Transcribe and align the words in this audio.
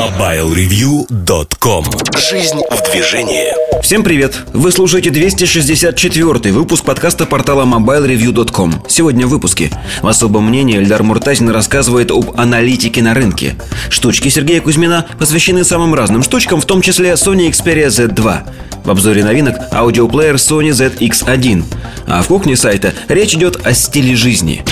MobileReview.com 0.00 1.84
Жизнь 2.16 2.60
в 2.70 2.90
движении. 2.90 3.52
Всем 3.82 4.02
привет! 4.02 4.34
Вы 4.54 4.72
слушаете 4.72 5.10
264 5.10 6.54
выпуск 6.54 6.84
подкаста 6.84 7.26
портала 7.26 7.66
MobileReview.com 7.66 8.84
Сегодня 8.88 9.26
в 9.26 9.30
выпуске. 9.30 9.70
В 10.00 10.08
особом 10.08 10.46
мнении 10.46 10.78
Эльдар 10.78 11.02
Муртазин 11.02 11.50
рассказывает 11.50 12.10
об 12.12 12.40
аналитике 12.40 13.02
на 13.02 13.12
рынке. 13.12 13.56
Штучки 13.90 14.30
Сергея 14.30 14.62
Кузьмина 14.62 15.04
посвящены 15.18 15.64
самым 15.64 15.94
разным 15.94 16.22
штучкам, 16.22 16.62
в 16.62 16.64
том 16.64 16.80
числе 16.80 17.10
Sony 17.10 17.50
Xperia 17.50 17.88
Z2 17.88 18.38
В 18.84 18.90
обзоре 18.90 19.22
новинок 19.22 19.56
аудиоплеер 19.70 20.36
Sony 20.36 20.70
ZX1 20.70 21.62
А 22.06 22.22
в 22.22 22.28
кухне 22.28 22.56
сайта 22.56 22.94
речь 23.08 23.34
идет 23.34 23.66
о 23.66 23.74
стиле 23.74 24.16
жизни. 24.16 24.64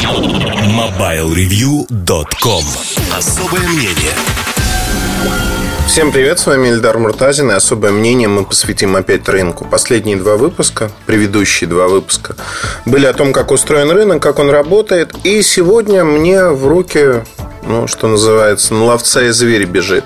MobileReview.com 0.65 2.65
Особое 3.15 3.69
мнение 3.69 4.15
Всем 5.87 6.13
привет, 6.13 6.39
с 6.39 6.47
вами 6.47 6.69
Эльдар 6.69 6.99
Муртазин 6.99 7.51
и 7.51 7.55
особое 7.55 7.91
мнение 7.91 8.29
мы 8.29 8.45
посвятим 8.45 8.95
опять 8.95 9.29
рынку. 9.29 9.65
Последние 9.65 10.17
два 10.17 10.37
выпуска, 10.37 10.91
предыдущие 11.07 11.69
два 11.69 11.89
выпуска, 11.89 12.37
были 12.87 13.07
о 13.07 13.13
том, 13.13 13.33
как 13.33 13.51
устроен 13.51 13.91
рынок, 13.91 14.23
как 14.23 14.39
он 14.39 14.51
работает. 14.51 15.13
И 15.25 15.43
сегодня 15.43 16.05
мне 16.05 16.51
в 16.51 16.67
руки 16.69 17.25
ну, 17.63 17.87
что 17.87 18.09
называется, 18.09 18.75
на 18.75 18.85
ловца 18.85 19.23
и 19.23 19.31
зверь 19.31 19.65
бежит. 19.65 20.05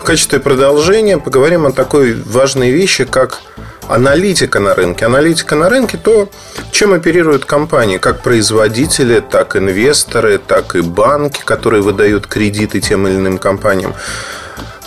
В 0.00 0.04
качестве 0.04 0.40
продолжения 0.40 1.18
поговорим 1.18 1.66
о 1.66 1.72
такой 1.72 2.14
важной 2.14 2.70
вещи, 2.70 3.04
как 3.04 3.40
аналитика 3.88 4.60
на 4.60 4.74
рынке. 4.74 5.06
Аналитика 5.06 5.54
на 5.54 5.68
рынке 5.68 5.98
то, 5.98 6.28
чем 6.70 6.92
оперируют 6.92 7.44
компании, 7.44 7.98
как 7.98 8.22
производители, 8.22 9.20
так 9.20 9.56
инвесторы, 9.56 10.38
так 10.38 10.74
и 10.74 10.80
банки, 10.80 11.42
которые 11.44 11.82
выдают 11.82 12.26
кредиты 12.26 12.80
тем 12.80 13.06
или 13.06 13.16
иным 13.16 13.38
компаниям. 13.38 13.94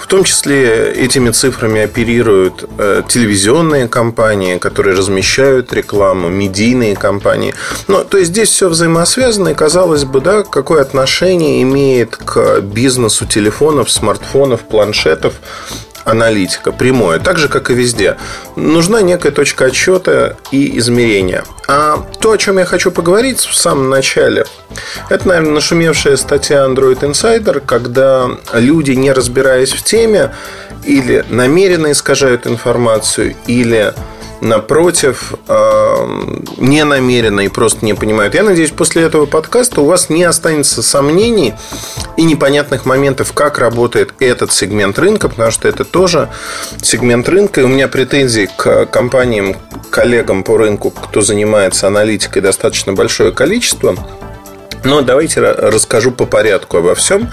В 0.06 0.08
том 0.08 0.24
числе 0.24 0.92
этими 0.92 1.32
цифрами 1.32 1.82
оперируют 1.82 2.64
э, 2.78 3.02
телевизионные 3.10 3.88
компании, 3.88 4.60
которые 4.60 4.96
размещают 4.96 5.74
рекламу, 5.74 6.30
медийные 6.30 6.96
компании. 6.96 7.56
Ну, 7.88 8.06
то 8.06 8.20
есть 8.20 8.30
здесь 8.30 8.50
все 8.50 8.70
взаимосвязано, 8.70 9.50
и 9.50 9.56
казалось 9.56 10.04
бы, 10.04 10.22
да, 10.22 10.44
какое 10.44 10.84
отношение 10.84 11.64
имеет 11.64 12.18
к 12.18 12.62
бизнесу 12.62 13.26
телефонов, 13.26 13.90
смартфонов, 13.90 14.62
планшетов 14.62 15.34
аналитика, 16.06 16.72
прямое, 16.72 17.20
так 17.20 17.38
же, 17.38 17.50
как 17.50 17.70
и 17.70 17.74
везде. 17.74 18.16
Нужна 18.56 19.02
некая 19.02 19.32
точка 19.32 19.66
отсчета 19.66 20.38
и 20.52 20.78
измерения. 20.78 21.44
А 21.68 22.06
то, 22.20 22.32
о 22.32 22.38
чем 22.38 22.60
я 22.60 22.66
хочу 22.66 22.92
поговорить 22.92 23.40
в 23.40 23.56
самом 23.56 23.90
начале, 23.90 24.46
это, 25.10 25.28
наверное, 25.28 25.54
нашумевшая 25.54 26.16
статья 26.16 26.66
Android 26.66 27.00
Insider, 27.00 27.60
когда 27.60 28.30
люди, 28.54 28.92
не 28.92 29.12
разбираясь 29.12 29.74
в 29.74 29.84
теме, 29.84 30.32
или 30.84 31.26
намеренно 31.30 31.92
искажают 31.92 32.46
информацию, 32.46 33.36
или 33.48 33.94
напротив, 34.46 35.34
не 36.58 36.84
намеренно 36.86 37.42
и 37.42 37.48
просто 37.48 37.84
не 37.86 37.94
понимают. 37.94 38.36
Я 38.36 38.44
надеюсь, 38.44 38.72
после 38.72 39.04
этого 39.04 39.26
подкаста 39.26 39.82
у 39.82 39.86
вас 39.86 40.10
не 40.10 40.24
останется 40.24 40.82
сомнений 40.82 41.54
и 42.18 42.24
непонятных 42.24 42.86
моментов, 42.86 43.34
как 43.34 43.60
работает 43.60 44.14
этот 44.20 44.52
сегмент 44.52 44.98
рынка, 45.00 45.28
потому 45.30 45.52
что 45.52 45.68
это 45.68 45.84
тоже 45.84 46.30
сегмент 46.82 47.28
рынка. 47.28 47.62
И 47.62 47.64
у 47.64 47.68
меня 47.68 47.88
претензий 47.88 48.48
к 48.56 48.86
компаниям, 48.86 49.56
коллегам 49.90 50.44
по 50.44 50.58
рынку, 50.58 50.92
кто 50.92 51.22
занимается 51.22 51.88
аналитикой, 51.88 52.42
достаточно 52.42 52.94
большое 52.94 53.32
количество. 53.32 53.96
Но 54.84 55.02
давайте 55.02 55.42
расскажу 55.42 56.12
по 56.12 56.26
порядку 56.26 56.78
обо 56.78 56.94
всем. 56.94 57.32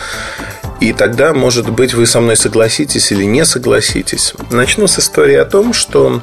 И 0.83 0.93
тогда, 0.93 1.33
может 1.33 1.71
быть, 1.71 1.95
вы 1.95 2.07
со 2.07 2.21
мной 2.21 2.37
согласитесь 2.37 3.13
или 3.13 3.23
не 3.23 3.45
согласитесь. 3.45 4.35
Начну 4.51 4.89
с 4.89 4.99
истории 4.99 5.37
о 5.37 5.45
том, 5.45 5.73
что 5.73 6.23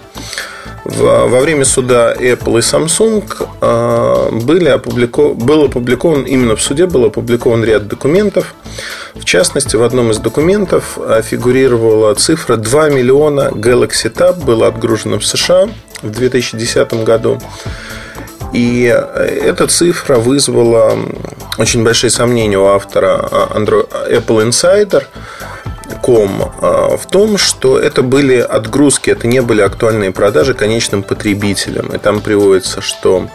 во 0.84 1.40
время 1.40 1.64
суда 1.64 2.14
Apple 2.14 2.58
и 2.58 2.62
Samsung 2.62 3.24
а, 3.62 4.30
были 4.32 4.68
опубликован, 4.68 5.38
был 5.38 5.64
опубликован, 5.64 6.24
именно 6.24 6.58
в 6.58 6.62
суде 6.62 6.88
был 6.88 7.06
опубликован 7.06 7.64
ряд 7.64 7.88
документов. 7.88 8.54
В 9.16 9.24
частности, 9.24 9.78
в 9.78 9.84
одном 9.84 10.12
из 10.12 10.18
документов 10.18 10.98
а, 10.98 11.22
фигурировала 11.22 12.14
цифра 12.16 12.58
2 12.58 12.90
миллиона 12.90 13.52
Galaxy 13.54 14.14
Tab 14.14 14.44
было 14.44 14.68
отгружено 14.68 15.20
в 15.20 15.26
США 15.26 15.70
в 16.02 16.10
2010 16.10 17.06
году. 17.06 17.40
И 18.54 18.86
э, 18.86 19.26
эта 19.26 19.68
цифра 19.68 20.18
вызвала 20.18 20.98
очень 21.58 21.84
большие 21.84 22.10
сомнения 22.10 22.58
у 22.58 22.66
автора 22.66 23.28
а, 23.32 23.58
Apple 23.58 24.48
Insider– 24.48 25.04
а, 26.62 26.98
в 26.98 27.06
том, 27.08 27.38
что 27.38 27.78
это 27.78 28.02
были 28.02 28.38
отгрузки, 28.38 29.10
это 29.10 29.28
не 29.28 29.42
были 29.42 29.62
актуальные 29.62 30.12
продажи 30.12 30.54
конечным 30.54 31.04
потребителям. 31.04 31.88
И 31.88 31.98
там 31.98 32.22
приводится, 32.22 32.82
что 32.82 33.30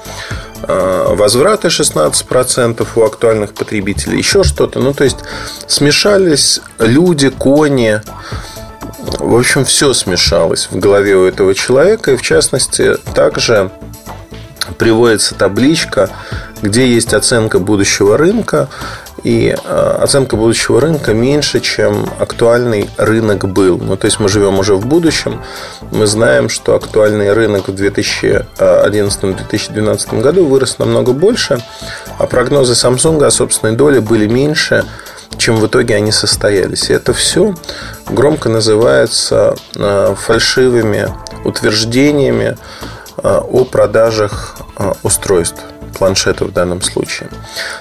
а, 0.63 1.15
возвраты 1.15 1.69
16% 1.69 2.87
у 2.97 3.03
актуальных 3.03 3.55
потребителей, 3.55 4.19
еще 4.19 4.43
что-то. 4.43 4.81
Ну, 4.81 4.93
то 4.93 5.05
есть 5.05 5.19
смешались 5.67 6.61
люди, 6.79 7.29
кони. 7.31 8.01
В 9.19 9.37
общем, 9.37 9.65
все 9.65 9.93
смешалось 9.93 10.69
в 10.71 10.79
голове 10.79 11.17
у 11.17 11.25
этого 11.25 11.55
человека. 11.55 12.13
И 12.13 12.17
в 12.17 12.23
частности, 12.23 12.97
также 13.15 13.71
приводится 14.79 15.35
табличка, 15.35 16.11
где 16.63 16.87
есть 16.87 17.15
оценка 17.15 17.59
будущего 17.59 18.17
рынка. 18.17 18.69
И 19.23 19.55
э, 19.57 19.99
оценка 20.03 20.37
будущего 20.37 20.81
рынка 20.83 21.15
меньше, 21.15 21.61
чем 21.61 22.07
актуальный 22.19 22.91
рынок 22.99 23.49
был. 23.49 23.79
Ну, 23.79 23.97
то 23.97 24.05
есть 24.05 24.21
мы 24.21 24.29
живем 24.29 24.59
уже 24.59 24.75
в 24.75 24.85
будущем. 24.85 25.41
Мы 25.93 26.07
знаем, 26.07 26.51
что 26.51 26.75
актуальный 26.75 27.33
рынок 27.33 27.69
в 27.69 27.75
2011-2012 27.75 30.21
году 30.21 30.45
вырос 30.45 30.79
намного 30.79 31.13
больше, 31.13 31.59
а 32.19 32.27
прогнозы 32.27 32.75
Samsung 32.75 33.25
о 33.25 33.31
собственной 33.31 33.75
доле 33.75 34.03
были 34.03 34.27
меньше, 34.27 34.85
чем 35.39 35.57
в 35.57 35.67
итоге 35.67 35.97
они 35.97 36.13
состоялись. 36.13 36.91
И 36.91 36.93
это 36.93 37.15
все 37.15 37.55
громко 38.07 38.49
называется 38.49 39.57
э, 39.75 40.15
фальшивыми 40.19 41.13
утверждениями 41.45 42.57
э, 43.23 43.23
о 43.23 43.65
продажах 43.65 44.57
устройств 45.03 45.63
планшета 45.95 46.45
в 46.45 46.53
данном 46.53 46.83
случае. 46.83 47.29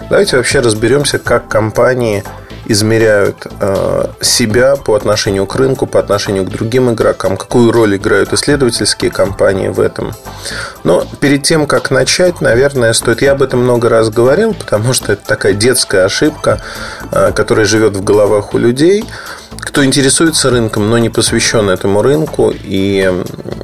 Давайте 0.09 0.37
вообще 0.37 0.59
разберемся, 0.59 1.19
как 1.19 1.47
компании 1.47 2.23
измеряют 2.65 3.45
э, 3.59 4.05
себя 4.21 4.75
по 4.77 4.95
отношению 4.95 5.45
к 5.45 5.55
рынку, 5.55 5.85
по 5.85 5.99
отношению 5.99 6.45
к 6.45 6.49
другим 6.49 6.91
игрокам, 6.91 7.35
какую 7.35 7.71
роль 7.71 7.97
играют 7.97 8.31
исследовательские 8.31 9.11
компании 9.11 9.67
в 9.67 9.81
этом. 9.81 10.13
Но 10.83 11.05
перед 11.19 11.43
тем, 11.43 11.65
как 11.65 11.91
начать, 11.91 12.39
наверное, 12.39 12.93
стоит... 12.93 13.21
Я 13.21 13.33
об 13.33 13.41
этом 13.41 13.63
много 13.63 13.89
раз 13.89 14.09
говорил, 14.09 14.53
потому 14.53 14.93
что 14.93 15.11
это 15.13 15.25
такая 15.25 15.53
детская 15.53 16.05
ошибка, 16.05 16.61
э, 17.11 17.31
которая 17.33 17.65
живет 17.65 17.97
в 17.97 18.03
головах 18.03 18.53
у 18.53 18.57
людей, 18.57 19.03
кто 19.59 19.83
интересуется 19.83 20.49
рынком, 20.49 20.89
но 20.89 20.97
не 20.97 21.09
посвящен 21.09 21.69
этому 21.69 22.01
рынку, 22.01 22.53
и, 22.53 23.11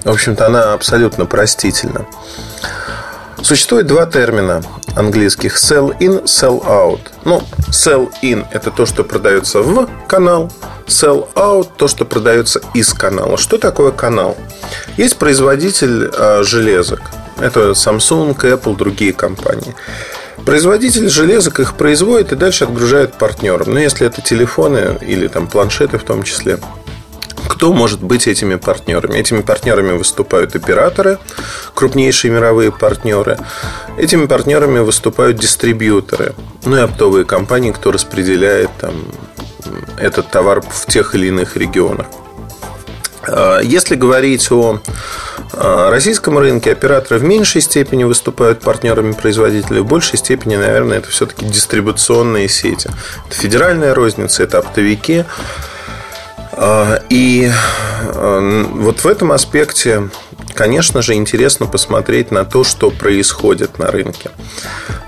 в 0.03 0.09
общем-то, 0.09 0.45
она 0.45 0.73
абсолютно 0.73 1.25
простительна. 1.25 2.05
Существует 3.41 3.87
два 3.87 4.05
термина 4.05 4.61
английских 4.95 5.55
sell 5.55 5.97
in, 5.99 6.23
sell 6.25 6.61
out. 6.65 6.99
Ну, 7.25 7.41
sell 7.69 8.11
in– 8.21 8.45
это 8.51 8.69
то, 8.69 8.85
что 8.85 9.03
продается 9.03 9.61
в 9.61 9.87
канал, 10.07 10.51
sell 10.87 11.27
out– 11.35 11.69
то, 11.77 11.87
что 11.87 12.05
продается 12.05 12.61
из 12.73 12.93
канала. 12.93 13.37
Что 13.37 13.57
такое 13.57 13.91
канал? 13.91 14.37
Есть 14.97 15.17
производитель 15.17 16.11
э, 16.11 16.43
железок. 16.43 17.01
Это 17.39 17.71
Samsung, 17.71 18.35
Apple, 18.35 18.75
другие 18.75 19.13
компании. 19.13 19.73
Производитель 20.45 21.09
железок 21.09 21.59
их 21.59 21.75
производит 21.75 22.33
и 22.33 22.35
дальше 22.35 22.65
отгружает 22.65 23.13
партнерам. 23.13 23.73
Но 23.73 23.79
если 23.79 24.05
это 24.05 24.21
телефоны 24.21 24.97
или 25.01 25.27
там 25.27 25.47
планшеты 25.47 25.97
в 25.97 26.03
том 26.03 26.23
числе– 26.23 26.59
кто 27.47 27.73
может 27.73 28.01
быть 28.01 28.27
этими 28.27 28.55
партнерами? 28.55 29.17
Этими 29.17 29.41
партнерами 29.41 29.91
выступают 29.91 30.55
операторы, 30.55 31.17
крупнейшие 31.73 32.31
мировые 32.31 32.71
партнеры. 32.71 33.37
Этими 33.97 34.25
партнерами 34.25 34.79
выступают 34.79 35.37
дистрибьюторы, 35.37 36.33
ну 36.65 36.77
и 36.77 36.81
оптовые 36.81 37.25
компании, 37.25 37.71
кто 37.71 37.91
распределяет 37.91 38.69
там, 38.79 38.93
этот 39.97 40.29
товар 40.31 40.61
в 40.61 40.85
тех 40.87 41.15
или 41.15 41.27
иных 41.27 41.57
регионах. 41.57 42.07
А, 43.27 43.59
если 43.59 43.95
говорить 43.95 44.51
о 44.51 44.79
а, 45.53 45.89
российском 45.91 46.37
рынке, 46.37 46.71
операторы 46.71 47.19
в 47.19 47.23
меньшей 47.23 47.61
степени 47.61 48.03
выступают 48.03 48.61
партнерами 48.61 49.11
производителей, 49.11 49.81
в 49.81 49.85
большей 49.85 50.17
степени, 50.17 50.55
наверное, 50.55 50.99
это 50.99 51.09
все-таки 51.09 51.45
дистрибуционные 51.45 52.47
сети. 52.47 52.89
Это 53.27 53.35
федеральная 53.35 53.93
розница, 53.93 54.43
это 54.43 54.59
оптовики, 54.59 55.25
и 57.09 57.49
а, 58.03 58.65
вот 58.73 58.99
в 58.99 59.07
этом 59.07 59.31
аспекте, 59.31 60.09
конечно 60.53 61.01
же, 61.01 61.13
интересно 61.13 61.67
посмотреть 61.67 62.31
на 62.31 62.43
то, 62.43 62.63
что 62.63 62.91
происходит 62.91 63.79
на 63.79 63.87
рынке. 63.87 64.31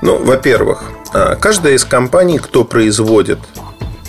Ну, 0.01 0.17
во-первых, 0.17 0.83
а, 1.13 1.35
каждая 1.35 1.73
из 1.73 1.83
компаний, 1.83 2.39
кто 2.39 2.63
производит 2.63 3.39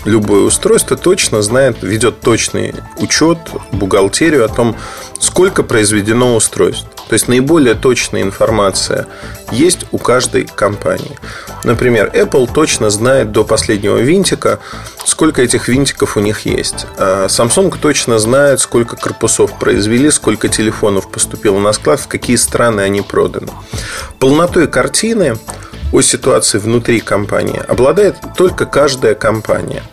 любое 0.05 0.41
устройство 0.41 0.95
точно 0.95 1.41
знает, 1.41 1.81
ведет 1.81 2.21
точный 2.21 2.75
учет, 2.97 3.37
бухгалтерию 3.71 4.45
о 4.45 4.49
том, 4.49 4.75
сколько 5.19 5.63
произведено 5.63 6.35
устройств. 6.35 6.87
То 7.13 7.15
есть 7.15 7.27
наиболее 7.27 7.75
точная 7.75 8.23
информация 8.23 9.05
есть 9.51 9.85
у 9.91 9.99
каждой 9.99 10.45
компании. 10.45 11.15
Например, 11.63 12.09
Apple 12.11 12.51
точно 12.51 12.89
знает 12.89 13.31
до 13.31 13.43
последнего 13.43 13.97
винтика, 13.97 14.57
сколько 15.05 15.43
этих 15.43 15.67
винтиков 15.67 16.17
у 16.17 16.21
них 16.21 16.47
есть. 16.47 16.87
А 16.97 17.27
Samsung 17.27 17.77
точно 17.79 18.17
знает, 18.17 18.61
сколько 18.61 18.95
корпусов 18.95 19.59
произвели, 19.59 20.09
сколько 20.09 20.47
телефонов 20.47 21.11
поступило 21.11 21.59
на 21.59 21.71
склад, 21.73 21.99
в 21.99 22.07
какие 22.07 22.35
страны 22.35 22.81
они 22.81 23.01
проданы. 23.01 23.51
Полнотой 24.17 24.67
картины 24.67 25.37
о 25.91 26.01
ситуации 26.01 26.57
внутри 26.57 26.99
компании 26.99 27.61
обладает 27.67 28.15
только 28.35 28.65
каждая 28.65 29.13
компания. 29.13 29.83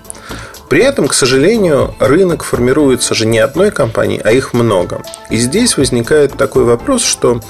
При 0.71 0.85
этом, 0.85 1.09
к 1.09 1.15
сожалению, 1.15 1.97
рынок 1.99 2.45
формируется 2.45 3.13
же 3.13 3.27
не 3.27 3.41
одной 3.41 3.73
компанией, 3.73 4.21
а 4.23 4.31
их 4.31 4.55
много. 4.55 5.03
И 5.29 5.37
здесь 5.37 5.77
возникает 5.77 6.37
такой 6.37 6.63
вопрос, 6.63 7.03
что 7.03 7.41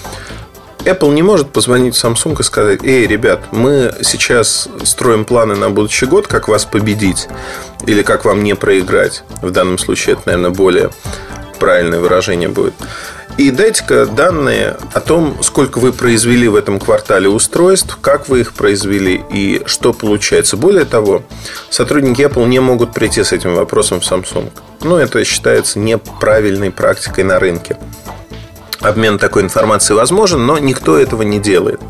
Apple 0.86 1.12
не 1.12 1.20
может 1.20 1.52
позвонить 1.52 2.02
Samsung 2.02 2.40
и 2.40 2.42
сказать, 2.42 2.82
эй, 2.82 3.06
ребят, 3.06 3.52
мы 3.52 3.94
сейчас 4.00 4.70
строим 4.84 5.26
планы 5.26 5.54
на 5.54 5.68
будущий 5.68 6.06
год, 6.06 6.28
как 6.28 6.48
вас 6.48 6.64
победить 6.64 7.28
или 7.84 8.00
как 8.00 8.24
вам 8.24 8.42
не 8.42 8.54
проиграть. 8.54 9.22
В 9.42 9.50
данном 9.50 9.76
случае 9.76 10.14
это, 10.14 10.22
наверное, 10.24 10.50
более 10.50 10.90
правильное 11.60 12.00
выражение 12.00 12.48
будет. 12.48 12.74
И 13.36 13.50
дайте-ка 13.50 14.06
данные 14.06 14.76
о 14.92 15.00
том, 15.00 15.42
сколько 15.42 15.78
вы 15.78 15.92
произвели 15.92 16.48
в 16.48 16.56
этом 16.56 16.80
квартале 16.80 17.28
устройств, 17.28 17.96
как 18.00 18.28
вы 18.28 18.40
их 18.40 18.52
произвели 18.52 19.24
и 19.30 19.62
что 19.66 19.92
получается. 19.92 20.56
Более 20.56 20.84
того, 20.84 21.22
сотрудники 21.70 22.22
Apple 22.22 22.46
не 22.48 22.58
могут 22.58 22.92
прийти 22.92 23.22
с 23.22 23.32
этим 23.32 23.54
вопросом 23.54 24.00
в 24.00 24.02
Samsung. 24.02 24.50
Ну, 24.82 24.96
это 24.96 25.24
считается 25.24 25.78
неправильной 25.78 26.70
практикой 26.70 27.24
на 27.24 27.38
рынке. 27.38 27.76
Обмен 28.80 29.18
такой 29.18 29.42
информацией 29.42 29.96
возможен, 29.96 30.44
но 30.44 30.58
никто 30.58 30.98
этого 30.98 31.22
не 31.22 31.38
делает. 31.38 31.80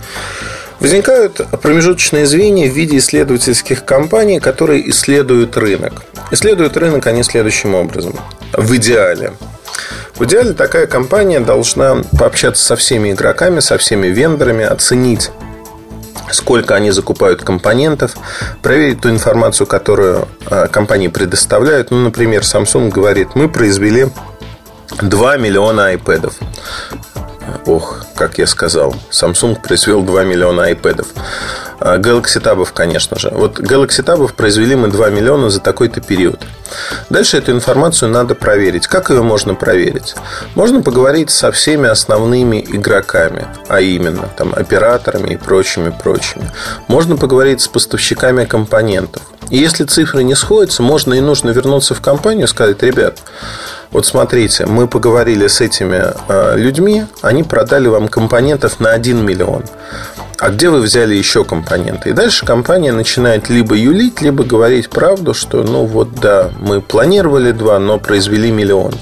Возникают 0.80 1.40
промежуточные 1.60 2.26
звенья 2.26 2.70
в 2.70 2.74
виде 2.74 2.96
исследовательских 2.96 3.84
компаний, 3.84 4.40
которые 4.40 4.88
исследуют 4.90 5.56
рынок. 5.56 6.02
Исследуют 6.30 6.76
рынок 6.76 7.06
они 7.06 7.22
следующим 7.22 7.74
образом. 7.74 8.14
В 8.52 8.76
идеале 8.76 9.32
в 10.16 10.24
идеале 10.24 10.52
такая 10.52 10.86
компания 10.86 11.40
должна 11.40 12.02
пообщаться 12.18 12.64
со 12.64 12.76
всеми 12.76 13.12
игроками, 13.12 13.60
со 13.60 13.78
всеми 13.78 14.08
вендорами, 14.08 14.64
оценить 14.64 15.30
сколько 16.32 16.76
они 16.76 16.90
закупают 16.90 17.42
компонентов, 17.42 18.16
проверить 18.62 19.00
ту 19.00 19.10
информацию, 19.10 19.66
которую 19.66 20.28
а, 20.46 20.68
компании 20.68 21.08
предоставляют. 21.08 21.90
Ну, 21.90 21.98
например, 21.98 22.42
Samsung 22.42 22.88
говорит, 22.90 23.34
мы 23.34 23.48
произвели 23.48 24.08
2 25.00 25.36
миллиона 25.38 25.92
iPad. 25.94 26.32
Ох, 27.66 28.04
как 28.14 28.38
я 28.38 28.46
сказал, 28.46 28.94
Samsung 29.10 29.60
произвел 29.60 30.02
2 30.02 30.24
миллиона 30.24 30.70
iPad. 30.70 31.06
А, 31.80 31.98
Galaxy 31.98 32.42
Tab, 32.42 32.66
конечно 32.74 33.18
же. 33.18 33.30
Вот 33.30 33.58
Galaxy 33.58 34.04
Tab 34.04 34.32
произвели 34.34 34.76
мы 34.76 34.88
2 34.88 35.10
миллиона 35.10 35.50
за 35.50 35.60
такой-то 35.60 36.00
период. 36.00 36.40
Дальше 37.08 37.38
эту 37.38 37.52
информацию 37.52 38.10
надо 38.10 38.34
проверить. 38.34 38.86
Как 38.86 39.10
ее 39.10 39.22
можно 39.22 39.54
проверить? 39.54 40.14
Можно 40.54 40.82
поговорить 40.82 41.30
со 41.30 41.50
всеми 41.52 41.88
основными 41.88 42.60
игроками, 42.60 43.46
а 43.68 43.80
именно 43.80 44.28
там, 44.36 44.52
операторами 44.54 45.34
и 45.34 45.36
прочими, 45.36 45.90
прочими. 45.90 46.50
Можно 46.86 47.16
поговорить 47.16 47.60
с 47.60 47.68
поставщиками 47.68 48.44
компонентов. 48.44 49.22
И 49.50 49.56
если 49.56 49.84
цифры 49.84 50.22
не 50.22 50.36
сходятся, 50.36 50.82
можно 50.82 51.14
и 51.14 51.20
нужно 51.20 51.50
вернуться 51.50 51.94
в 51.94 52.00
компанию 52.00 52.44
и 52.44 52.48
сказать, 52.48 52.82
ребят, 52.82 53.18
вот 53.90 54.06
смотрите, 54.06 54.66
мы 54.66 54.86
поговорили 54.88 55.46
с 55.46 55.60
этими 55.60 56.12
э, 56.28 56.56
людьми, 56.56 57.06
они 57.22 57.42
продали 57.42 57.88
вам 57.88 58.08
компонентов 58.08 58.80
на 58.80 58.90
1 58.92 59.24
миллион 59.24 59.64
а 60.40 60.48
где 60.48 60.70
вы 60.70 60.80
взяли 60.80 61.14
еще 61.14 61.44
компоненты? 61.44 62.10
И 62.10 62.12
дальше 62.12 62.46
компания 62.46 62.92
начинает 62.92 63.50
либо 63.50 63.74
юлить, 63.74 64.22
либо 64.22 64.42
говорить 64.42 64.88
правду, 64.88 65.34
что, 65.34 65.62
ну 65.62 65.84
вот 65.84 66.14
да, 66.14 66.50
мы 66.58 66.80
планировали 66.80 67.52
два, 67.52 67.78
но 67.78 67.98
произвели 67.98 68.50
миллион. 68.50 68.94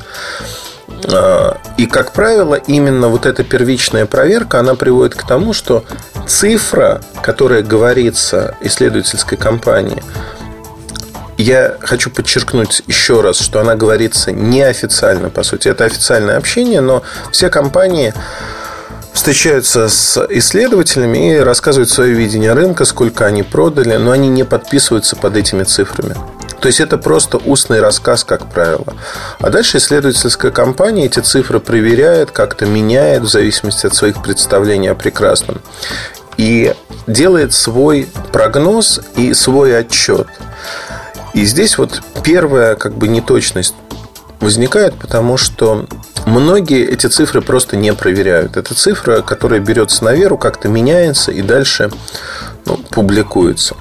А, 1.12 1.56
и, 1.76 1.86
как 1.86 2.12
правило, 2.12 2.56
именно 2.56 3.06
вот 3.06 3.24
эта 3.24 3.44
первичная 3.44 4.04
проверка, 4.04 4.58
она 4.58 4.74
приводит 4.74 5.14
к 5.14 5.24
тому, 5.24 5.52
что 5.52 5.84
цифра, 6.26 7.02
которая 7.22 7.62
говорится 7.62 8.56
исследовательской 8.60 9.38
компании, 9.38 10.02
я 11.42 11.76
хочу 11.80 12.10
подчеркнуть 12.10 12.82
еще 12.86 13.20
раз, 13.20 13.38
что 13.38 13.60
она 13.60 13.76
говорится 13.76 14.32
неофициально, 14.32 15.30
по 15.30 15.42
сути. 15.42 15.68
Это 15.68 15.84
официальное 15.84 16.36
общение, 16.36 16.80
но 16.80 17.02
все 17.32 17.48
компании 17.48 18.12
встречаются 19.12 19.88
с 19.88 20.26
исследователями 20.30 21.36
и 21.36 21.38
рассказывают 21.38 21.90
свое 21.90 22.12
видение 22.12 22.52
рынка, 22.52 22.84
сколько 22.84 23.24
они 23.26 23.42
продали, 23.42 23.96
но 23.96 24.10
они 24.10 24.28
не 24.28 24.44
подписываются 24.44 25.16
под 25.16 25.36
этими 25.36 25.64
цифрами. 25.64 26.14
То 26.60 26.66
есть 26.66 26.80
это 26.80 26.98
просто 26.98 27.36
устный 27.36 27.80
рассказ, 27.80 28.24
как 28.24 28.46
правило. 28.46 28.96
А 29.38 29.50
дальше 29.50 29.78
исследовательская 29.78 30.50
компания 30.50 31.06
эти 31.06 31.20
цифры 31.20 31.60
проверяет, 31.60 32.32
как-то 32.32 32.66
меняет 32.66 33.22
в 33.22 33.28
зависимости 33.28 33.86
от 33.86 33.94
своих 33.94 34.22
представлений 34.22 34.88
о 34.88 34.94
прекрасном. 34.94 35.60
И 36.36 36.74
делает 37.06 37.52
свой 37.54 38.08
прогноз 38.32 39.00
и 39.16 39.34
свой 39.34 39.76
отчет. 39.76 40.26
И 41.34 41.44
здесь 41.44 41.78
вот 41.78 42.02
первая 42.22 42.74
как 42.74 42.94
бы 42.94 43.08
неточность 43.08 43.74
возникает, 44.40 44.94
потому 44.94 45.36
что 45.36 45.86
многие 46.26 46.86
эти 46.86 47.06
цифры 47.06 47.40
просто 47.40 47.76
не 47.76 47.92
проверяют. 47.92 48.56
Это 48.56 48.74
цифра, 48.74 49.22
которая 49.22 49.60
берется 49.60 50.04
на 50.04 50.14
веру, 50.14 50.38
как-то 50.38 50.68
меняется 50.68 51.32
и 51.32 51.42
дальше 51.42 51.90
ну, 52.64 52.76
публикуется. 52.76 53.76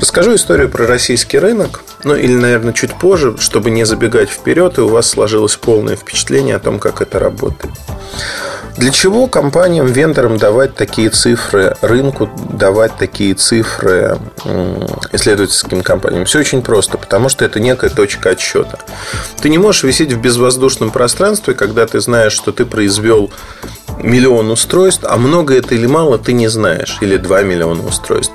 Расскажу 0.00 0.34
историю 0.34 0.68
про 0.68 0.86
российский 0.86 1.38
рынок, 1.38 1.82
ну 2.04 2.14
или, 2.14 2.34
наверное, 2.34 2.72
чуть 2.72 2.94
позже, 2.94 3.36
чтобы 3.38 3.70
не 3.70 3.84
забегать 3.84 4.30
вперед, 4.30 4.78
и 4.78 4.80
у 4.80 4.88
вас 4.88 5.08
сложилось 5.08 5.56
полное 5.56 5.96
впечатление 5.96 6.56
о 6.56 6.60
том, 6.60 6.78
как 6.78 7.02
это 7.02 7.18
работает. 7.18 7.74
Для 8.76 8.90
чего 8.90 9.26
компаниям, 9.26 9.86
вендорам 9.86 10.38
давать 10.38 10.74
такие 10.74 11.10
цифры, 11.10 11.76
рынку 11.80 12.30
давать 12.52 12.96
такие 12.96 13.34
цифры 13.34 14.18
исследовательским 15.12 15.82
компаниям? 15.82 16.24
Все 16.24 16.38
очень 16.40 16.62
просто, 16.62 16.96
потому 16.96 17.28
что 17.28 17.44
это 17.44 17.60
некая 17.60 17.90
точка 17.90 18.30
отсчета. 18.30 18.78
Ты 19.40 19.48
не 19.48 19.58
можешь 19.58 19.82
висеть 19.82 20.12
в 20.12 20.20
безвоздушном 20.20 20.90
пространстве, 20.90 21.54
когда 21.54 21.86
ты 21.86 22.00
знаешь, 22.00 22.32
что 22.32 22.52
ты 22.52 22.64
произвел 22.64 23.30
миллион 23.98 24.50
устройств, 24.50 25.04
а 25.06 25.16
много 25.16 25.54
это 25.54 25.74
или 25.74 25.86
мало 25.86 26.18
ты 26.18 26.32
не 26.32 26.48
знаешь, 26.48 26.98
или 27.00 27.16
2 27.16 27.42
миллиона 27.42 27.86
устройств. 27.86 28.32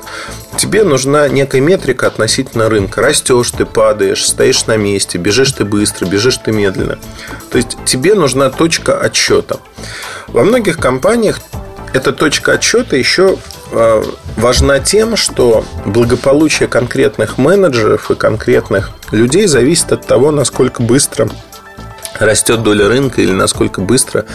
Тебе 0.58 0.84
нужна 0.84 1.28
некая 1.28 1.60
метрика 1.60 2.08
относительно 2.08 2.70
рынка. 2.70 3.02
Растешь 3.02 3.52
ты, 3.52 3.66
падаешь, 3.66 4.26
стоишь 4.26 4.68
на 4.68 4.78
месте, 4.78 5.18
бежишь 5.18 5.52
ты 5.52 5.66
быстро, 5.66 6.06
бежишь 6.06 6.38
ты 6.38 6.52
медленно. 6.52 6.98
То 7.52 7.58
есть 7.58 7.78
тебе 7.86 8.16
нужна 8.16 8.50
точка 8.50 8.98
отсчета. 8.98 9.58
Во 10.28 10.44
многих 10.44 10.78
компаниях 10.78 11.40
эта 11.94 12.12
точка 12.12 12.54
отсчета 12.54 12.96
еще 12.96 13.38
а, 13.72 14.04
важна 14.38 14.80
тем, 14.80 15.16
что 15.16 15.64
благополучие 15.86 16.68
конкретных 16.68 17.38
менеджеров 17.38 18.12
и 18.12 18.16
конкретных 18.16 18.92
людей 19.12 19.48
зависит 19.48 19.92
от 19.92 20.06
того, 20.06 20.32
насколько 20.32 20.84
быстро 20.84 21.30
растет 22.20 22.64
доля 22.64 22.88
рынка 22.88 23.22
или 23.22 23.32
насколько 23.32 23.82
быстро 23.82 24.26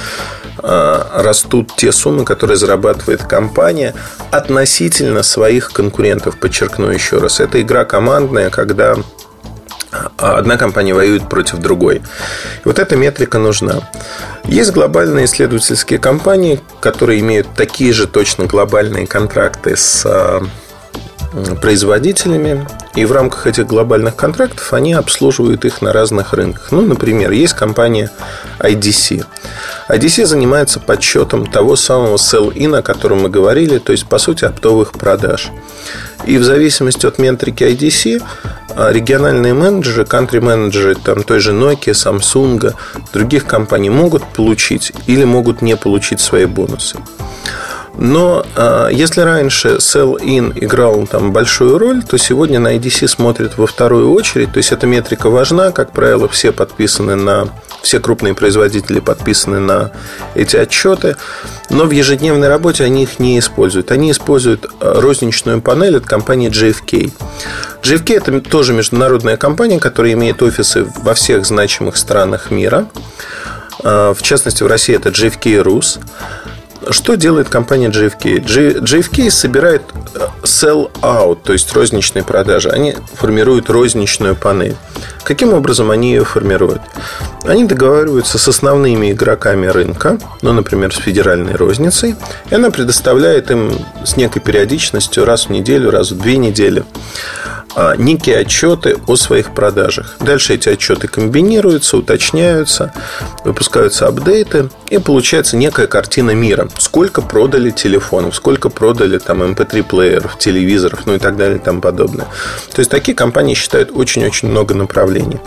э, 0.63 1.03
растут 1.15 1.73
те 1.77 1.93
суммы, 1.93 2.25
которые 2.25 2.57
зарабатывает 2.57 3.23
компания 3.25 3.95
относительно 4.31 5.23
своих 5.23 5.73
конкурентов. 5.73 6.39
Подчеркну 6.39 6.91
еще 6.91 7.19
раз, 7.19 7.41
это 7.41 7.61
игра 7.61 7.85
командная, 7.85 8.51
когда 8.51 8.97
одна 10.17 10.57
компания 10.57 10.95
воюет 10.95 11.29
против 11.29 11.59
другой. 11.59 11.97
И 11.97 12.03
вот 12.65 12.79
эта 12.79 12.97
метрика 12.97 13.39
нужна. 13.39 13.81
Есть 14.45 14.73
глобальные 14.73 15.25
исследовательские 15.27 15.99
компании, 15.99 16.61
которые 16.81 17.21
имеют 17.21 17.49
такие 17.55 17.93
же 17.93 18.07
точно 18.07 18.47
глобальные 18.47 19.07
контракты 19.07 19.77
с 19.77 20.07
производителями, 21.61 22.67
и 22.95 23.05
в 23.05 23.13
рамках 23.13 23.47
этих 23.47 23.67
глобальных 23.67 24.17
контрактов 24.17 24.73
они 24.73 24.95
обслуживают 24.95 25.65
их 25.65 25.81
на 25.81 25.93
разных 25.93 26.33
рынках. 26.33 26.73
Ну, 26.73 26.83
например, 26.83 27.31
есть 27.31 27.55
компания 27.55 28.11
IDC. 28.59 29.25
IDC 29.89 30.27
занимается 30.27 30.81
подсчетом 30.81 31.47
того 31.47 31.77
самого 31.77 32.17
sell-in, 32.17 32.77
о 32.77 32.83
котором 32.83 33.23
мы 33.23 33.29
говорили, 33.29 33.79
то 33.79 33.93
есть, 33.93 34.07
по 34.07 34.19
сути, 34.19 34.45
оптовых 34.45 34.93
продаж. 34.93 35.51
И 36.27 36.37
в 36.37 36.45
зависимости 36.45 37.07
от 37.07 37.19
метрики 37.19 37.65
IDC 37.65 38.23
а, 38.77 38.93
региональные 38.93 39.55
менеджеры, 39.55 40.05
кантри-менеджеры 40.05 40.95
там, 40.95 41.23
той 41.23 41.41
же 41.41 41.53
Nokia, 41.53 41.93
Samsung, 41.93 42.75
других 43.13 43.47
компаний 43.47 43.91
могут 43.91 44.25
получить 44.25 44.93
или 45.07 45.25
могут 45.25 45.63
не 45.63 45.77
получить 45.77 46.21
свои 46.21 46.45
бонусы. 46.45 46.99
Но 47.99 48.45
э, 48.57 48.89
если 48.93 49.21
раньше 49.21 49.77
sell-in 49.77 50.53
играл 50.57 51.07
там 51.07 51.33
большую 51.33 51.79
роль, 51.79 52.03
то 52.03 52.17
сегодня 52.19 52.59
на 52.59 52.77
IDC 52.77 53.09
смотрят 53.09 53.59
во 53.59 53.67
вторую 53.67 54.13
очередь. 54.13 54.53
То 54.53 54.59
есть 54.59 54.73
эта 54.73 54.87
метрика 54.87 55.29
важна. 55.29 55.71
Как 55.71 55.93
правило, 55.93 56.29
все 56.29 56.53
подписаны 56.53 57.17
на 57.17 57.49
все 57.83 57.99
крупные 57.99 58.35
производители 58.35 59.01
подписаны 59.01 59.59
на 59.59 59.91
эти 60.35 60.57
отчеты, 60.57 61.17
но 61.71 61.85
в 61.85 61.91
ежедневной 61.91 62.49
работе 62.49 62.85
они 62.85 63.05
их 63.05 63.19
не 63.19 63.39
используют. 63.39 63.91
Они 63.91 64.11
используют 64.11 64.71
розничную 64.81 65.63
панель 65.63 65.97
от 65.97 66.07
компании 66.07 66.51
JFK. 66.51 67.11
JFK 67.83 68.17
это 68.17 68.41
тоже 68.41 68.73
международная 68.73 69.37
компания, 69.37 69.79
которая 69.79 70.13
имеет 70.13 70.43
офисы 70.43 70.87
во 71.03 71.15
всех 71.15 71.47
значимых 71.47 71.97
странах 71.97 72.51
мира. 72.51 72.87
В 73.83 74.19
частности, 74.21 74.63
в 74.63 74.67
России 74.67 74.95
это 74.95 75.09
JFK 75.09 75.63
Rus. 75.63 75.99
Что 76.89 77.17
делает 77.17 77.49
компания 77.49 77.89
JFK? 77.89 78.39
JFK 78.45 79.31
собирает 79.31 79.83
э, 80.15 80.27
sell-out, 80.61 81.39
то 81.45 81.53
есть 81.53 81.73
розничные 81.73 82.25
продажи. 82.25 82.69
Они 82.69 82.95
формируют 83.15 83.71
розничную 83.71 84.35
панель. 84.37 84.77
Каким 85.25 85.55
образом 85.55 85.91
они 85.91 86.13
ее 86.13 86.25
формируют? 86.25 86.83
Они 87.45 87.65
договариваются 87.65 88.39
с 88.39 88.49
основными 88.49 89.13
игроками 89.13 89.67
рынка, 89.67 90.19
ну, 90.43 90.53
например, 90.53 90.95
с 90.95 90.99
федеральной 90.99 91.55
розницей, 91.55 92.17
и 92.51 92.55
она 92.55 92.71
предоставляет 92.71 93.51
им 93.51 93.73
с 94.05 94.17
некой 94.17 94.43
периодичностью 94.43 95.25
раз 95.25 95.47
в 95.47 95.51
неделю, 95.51 95.91
раз 95.91 96.11
в 96.11 96.19
две 96.19 96.37
недели 96.37 96.85
а, 97.75 97.95
некие 97.97 98.39
отчеты 98.39 98.97
о 99.07 99.17
своих 99.17 99.55
продажах. 99.55 100.17
Дальше 100.21 100.55
эти 100.55 100.69
отчеты 100.69 101.07
комбинируются, 101.07 101.99
уточняются, 101.99 102.93
выпускаются 103.45 104.09
апдейты, 104.09 104.71
и 104.89 104.99
получается 104.99 105.57
некая 105.57 105.87
картина 105.87 106.33
мира. 106.33 106.69
Сколько 106.79 107.23
продали 107.23 107.71
телефонов, 107.71 108.35
сколько 108.35 108.71
продали 108.71 109.19
там 109.19 109.43
MP3-плееров, 109.43 110.33
эм 110.33 110.39
телевизоров, 110.51 111.07
ну 111.07 111.15
и 111.15 111.19
так 111.19 111.37
далее 111.37 111.57
и 111.57 111.61
тому 111.61 111.81
подобное. 111.81 112.27
То 112.73 112.81
есть 112.81 112.91
такие 112.91 113.15
компании 113.15 113.55
считают 113.55 113.91
очень-очень 113.95 114.49
много 114.49 114.75
направлений. 114.75 115.39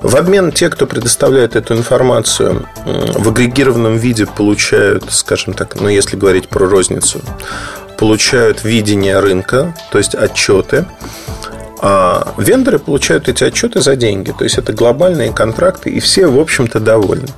В 0.00 0.16
обмен 0.16 0.52
те, 0.52 0.68
кто 0.70 0.86
предоставляет 0.86 1.56
эту 1.56 1.74
информацию 1.74 2.66
в 2.84 3.28
агрегированном 3.28 3.96
виде, 3.96 4.26
получают, 4.26 5.04
скажем 5.10 5.54
так, 5.54 5.80
ну 5.80 5.88
если 5.88 6.16
говорить 6.16 6.48
про 6.48 6.68
розницу, 6.68 7.20
получают 7.98 8.64
видение 8.64 9.20
рынка, 9.20 9.74
то 9.90 9.98
есть 9.98 10.14
отчеты, 10.14 10.86
а 11.80 12.34
вендоры 12.38 12.78
получают 12.78 13.28
эти 13.28 13.44
отчеты 13.44 13.80
за 13.80 13.96
деньги. 13.96 14.32
То 14.36 14.44
есть 14.44 14.58
это 14.58 14.72
глобальные 14.72 15.32
контракты, 15.32 15.90
и 15.90 16.00
все, 16.00 16.26
в 16.26 16.38
общем-то, 16.38 16.80
довольны. 16.80 17.28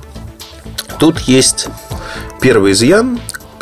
Тут 0.97 1.19
есть 1.19 1.67
первый 2.41 2.71
изъян, 2.71 3.19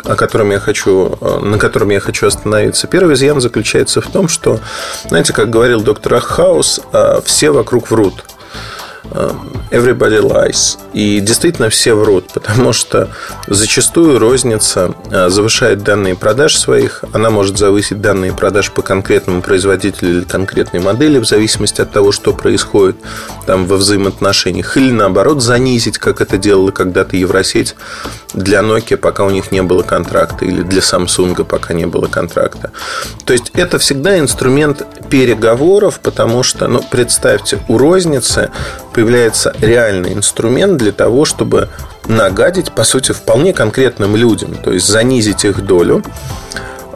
о 0.08 0.16
котором 0.16 0.50
я 0.50 0.58
хочу, 0.58 1.18
на 1.20 1.58
котором 1.58 1.90
я 1.90 2.00
хочу 2.00 2.26
остановиться. 2.26 2.86
Первый 2.86 3.14
изъян 3.14 3.40
заключается 3.40 4.00
в 4.00 4.08
том, 4.08 4.26
что, 4.26 4.58
знаете, 5.06 5.32
как 5.32 5.50
говорил 5.50 5.82
доктор 5.82 6.14
Ахаус, 6.14 6.80
а, 6.92 7.20
все 7.24 7.50
вокруг 7.50 7.90
врут. 7.90 8.24
Эм, 9.10 9.52
everybody 9.70 10.20
lies. 10.20 10.78
И 10.92 11.20
действительно 11.20 11.70
все 11.70 11.94
врут, 11.94 12.26
потому 12.34 12.72
что 12.72 13.08
зачастую 13.46 14.18
розница 14.18 14.94
э, 15.10 15.30
завышает 15.30 15.82
данные 15.82 16.14
продаж 16.14 16.56
своих, 16.56 17.04
она 17.12 17.30
может 17.30 17.56
завысить 17.56 18.00
данные 18.00 18.32
продаж 18.32 18.70
по 18.70 18.82
конкретному 18.82 19.40
производителю 19.40 20.10
или 20.10 20.24
конкретной 20.24 20.80
модели 20.80 21.18
в 21.18 21.24
зависимости 21.24 21.80
от 21.80 21.90
того, 21.90 22.12
что 22.12 22.34
происходит 22.34 22.96
там 23.46 23.66
во 23.66 23.76
взаимоотношениях, 23.76 24.76
или 24.76 24.92
наоборот 24.92 25.42
занизить, 25.42 25.96
как 25.96 26.20
это 26.20 26.36
делала 26.36 26.70
когда-то 26.70 27.16
Евросеть 27.16 27.76
для 28.34 28.60
Nokia, 28.60 28.98
пока 28.98 29.24
у 29.24 29.30
них 29.30 29.52
не 29.52 29.62
было 29.62 29.82
контракта, 29.82 30.44
или 30.44 30.62
для 30.62 30.80
Samsung, 30.80 31.44
пока 31.44 31.72
не 31.72 31.86
было 31.86 32.08
контракта. 32.08 32.72
То 33.24 33.32
есть 33.32 33.52
это 33.54 33.78
всегда 33.78 34.18
инструмент 34.18 34.84
переговоров, 35.08 36.00
потому 36.02 36.42
что, 36.42 36.68
ну, 36.68 36.82
представьте, 36.90 37.58
у 37.68 37.78
розницы 37.78 38.50
появляется 38.98 39.54
реальный 39.60 40.12
инструмент 40.12 40.76
для 40.76 40.90
того, 40.90 41.24
чтобы 41.24 41.68
нагадить, 42.08 42.72
по 42.72 42.82
сути, 42.82 43.12
вполне 43.12 43.52
конкретным 43.52 44.16
людям, 44.16 44.56
то 44.56 44.72
есть 44.72 44.88
занизить 44.88 45.44
их 45.44 45.60
долю 45.64 46.02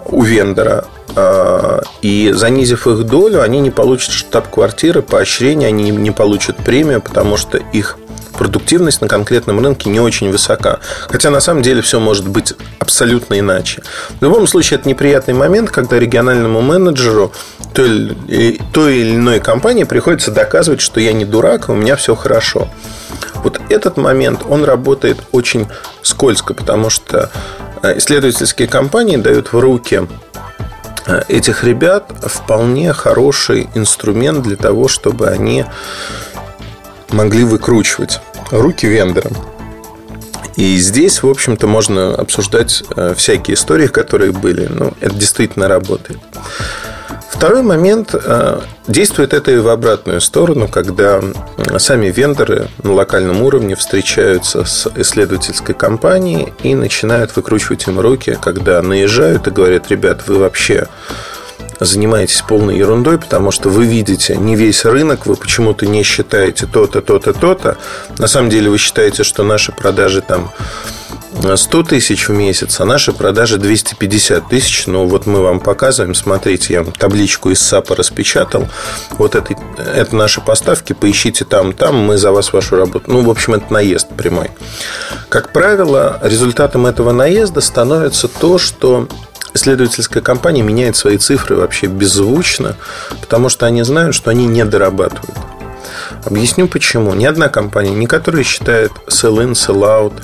у 0.06 0.24
вендора, 0.24 0.84
а, 1.14 1.80
и 2.00 2.32
занизив 2.34 2.88
их 2.88 3.04
долю, 3.04 3.40
они 3.40 3.60
не 3.60 3.70
получат 3.70 4.10
штаб-квартиры, 4.10 5.00
поощрения, 5.00 5.68
они 5.68 5.90
не 5.90 6.10
получат 6.10 6.56
премию, 6.56 7.00
потому 7.00 7.36
что 7.36 7.58
их 7.58 7.98
продуктивность 8.42 9.00
на 9.00 9.06
конкретном 9.06 9.64
рынке 9.64 9.88
не 9.88 10.00
очень 10.00 10.32
высока. 10.32 10.80
Хотя 11.08 11.30
на 11.30 11.38
самом 11.38 11.62
деле 11.62 11.80
все 11.80 12.00
может 12.00 12.26
быть 12.26 12.54
абсолютно 12.80 13.38
иначе. 13.38 13.82
В 14.18 14.24
любом 14.24 14.48
случае, 14.48 14.80
это 14.80 14.88
неприятный 14.88 15.32
момент, 15.32 15.70
когда 15.70 15.96
региональному 15.96 16.60
менеджеру 16.60 17.32
той, 17.72 18.18
той 18.72 18.96
или 18.96 19.14
иной 19.14 19.38
компании 19.38 19.84
приходится 19.84 20.32
доказывать, 20.32 20.80
что 20.80 20.98
я 20.98 21.12
не 21.12 21.24
дурак, 21.24 21.68
и 21.68 21.72
у 21.72 21.76
меня 21.76 21.94
все 21.94 22.16
хорошо. 22.16 22.68
Вот 23.44 23.60
этот 23.68 23.96
момент, 23.96 24.40
он 24.48 24.64
работает 24.64 25.18
очень 25.30 25.68
скользко, 26.02 26.52
потому 26.52 26.90
что 26.90 27.30
э, 27.84 27.98
исследовательские 27.98 28.66
компании 28.66 29.18
дают 29.18 29.52
в 29.52 29.58
руки 29.60 30.08
э, 31.06 31.22
этих 31.28 31.62
ребят 31.62 32.10
вполне 32.22 32.92
хороший 32.92 33.68
инструмент 33.76 34.42
для 34.42 34.56
того, 34.56 34.88
чтобы 34.88 35.28
они 35.28 35.64
могли 37.12 37.44
выкручивать 37.44 38.20
руки 38.50 38.86
вендорам. 38.86 39.32
И 40.56 40.76
здесь, 40.76 41.22
в 41.22 41.28
общем-то, 41.28 41.66
можно 41.66 42.14
обсуждать 42.14 42.82
э, 42.94 43.14
всякие 43.16 43.54
истории, 43.54 43.86
которые 43.86 44.32
были. 44.32 44.66
Ну, 44.66 44.92
это 45.00 45.14
действительно 45.14 45.66
работает. 45.66 46.18
Второй 47.30 47.62
момент. 47.62 48.14
Э, 48.14 48.60
действует 48.86 49.32
это 49.32 49.50
и 49.52 49.56
в 49.56 49.68
обратную 49.68 50.20
сторону, 50.20 50.68
когда 50.68 51.20
сами 51.78 52.06
вендоры 52.06 52.68
на 52.82 52.92
локальном 52.92 53.42
уровне 53.42 53.76
встречаются 53.76 54.64
с 54.64 54.88
исследовательской 54.96 55.74
компанией 55.74 56.52
и 56.62 56.74
начинают 56.74 57.34
выкручивать 57.36 57.86
им 57.86 58.00
руки, 58.00 58.36
когда 58.40 58.82
наезжают 58.82 59.46
и 59.46 59.50
говорят, 59.50 59.88
ребят, 59.90 60.26
вы 60.26 60.38
вообще 60.38 60.88
занимаетесь 61.84 62.42
полной 62.42 62.78
ерундой, 62.78 63.18
потому 63.18 63.50
что 63.50 63.68
вы 63.68 63.86
видите 63.86 64.36
не 64.36 64.56
весь 64.56 64.84
рынок, 64.84 65.26
вы 65.26 65.36
почему-то 65.36 65.86
не 65.86 66.02
считаете 66.02 66.66
то-то, 66.66 67.00
то-то, 67.00 67.32
то-то. 67.32 67.78
На 68.18 68.26
самом 68.26 68.50
деле 68.50 68.70
вы 68.70 68.78
считаете, 68.78 69.24
что 69.24 69.42
наши 69.42 69.72
продажи 69.72 70.20
там 70.20 70.50
100 71.56 71.82
тысяч 71.84 72.28
в 72.28 72.32
месяц, 72.32 72.80
а 72.80 72.84
наши 72.84 73.12
продажи 73.12 73.58
250 73.58 74.48
тысяч. 74.48 74.86
Ну, 74.86 75.06
вот 75.06 75.26
мы 75.26 75.40
вам 75.40 75.60
показываем, 75.60 76.14
смотрите, 76.14 76.74
я 76.74 76.84
табличку 76.84 77.50
из 77.50 77.60
САПа 77.60 77.96
распечатал. 77.96 78.68
Вот 79.12 79.34
это, 79.34 79.54
это 79.78 80.14
наши 80.14 80.40
поставки, 80.40 80.92
поищите 80.92 81.44
там, 81.44 81.72
там, 81.72 81.96
мы 81.96 82.18
за 82.18 82.32
вас 82.32 82.52
вашу 82.52 82.76
работу. 82.76 83.10
Ну, 83.10 83.22
в 83.22 83.30
общем, 83.30 83.54
это 83.54 83.72
наезд 83.72 84.08
прямой. 84.16 84.50
Как 85.28 85.52
правило, 85.52 86.20
результатом 86.22 86.86
этого 86.86 87.12
наезда 87.12 87.60
становится 87.60 88.28
то, 88.28 88.58
что 88.58 89.08
исследовательская 89.54 90.22
компания 90.22 90.62
меняет 90.62 90.96
свои 90.96 91.18
цифры 91.18 91.56
вообще 91.56 91.86
беззвучно, 91.86 92.76
потому 93.20 93.48
что 93.48 93.66
они 93.66 93.82
знают, 93.82 94.14
что 94.14 94.30
они 94.30 94.46
не 94.46 94.64
дорабатывают. 94.64 95.38
Объясню 96.24 96.68
почему. 96.68 97.14
Ни 97.14 97.24
одна 97.24 97.48
компания, 97.48 97.90
не 97.90 98.06
которая 98.06 98.44
считает 98.44 98.92
sell-in, 99.08 99.52
sell-out 99.52 100.22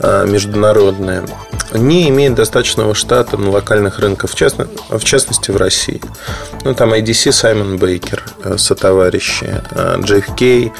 а, 0.00 0.24
международная, 0.26 1.24
не 1.72 2.08
имеет 2.08 2.34
достаточного 2.34 2.94
штата 2.94 3.36
на 3.36 3.50
локальных 3.50 3.98
рынках, 3.98 4.30
в, 4.30 4.34
частно, 4.34 4.68
в 4.88 5.02
частности 5.04 5.50
в 5.50 5.56
России. 5.56 6.00
Ну, 6.64 6.74
там 6.74 6.92
IDC, 6.92 7.32
Саймон 7.32 7.78
Бейкер, 7.78 8.22
э, 8.44 8.56
сотоварищи, 8.58 9.62
э, 9.70 9.96
JFK, 9.98 10.72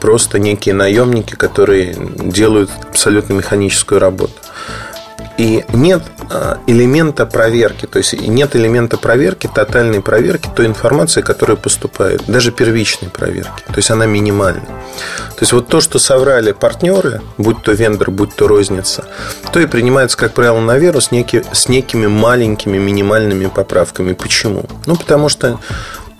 просто 0.00 0.38
некие 0.38 0.74
наемники, 0.74 1.34
которые 1.34 1.94
делают 1.96 2.70
абсолютно 2.88 3.34
механическую 3.34 4.00
работу. 4.00 4.34
И 5.38 5.64
нет 5.72 6.02
а, 6.30 6.58
элемента 6.66 7.24
проверки, 7.24 7.86
то 7.86 7.98
есть 7.98 8.12
нет 8.20 8.54
элемента 8.56 8.96
проверки, 8.96 9.48
тотальной 9.52 10.02
проверки 10.02 10.48
той 10.54 10.66
информации, 10.66 11.22
которая 11.22 11.56
поступает, 11.56 12.24
даже 12.26 12.52
первичной 12.52 13.08
проверки. 13.08 13.62
То 13.66 13.76
есть 13.76 13.90
она 13.90 14.06
минимальна. 14.06 14.60
То 14.60 15.42
есть 15.42 15.52
вот 15.52 15.68
то, 15.68 15.80
что 15.80 15.98
соврали 15.98 16.52
партнеры, 16.52 17.22
будь 17.38 17.62
то 17.62 17.72
вендор, 17.72 18.10
будь 18.10 18.34
то 18.34 18.48
розница, 18.48 19.06
то 19.52 19.60
и 19.60 19.66
принимается, 19.66 20.18
как 20.18 20.34
правило, 20.34 20.60
на 20.60 20.76
веру 20.76 21.00
с, 21.00 21.10
неки, 21.10 21.42
с 21.52 21.68
некими 21.68 22.06
маленькими 22.06 22.78
минимальными 22.78 23.46
поправками. 23.46 24.12
Почему? 24.12 24.66
Ну, 24.86 24.96
потому 24.96 25.28
что 25.28 25.58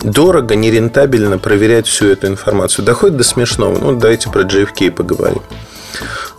дорого, 0.01 0.55
нерентабельно 0.55 1.37
проверять 1.37 1.87
всю 1.87 2.07
эту 2.07 2.27
информацию. 2.27 2.85
Доходит 2.85 3.17
до 3.17 3.23
смешного. 3.23 3.77
Ну, 3.77 3.95
давайте 3.95 4.29
про 4.29 4.41
JFK 4.41 4.91
поговорим 4.91 5.41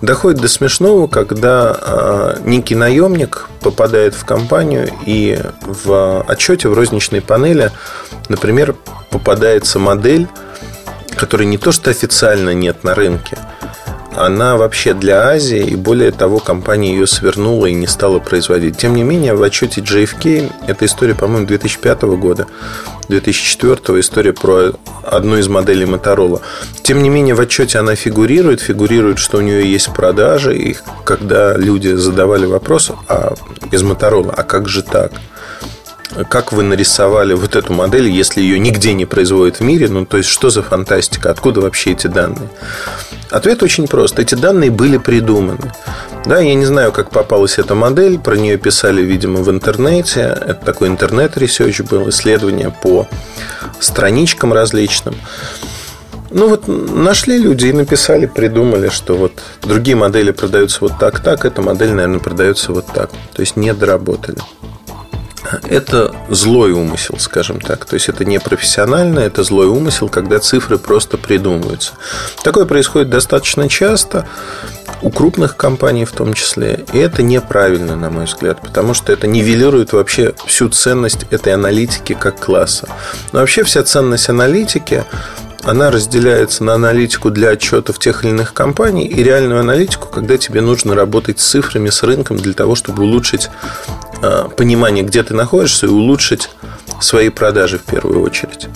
доходит 0.03 0.41
до 0.41 0.49
смешного, 0.49 1.07
когда 1.07 1.77
а, 1.81 2.39
некий 2.45 2.75
наемник 2.75 3.49
попадает 3.61 4.15
в 4.15 4.25
компанию 4.25 4.91
и 5.07 5.41
в 5.63 6.23
отчете 6.29 6.69
в 6.69 6.75
розничной 6.75 7.23
панели, 7.23 7.71
например, 8.29 8.75
попадается 9.11 9.79
модель, 9.79 10.27
которой 11.17 11.47
не 11.47 11.57
то 11.57 11.73
что 11.73 11.91
официально 11.91 12.53
нет 12.53 12.85
на 12.85 12.95
рынке, 12.95 13.39
она 14.17 14.57
вообще 14.57 14.95
для 14.95 15.29
Азии, 15.29 15.61
и 15.61 15.77
более 15.77 16.13
того, 16.13 16.39
компания 16.39 16.93
ее 16.93 17.07
свернула 17.07 17.67
и 17.67 17.75
не 17.75 17.87
стала 17.87 18.19
производить. 18.19 18.77
Тем 18.77 18.95
не 18.95 19.03
менее, 19.03 19.35
в 19.35 19.43
отчете 19.43 19.81
JFK, 19.81 20.51
эта 20.67 20.85
история, 20.85 21.15
по-моему, 21.15 21.47
2005 21.47 22.03
года, 22.03 22.47
2004 23.09 24.01
история 24.01 24.33
про 24.33 24.73
одну 25.03 25.37
из 25.37 25.49
моделей 25.49 25.87
Motorola. 25.87 26.41
Тем 26.83 27.03
не 27.03 27.09
менее, 27.09 27.35
в 27.35 27.41
отчете 27.41 27.79
она 27.79 27.95
фигурирует, 27.95 28.61
фигурирует, 28.61 29.19
что 29.19 29.39
у 29.39 29.41
нее 29.41 29.71
есть 29.71 29.93
продажи, 29.93 30.57
и 30.57 30.77
когда 31.05 31.57
люди 31.57 31.95
задавали 31.95 32.47
вопрос 32.47 32.93
а, 33.09 33.35
из 33.71 33.83
Motorola, 33.83 34.33
а 34.37 34.43
как 34.43 34.69
же 34.69 34.83
так? 34.83 35.13
Как 36.29 36.53
вы 36.53 36.63
нарисовали 36.63 37.35
вот 37.35 37.57
эту 37.57 37.73
модель, 37.73 38.09
если 38.09 38.41
ее 38.41 38.59
нигде 38.59 38.93
не 38.93 39.07
производят 39.07 39.57
в 39.57 39.61
мире? 39.63 39.89
Ну, 39.89 40.05
то 40.05 40.19
есть, 40.19 40.29
что 40.29 40.51
за 40.51 40.63
фантастика? 40.63 41.31
Откуда 41.31 41.61
вообще 41.61 41.93
эти 41.93 42.07
данные? 42.07 42.49
Ответ 43.31 43.63
очень 43.63 43.89
прост. 43.89 44.19
Эти 44.19 44.35
данные 44.35 44.71
были 44.71 44.99
придуманы. 44.99 45.73
Да, 46.27 46.39
я 46.39 46.55
не 46.55 46.67
знаю, 46.67 46.93
как 46.93 47.11
попалась 47.11 47.59
эта 47.59 47.75
модель. 47.75 48.19
Про 48.19 48.37
нее 48.37 48.59
писали, 48.59 49.03
видимо, 49.03 49.41
в 49.41 49.51
интернете. 49.51 50.21
Это 50.21 50.61
такой 50.65 50.89
интернет- 50.89 51.37
research 51.37 51.81
был, 51.81 52.09
исследование 52.11 52.75
по 52.83 53.09
страничкам 53.81 54.53
различным. 54.53 55.15
Ну 56.31 56.49
вот 56.49 56.67
нашли 56.67 57.39
люди 57.39 57.67
и 57.67 57.73
написали, 57.73 58.27
придумали, 58.27 58.89
что 58.89 59.17
вот 59.17 59.33
другие 59.63 59.97
модели 59.97 60.31
продаются 60.31 60.79
вот 60.81 60.93
так, 60.99 61.21
так, 61.21 61.45
эта 61.45 61.61
модель, 61.61 61.93
наверное, 61.93 62.21
продается 62.21 62.73
вот 62.73 62.87
так. 62.87 63.11
То 63.35 63.41
есть 63.41 63.57
не 63.57 63.75
доработали 63.75 64.39
это 65.69 66.15
злой 66.29 66.73
умысел, 66.73 67.19
скажем 67.19 67.61
так. 67.61 67.85
То 67.85 67.95
есть 67.95 68.09
это 68.09 68.25
не 68.25 68.39
профессионально, 68.39 69.21
это 69.21 69.43
злой 69.43 69.67
умысел, 69.67 70.09
когда 70.09 70.39
цифры 70.39 70.79
просто 70.79 71.19
придумываются. 71.19 71.93
Такое 72.43 72.65
происходит 72.65 73.11
достаточно 73.11 73.69
часто 73.69 74.27
у 75.03 75.11
крупных 75.11 75.57
компаний 75.57 76.05
в 76.05 76.13
том 76.13 76.33
числе. 76.35 76.85
И 76.93 76.99
это 76.99 77.23
неправильно, 77.23 77.97
на 77.97 78.11
мой 78.11 78.25
взгляд, 78.25 78.61
потому 78.61 78.95
что 78.95 79.13
это 79.13 79.27
нивелирует 79.27 79.93
вообще 79.93 80.35
всю 80.47 80.69
ценность 80.69 81.27
этой 81.31 81.55
аналитики 81.55 82.15
как 82.15 82.39
класса. 82.39 82.89
Но 83.33 83.41
вообще 83.41 83.65
вся 83.65 83.83
ценность 83.83 84.29
аналитики 84.29 85.05
она 85.65 85.91
разделяется 85.91 86.65
на 86.65 86.75
аналитику 86.75 87.31
для 87.31 87.51
отчетов 87.51 87.99
тех 87.99 88.25
или 88.25 88.31
иных 88.31 88.53
компаний 88.53 89.07
и 89.07 89.23
реальную 89.23 89.61
аналитику, 89.61 90.09
когда 90.09 90.37
тебе 90.37 90.61
нужно 90.61 90.95
работать 90.95 91.39
с 91.41 91.47
цифрами, 91.47 91.89
с 91.89 92.03
рынком 92.03 92.37
для 92.37 92.53
того, 92.53 92.75
чтобы 92.75 93.05
улучшить 93.05 93.49
понимание, 94.57 95.05
где 95.05 95.23
ты 95.23 95.35
находишься, 95.35 95.87
и 95.87 95.91
улучшить 95.91 96.49
свои 97.01 97.29
продажи 97.29 97.79
в 97.79 97.83
первую 97.83 98.23
очередь. 98.23 98.69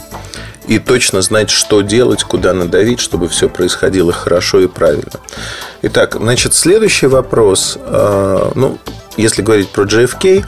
И 0.67 0.79
точно 0.81 1.23
знать, 1.23 1.51
что 1.51 1.81
делать, 1.83 2.25
куда 2.25 2.53
надавить, 2.53 2.99
чтобы 2.99 3.29
все 3.29 3.49
происходило 3.49 4.13
хорошо 4.13 4.61
и 4.61 4.67
правильно. 4.67 5.21
Итак, 5.83 6.17
значит, 6.19 6.55
следующий 6.55 7.07
вопрос. 7.07 7.79
Э, 7.81 8.51
ну, 8.57 8.79
если 9.17 9.43
говорить 9.43 9.71
про 9.71 9.85
JFK, 9.85 10.45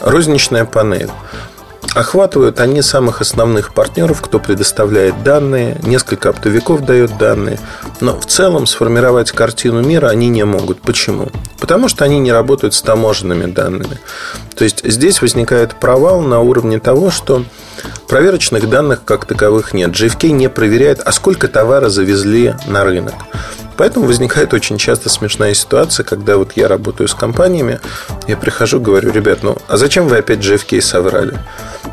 розничная 0.00 0.64
панель. 0.64 1.10
Охватывают 1.94 2.58
они 2.58 2.80
самых 2.80 3.20
основных 3.20 3.74
партнеров, 3.74 4.22
кто 4.22 4.38
предоставляет 4.38 5.22
данные, 5.22 5.78
несколько 5.82 6.30
оптовиков 6.30 6.84
дает 6.86 7.18
данные, 7.18 7.58
но 8.00 8.18
в 8.18 8.24
целом 8.24 8.66
сформировать 8.66 9.30
картину 9.32 9.82
мира 9.82 10.08
они 10.08 10.28
не 10.28 10.44
могут. 10.44 10.80
Почему? 10.80 11.28
Потому 11.60 11.88
что 11.88 12.04
они 12.04 12.18
не 12.18 12.32
работают 12.32 12.72
с 12.74 12.80
таможенными 12.80 13.44
данными. 13.44 13.98
То 14.56 14.64
есть 14.64 14.82
здесь 14.84 15.20
возникает 15.20 15.74
провал 15.74 16.22
на 16.22 16.40
уровне 16.40 16.80
того, 16.80 17.10
что 17.10 17.44
проверочных 18.08 18.68
данных 18.68 19.04
как 19.04 19.24
таковых 19.24 19.72
нет. 19.74 19.90
JFK 19.90 20.30
не 20.30 20.48
проверяет, 20.48 21.00
а 21.00 21.12
сколько 21.12 21.48
товара 21.48 21.88
завезли 21.88 22.54
на 22.66 22.84
рынок. 22.84 23.14
Поэтому 23.76 24.06
возникает 24.06 24.54
очень 24.54 24.78
часто 24.78 25.08
смешная 25.08 25.54
ситуация, 25.54 26.04
когда 26.04 26.36
вот 26.36 26.52
я 26.56 26.68
работаю 26.68 27.08
с 27.08 27.14
компаниями, 27.14 27.80
я 28.28 28.36
прихожу, 28.36 28.80
говорю, 28.80 29.10
ребят, 29.10 29.42
ну 29.42 29.56
а 29.68 29.76
зачем 29.76 30.08
вы 30.08 30.18
опять 30.18 30.40
JFK 30.40 30.80
соврали? 30.80 31.38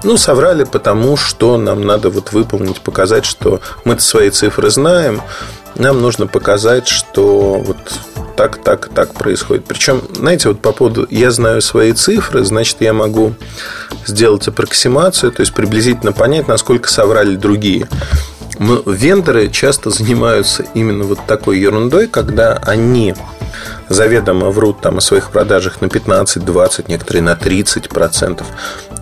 Ну, 0.04 0.18
соврали, 0.18 0.64
потому 0.64 1.18
что 1.18 1.58
нам 1.58 1.82
надо 1.82 2.10
вот 2.10 2.32
выполнить, 2.32 2.80
показать, 2.82 3.26
что 3.26 3.60
мы 3.84 4.00
свои 4.00 4.30
цифры 4.30 4.70
знаем, 4.70 5.22
нам 5.76 6.02
нужно 6.02 6.28
показать, 6.28 6.88
что 6.88 7.56
вот 7.56 7.78
так, 8.40 8.56
так, 8.64 8.88
так 8.96 9.14
происходит. 9.16 9.66
Причем, 9.66 10.02
знаете, 10.16 10.48
вот 10.48 10.62
по 10.62 10.72
поводу 10.72 11.06
«я 11.10 11.30
знаю 11.30 11.62
свои 11.62 11.92
цифры», 11.92 12.46
значит, 12.46 12.78
я 12.80 12.94
могу 12.94 13.34
сделать 14.06 14.48
аппроксимацию, 14.48 15.34
то 15.34 15.42
есть 15.42 15.54
приблизительно 15.54 16.14
понять, 16.14 16.48
насколько 16.48 16.88
соврали 16.88 17.36
другие. 17.36 17.90
Вендоры 18.58 19.50
часто 19.50 19.90
занимаются 19.90 20.64
именно 20.74 21.04
вот 21.04 21.20
такой 21.28 21.60
ерундой, 21.60 22.08
когда 22.08 22.54
они 22.66 23.14
заведомо 23.90 24.52
врут 24.52 24.82
там 24.82 24.98
о 24.98 25.02
своих 25.02 25.32
продажах 25.32 25.82
на 25.82 25.90
15, 25.90 26.46
20, 26.46 26.88
некоторые 26.88 27.24
на 27.24 27.36
30 27.36 27.90
процентов. 27.90 28.48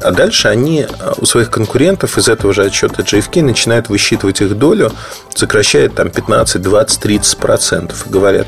А 0.01 0.11
дальше 0.11 0.47
они 0.47 0.81
э, 0.87 1.13
у 1.17 1.25
своих 1.25 1.49
конкурентов 1.49 2.17
из 2.17 2.29
этого 2.29 2.53
же 2.53 2.65
отчета 2.65 3.03
JFK 3.03 3.43
начинают 3.43 3.89
высчитывать 3.89 4.41
их 4.41 4.57
долю, 4.57 4.91
сокращают 5.33 5.95
там 5.95 6.09
15, 6.09 6.61
20, 6.61 6.99
30 6.99 7.37
процентов. 7.37 8.07
И 8.07 8.09
говорят, 8.09 8.47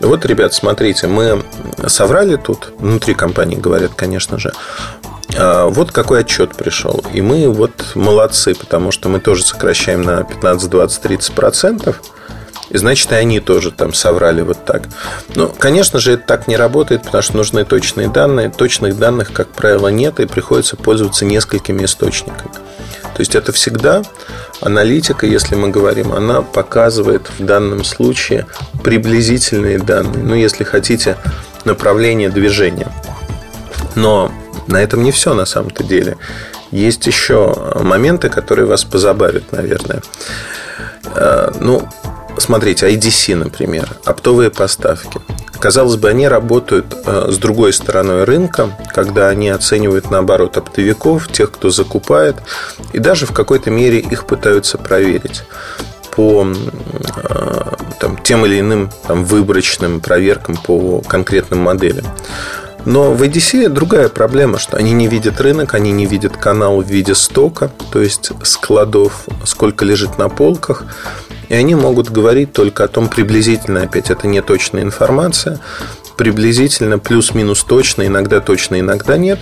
вот, 0.00 0.24
ребят, 0.24 0.54
смотрите, 0.54 1.06
мы 1.06 1.42
соврали 1.86 2.36
тут, 2.36 2.72
внутри 2.78 3.14
компании 3.14 3.56
говорят, 3.56 3.92
конечно 3.94 4.38
же, 4.38 4.52
а 5.36 5.66
вот 5.66 5.92
какой 5.92 6.20
отчет 6.20 6.54
пришел. 6.54 7.04
И 7.12 7.20
мы 7.20 7.48
вот 7.48 7.72
молодцы, 7.94 8.54
потому 8.54 8.92
что 8.92 9.08
мы 9.08 9.20
тоже 9.20 9.44
сокращаем 9.44 10.02
на 10.02 10.22
15, 10.22 10.70
20, 10.70 11.02
30 11.02 11.34
процентов. 11.34 12.00
И 12.70 12.78
значит, 12.78 13.12
и 13.12 13.14
они 13.14 13.40
тоже 13.40 13.70
там 13.70 13.94
соврали 13.94 14.42
вот 14.42 14.64
так. 14.64 14.82
Но, 15.34 15.48
конечно 15.48 16.00
же, 16.00 16.12
это 16.12 16.26
так 16.26 16.48
не 16.48 16.56
работает, 16.56 17.04
потому 17.04 17.22
что 17.22 17.36
нужны 17.36 17.64
точные 17.64 18.08
данные. 18.08 18.50
Точных 18.50 18.98
данных, 18.98 19.32
как 19.32 19.48
правило, 19.48 19.88
нет, 19.88 20.20
и 20.20 20.26
приходится 20.26 20.76
пользоваться 20.76 21.24
несколькими 21.24 21.84
источниками. 21.84 22.50
То 23.16 23.20
есть 23.20 23.34
это 23.34 23.52
всегда 23.52 24.02
аналитика, 24.60 25.26
если 25.26 25.54
мы 25.54 25.68
говорим, 25.68 26.12
она 26.12 26.42
показывает 26.42 27.30
в 27.38 27.44
данном 27.44 27.84
случае 27.84 28.46
приблизительные 28.82 29.78
данные. 29.78 30.22
Ну, 30.22 30.34
если 30.34 30.64
хотите, 30.64 31.16
направление 31.64 32.30
движения. 32.30 32.92
Но 33.94 34.32
на 34.66 34.82
этом 34.82 35.02
не 35.02 35.12
все 35.12 35.34
на 35.34 35.46
самом-то 35.46 35.84
деле. 35.84 36.16
Есть 36.70 37.06
еще 37.06 37.74
моменты, 37.80 38.28
которые 38.28 38.66
вас 38.66 38.84
позабавят, 38.84 39.52
наверное. 39.52 40.02
Э, 41.14 41.52
ну, 41.60 41.88
Смотрите, 42.38 42.88
IDC, 42.88 43.34
например, 43.34 43.88
оптовые 44.04 44.50
поставки. 44.50 45.20
Казалось 45.58 45.96
бы, 45.96 46.08
они 46.10 46.28
работают 46.28 46.94
э, 47.04 47.28
с 47.30 47.38
другой 47.38 47.72
стороной 47.72 48.24
рынка, 48.24 48.70
когда 48.92 49.28
они 49.28 49.48
оценивают, 49.48 50.10
наоборот, 50.10 50.56
оптовиков, 50.56 51.28
тех, 51.28 51.50
кто 51.50 51.70
закупает, 51.70 52.36
и 52.92 52.98
даже 52.98 53.26
в 53.26 53.32
какой-то 53.32 53.70
мере 53.70 53.98
их 53.98 54.26
пытаются 54.26 54.76
проверить 54.76 55.44
по 56.14 56.46
э, 56.46 57.74
там, 58.00 58.18
тем 58.22 58.44
или 58.46 58.60
иным 58.60 58.90
там, 59.06 59.24
выборочным 59.24 60.00
проверкам 60.00 60.56
по 60.56 61.00
конкретным 61.00 61.60
моделям. 61.60 62.04
Но 62.86 63.12
в 63.12 63.22
ADC 63.22 63.68
другая 63.68 64.08
проблема, 64.08 64.58
что 64.58 64.76
они 64.76 64.92
не 64.92 65.08
видят 65.08 65.40
рынок, 65.40 65.74
они 65.74 65.90
не 65.90 66.06
видят 66.06 66.36
канал 66.36 66.80
в 66.80 66.88
виде 66.88 67.16
стока, 67.16 67.70
то 67.90 68.00
есть 68.00 68.30
складов, 68.44 69.26
сколько 69.44 69.84
лежит 69.84 70.18
на 70.18 70.28
полках. 70.28 70.84
И 71.48 71.54
они 71.54 71.74
могут 71.74 72.10
говорить 72.10 72.52
только 72.52 72.84
о 72.84 72.88
том 72.88 73.08
приблизительно, 73.08 73.82
опять 73.82 74.10
это 74.10 74.26
не 74.26 74.42
точная 74.42 74.82
информация, 74.82 75.60
приблизительно 76.16 76.98
плюс-минус 76.98 77.64
точно, 77.64 78.06
иногда 78.06 78.40
точно, 78.40 78.80
иногда 78.80 79.16
нет, 79.16 79.38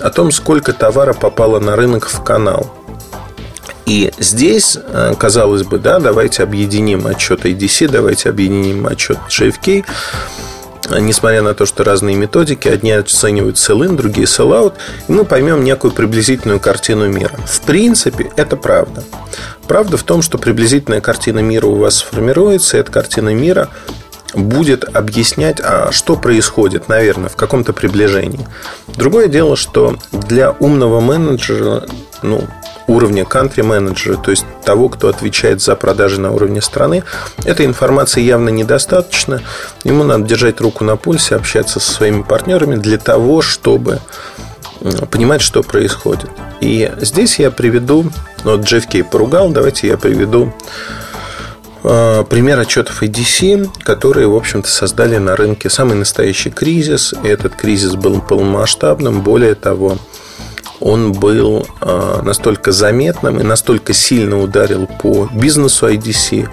о 0.00 0.10
том, 0.10 0.32
сколько 0.32 0.72
товара 0.72 1.12
попало 1.12 1.60
на 1.60 1.76
рынок 1.76 2.08
в 2.08 2.22
канал. 2.22 2.72
И 3.86 4.10
здесь, 4.18 4.78
э, 4.80 5.14
казалось 5.18 5.62
бы, 5.62 5.78
да, 5.78 5.98
давайте 5.98 6.42
объединим 6.42 7.06
отчет 7.06 7.44
ADC, 7.44 7.88
давайте 7.88 8.30
объединим 8.30 8.86
отчет 8.86 9.18
JFK, 9.28 9.84
несмотря 10.98 11.42
на 11.42 11.54
то, 11.54 11.66
что 11.66 11.84
разные 11.84 12.16
методики, 12.16 12.68
одни 12.68 12.92
оценивают 12.92 13.56
sell-in, 13.56 13.96
другие 13.96 14.26
sell-out, 14.26 14.74
и 15.08 15.12
мы 15.12 15.24
поймем 15.24 15.64
некую 15.64 15.92
приблизительную 15.92 16.60
картину 16.60 17.08
мира. 17.08 17.38
В 17.46 17.60
принципе, 17.62 18.30
это 18.36 18.56
правда. 18.56 19.02
Правда 19.66 19.96
в 19.96 20.02
том, 20.02 20.22
что 20.22 20.38
приблизительная 20.38 21.00
картина 21.00 21.40
мира 21.40 21.66
у 21.66 21.76
вас 21.76 21.96
сформируется, 21.96 22.76
и 22.76 22.80
эта 22.80 22.92
картина 22.92 23.34
мира 23.34 23.68
будет 24.34 24.84
объяснять, 24.84 25.60
а 25.62 25.90
что 25.92 26.16
происходит, 26.16 26.88
наверное, 26.88 27.28
в 27.28 27.36
каком-то 27.36 27.72
приближении. 27.72 28.46
Другое 28.88 29.28
дело, 29.28 29.56
что 29.56 29.96
для 30.12 30.50
умного 30.52 31.00
менеджера, 31.00 31.86
ну, 32.22 32.42
уровня 32.86 33.24
country-менеджера, 33.24 34.22
то 34.22 34.30
есть 34.30 34.44
того, 34.64 34.88
кто 34.88 35.08
отвечает 35.08 35.60
за 35.62 35.74
продажи 35.76 36.20
на 36.20 36.32
уровне 36.32 36.60
страны, 36.60 37.04
этой 37.44 37.66
информации 37.66 38.20
явно 38.20 38.50
недостаточно. 38.50 39.40
Ему 39.84 40.04
надо 40.04 40.24
держать 40.24 40.60
руку 40.60 40.84
на 40.84 40.96
пульсе, 40.96 41.36
общаться 41.36 41.80
со 41.80 41.92
своими 41.92 42.22
партнерами 42.22 42.76
для 42.76 42.98
того, 42.98 43.42
чтобы 43.42 44.00
понимать, 45.10 45.40
что 45.40 45.62
происходит. 45.62 46.30
И 46.60 46.92
здесь 46.98 47.38
я 47.38 47.50
приведу, 47.50 48.10
ну, 48.44 48.56
вот 48.56 48.66
Кей 48.66 49.02
поругал, 49.02 49.50
давайте 49.50 49.88
я 49.88 49.96
приведу 49.96 50.52
Э, 51.84 52.24
пример 52.28 52.58
отчетов 52.58 53.02
ADC, 53.02 53.68
которые, 53.82 54.26
в 54.26 54.34
общем-то, 54.34 54.68
создали 54.68 55.18
на 55.18 55.36
рынке 55.36 55.68
самый 55.68 55.94
настоящий 55.96 56.50
кризис. 56.50 57.14
И 57.22 57.28
этот 57.28 57.54
кризис 57.54 57.94
был 57.94 58.22
полномасштабным. 58.22 59.20
Более 59.20 59.54
того, 59.54 59.98
он 60.84 61.12
был 61.12 61.66
э, 61.80 62.20
настолько 62.22 62.70
заметным 62.70 63.40
и 63.40 63.42
настолько 63.42 63.94
сильно 63.94 64.38
ударил 64.38 64.86
по 64.86 65.30
бизнесу 65.32 65.88
IDC, 65.88 66.46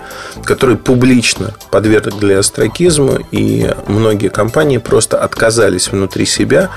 который 0.46 0.78
публично 0.78 1.54
подвергли 1.70 2.34
астракизму, 2.36 3.20
и 3.32 3.70
многие 3.88 4.30
компании 4.30 4.78
просто 4.78 5.22
отказались 5.22 5.92
внутри 5.92 6.26
себя 6.26 6.70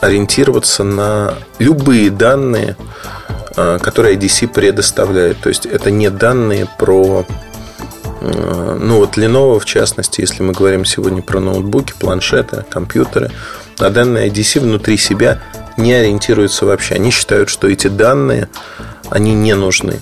ориентироваться 0.00 0.82
на 0.82 1.34
любые 1.60 2.10
данные, 2.10 2.76
э, 3.56 3.78
которые 3.80 4.16
IDC 4.16 4.48
предоставляет. 4.48 5.38
То 5.38 5.50
есть 5.50 5.66
это 5.66 5.92
не 5.92 6.10
данные 6.10 6.66
про 6.76 7.24
ну 8.20 9.00
вот 9.00 9.18
Lenovo 9.18 9.60
в 9.60 9.66
частности, 9.66 10.22
если 10.22 10.42
мы 10.42 10.54
говорим 10.54 10.86
сегодня 10.86 11.20
про 11.20 11.40
ноутбуки, 11.40 11.92
планшеты, 12.00 12.64
компьютеры, 12.70 13.30
на 13.78 13.90
данные 13.90 14.30
IDC 14.30 14.60
внутри 14.60 14.96
себя 14.96 15.42
не 15.76 15.92
ориентируются 15.92 16.66
вообще. 16.66 16.94
Они 16.94 17.10
считают, 17.10 17.48
что 17.48 17.68
эти 17.68 17.88
данные, 17.88 18.48
они 19.10 19.34
не 19.34 19.54
нужны. 19.54 20.00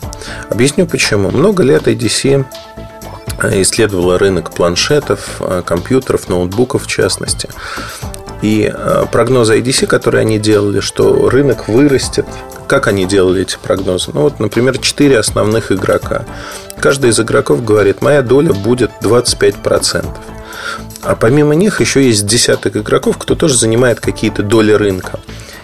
Объясню 0.48 0.86
почему. 0.86 1.30
Много 1.30 1.62
лет 1.62 1.86
IDC 1.86 2.44
исследовала 3.62 4.18
рынок 4.18 4.52
планшетов, 4.52 5.40
компьютеров, 5.64 6.28
ноутбуков 6.28 6.84
в 6.84 6.86
частности. 6.86 7.48
И 8.42 8.70
э, 8.72 9.04
прогнозы 9.10 9.58
IDC, 9.60 9.86
которые 9.86 10.22
они 10.22 10.38
делали, 10.38 10.80
что 10.80 11.30
рынок 11.30 11.68
вырастет. 11.68 12.26
Как 12.66 12.88
они 12.88 13.06
делали 13.06 13.42
эти 13.42 13.56
прогнозы? 13.56 14.10
Ну 14.12 14.22
вот, 14.22 14.40
например, 14.40 14.78
четыре 14.78 15.18
основных 15.18 15.70
игрока. 15.70 16.24
Каждый 16.80 17.10
из 17.10 17.20
игроков 17.20 17.64
говорит, 17.64 18.02
моя 18.02 18.22
доля 18.22 18.52
будет 18.52 18.90
25%. 19.00 20.06
А 21.02 21.16
помимо 21.16 21.54
них 21.54 21.80
еще 21.80 22.04
есть 22.04 22.26
десяток 22.26 22.76
игроков, 22.76 23.16
кто 23.18 23.36
тоже 23.36 23.56
занимает 23.56 24.00
какие-то 24.00 24.42
доли 24.42 24.72
рынка. 24.72 25.20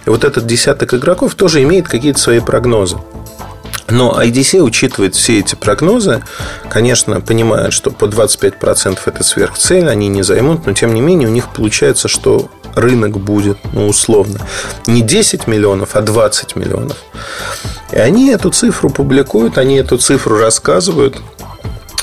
И 0.08 0.10
вот 0.10 0.24
этот 0.24 0.46
десяток 0.46 0.94
игроков 0.94 1.34
тоже 1.34 1.62
имеет 1.64 1.86
какие-то 1.86 2.18
свои 2.18 2.40
прогнозы. 2.40 2.96
Но 3.90 4.18
IDC 4.18 4.58
учитывает 4.58 5.14
все 5.14 5.40
эти 5.40 5.54
прогнозы, 5.54 6.22
конечно, 6.70 7.20
понимает, 7.20 7.74
что 7.74 7.90
по 7.90 8.06
25% 8.06 9.00
это 9.04 9.22
сверхцель, 9.22 9.86
они 9.86 10.08
не 10.08 10.22
займут, 10.22 10.64
но 10.64 10.72
тем 10.72 10.94
не 10.94 11.02
менее 11.02 11.28
у 11.28 11.30
них 11.30 11.52
получается, 11.52 12.08
что 12.08 12.50
рынок 12.74 13.18
будет, 13.18 13.58
ну, 13.74 13.86
условно, 13.86 14.40
не 14.86 15.02
10 15.02 15.46
миллионов, 15.46 15.90
а 15.92 16.00
20 16.00 16.56
миллионов. 16.56 16.96
И 17.92 17.96
они 17.96 18.30
эту 18.30 18.48
цифру 18.48 18.88
публикуют, 18.88 19.58
они 19.58 19.76
эту 19.76 19.98
цифру 19.98 20.38
рассказывают. 20.38 21.20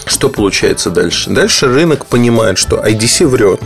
Что 0.05 0.29
получается 0.29 0.91
дальше? 0.91 1.31
Дальше 1.31 1.65
рынок 1.65 2.05
понимает, 2.05 2.59
что 2.59 2.75
IDC 2.75 3.25
врет. 3.25 3.61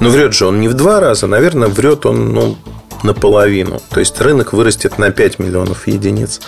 Но 0.00 0.08
врет 0.08 0.32
же 0.32 0.46
он 0.46 0.62
не 0.62 0.68
в 0.68 0.72
два 0.72 0.98
раза, 0.98 1.26
наверное, 1.26 1.68
врет 1.68 2.06
он 2.06 2.32
ну, 2.32 2.56
наполовину. 3.04 3.80
То 3.90 4.00
есть 4.00 4.20
рынок 4.20 4.52
вырастет 4.52 4.98
на 4.98 5.10
5 5.10 5.38
миллионов 5.38 5.86
единиц. 5.86 6.40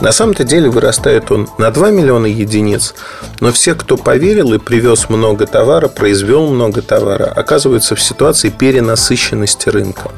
На 0.00 0.12
самом-то 0.12 0.44
деле 0.44 0.68
вырастает 0.68 1.30
он 1.30 1.48
на 1.58 1.70
2 1.70 1.90
миллиона 1.90 2.26
единиц, 2.26 2.94
но 3.40 3.52
все, 3.52 3.74
кто 3.74 3.96
поверил 3.96 4.52
и 4.52 4.58
привез 4.58 5.08
много 5.08 5.46
товара, 5.46 5.88
произвел 5.88 6.48
много 6.48 6.82
товара, 6.82 7.24
оказываются 7.24 7.94
в 7.94 8.02
ситуации 8.02 8.50
перенасыщенности 8.50 9.68
рынка. 9.68 10.10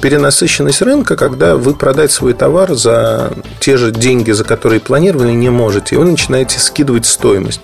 Перенасыщенность 0.00 0.82
рынка, 0.82 1.16
когда 1.16 1.56
вы 1.56 1.74
продать 1.74 2.12
свой 2.12 2.32
товар 2.32 2.74
за 2.74 3.32
те 3.60 3.76
же 3.76 3.90
деньги, 3.90 4.30
за 4.32 4.44
которые 4.44 4.80
планировали, 4.80 5.32
не 5.32 5.50
можете, 5.50 5.94
и 5.94 5.98
вы 5.98 6.04
начинаете 6.04 6.58
скидывать 6.58 7.06
стоимость. 7.06 7.60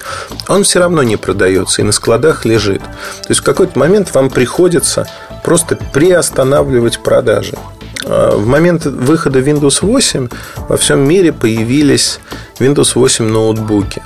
Он 0.48 0.64
все 0.64 0.80
равно 0.80 1.02
не 1.02 1.16
продается 1.16 1.82
и 1.82 1.84
на 1.84 1.92
складах 1.92 2.44
лежит. 2.44 2.82
То 2.82 3.28
есть 3.30 3.40
в 3.40 3.44
какой-то 3.44 3.78
момент 3.78 4.14
вам 4.14 4.30
приходится 4.30 5.06
просто 5.44 5.76
приостанавливать 5.76 6.98
продажи. 7.00 7.54
А, 8.04 8.36
в 8.36 8.46
момент 8.46 8.86
выхода 8.86 9.38
Windows 9.38 9.78
8 9.82 10.28
во 10.68 10.76
всем 10.76 11.00
мире 11.06 11.32
появились 11.32 12.18
Windows 12.58 12.92
8 12.94 13.24
ноутбуки. 13.26 14.02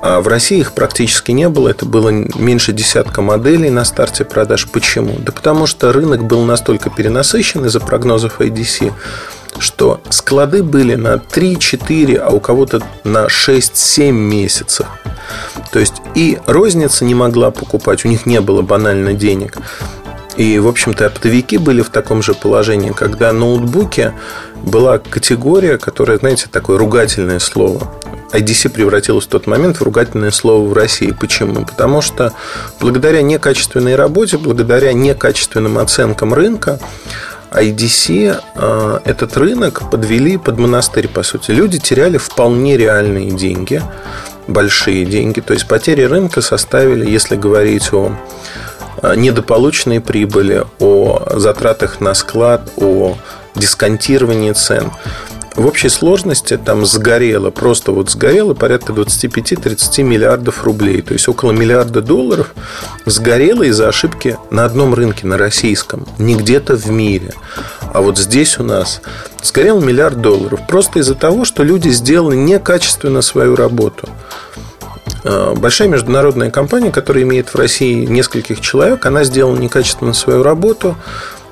А 0.00 0.20
в 0.20 0.28
России 0.28 0.60
их 0.60 0.74
практически 0.74 1.32
не 1.32 1.48
было. 1.48 1.70
Это 1.70 1.84
было 1.84 2.10
меньше 2.10 2.72
десятка 2.72 3.20
моделей 3.20 3.70
на 3.70 3.84
старте 3.84 4.24
продаж. 4.24 4.68
Почему? 4.68 5.16
Да 5.18 5.32
потому 5.32 5.66
что 5.66 5.92
рынок 5.92 6.24
был 6.24 6.44
настолько 6.44 6.88
перенасыщен 6.90 7.64
из-за 7.64 7.80
прогнозов 7.80 8.40
IDC, 8.40 8.92
что 9.58 10.00
склады 10.10 10.62
были 10.62 10.94
на 10.94 11.14
3-4, 11.14 12.16
а 12.16 12.30
у 12.30 12.38
кого-то 12.38 12.80
на 13.02 13.26
6-7 13.26 14.12
месяцев. 14.12 14.86
То 15.72 15.78
есть 15.78 15.94
и 16.14 16.38
розница 16.46 17.04
не 17.04 17.14
могла 17.14 17.50
покупать, 17.50 18.04
у 18.04 18.08
них 18.08 18.24
не 18.24 18.40
было 18.40 18.62
банально 18.62 19.14
денег. 19.14 19.58
И, 20.38 20.56
в 20.60 20.68
общем-то, 20.68 21.04
оптовики 21.04 21.58
были 21.58 21.82
в 21.82 21.90
таком 21.90 22.22
же 22.22 22.32
положении, 22.32 22.90
когда 22.90 23.32
ноутбуки 23.32 24.12
была 24.62 24.98
категория, 24.98 25.78
которая, 25.78 26.18
знаете, 26.18 26.46
такое 26.50 26.78
ругательное 26.78 27.40
слово. 27.40 27.92
IDC 28.32 28.68
превратилось 28.68 29.24
в 29.24 29.28
тот 29.28 29.48
момент 29.48 29.78
в 29.78 29.82
ругательное 29.82 30.30
слово 30.30 30.64
в 30.68 30.72
России. 30.72 31.10
Почему? 31.10 31.64
Потому 31.64 32.02
что 32.02 32.32
благодаря 32.80 33.20
некачественной 33.22 33.96
работе, 33.96 34.38
благодаря 34.38 34.92
некачественным 34.92 35.76
оценкам 35.76 36.32
рынка, 36.32 36.78
IDC 37.50 38.40
э, 38.54 39.00
этот 39.04 39.36
рынок 39.36 39.90
подвели 39.90 40.36
под 40.36 40.58
монастырь, 40.58 41.08
по 41.08 41.24
сути. 41.24 41.50
Люди 41.50 41.80
теряли 41.80 42.16
вполне 42.16 42.76
реальные 42.76 43.32
деньги, 43.32 43.82
большие 44.46 45.04
деньги. 45.04 45.40
То 45.40 45.54
есть 45.54 45.66
потери 45.66 46.02
рынка 46.02 46.42
составили, 46.42 47.10
если 47.10 47.34
говорить 47.34 47.92
о 47.92 48.12
недополученной 49.02 50.00
прибыли, 50.00 50.64
о 50.78 51.22
затратах 51.36 52.00
на 52.00 52.14
склад, 52.14 52.70
о 52.76 53.16
дисконтировании 53.54 54.52
цен. 54.52 54.90
В 55.58 55.66
общей 55.66 55.88
сложности 55.88 56.56
там 56.56 56.86
сгорело, 56.86 57.50
просто 57.50 57.90
вот 57.90 58.10
сгорело 58.10 58.54
порядка 58.54 58.92
25-30 58.92 60.04
миллиардов 60.04 60.62
рублей. 60.62 61.02
То 61.02 61.14
есть 61.14 61.26
около 61.26 61.50
миллиарда 61.50 62.00
долларов 62.00 62.54
сгорело 63.06 63.64
из-за 63.64 63.88
ошибки 63.88 64.38
на 64.52 64.64
одном 64.64 64.94
рынке, 64.94 65.26
на 65.26 65.36
российском, 65.36 66.06
не 66.18 66.36
где-то 66.36 66.76
в 66.76 66.88
мире. 66.90 67.32
А 67.92 68.02
вот 68.02 68.18
здесь 68.18 68.60
у 68.60 68.62
нас 68.62 69.00
сгорел 69.42 69.80
миллиард 69.80 70.20
долларов 70.20 70.60
просто 70.68 71.00
из-за 71.00 71.16
того, 71.16 71.44
что 71.44 71.64
люди 71.64 71.88
сделали 71.88 72.36
некачественно 72.36 73.20
свою 73.20 73.56
работу. 73.56 74.08
Э, 75.28 75.54
большая 75.54 75.88
международная 75.88 76.50
компания, 76.50 76.90
которая 76.90 77.24
имеет 77.24 77.50
в 77.50 77.54
России 77.54 78.06
нескольких 78.06 78.62
человек, 78.62 79.04
она 79.04 79.24
сделала 79.24 79.56
некачественно 79.58 80.14
свою 80.14 80.42
работу, 80.42 80.96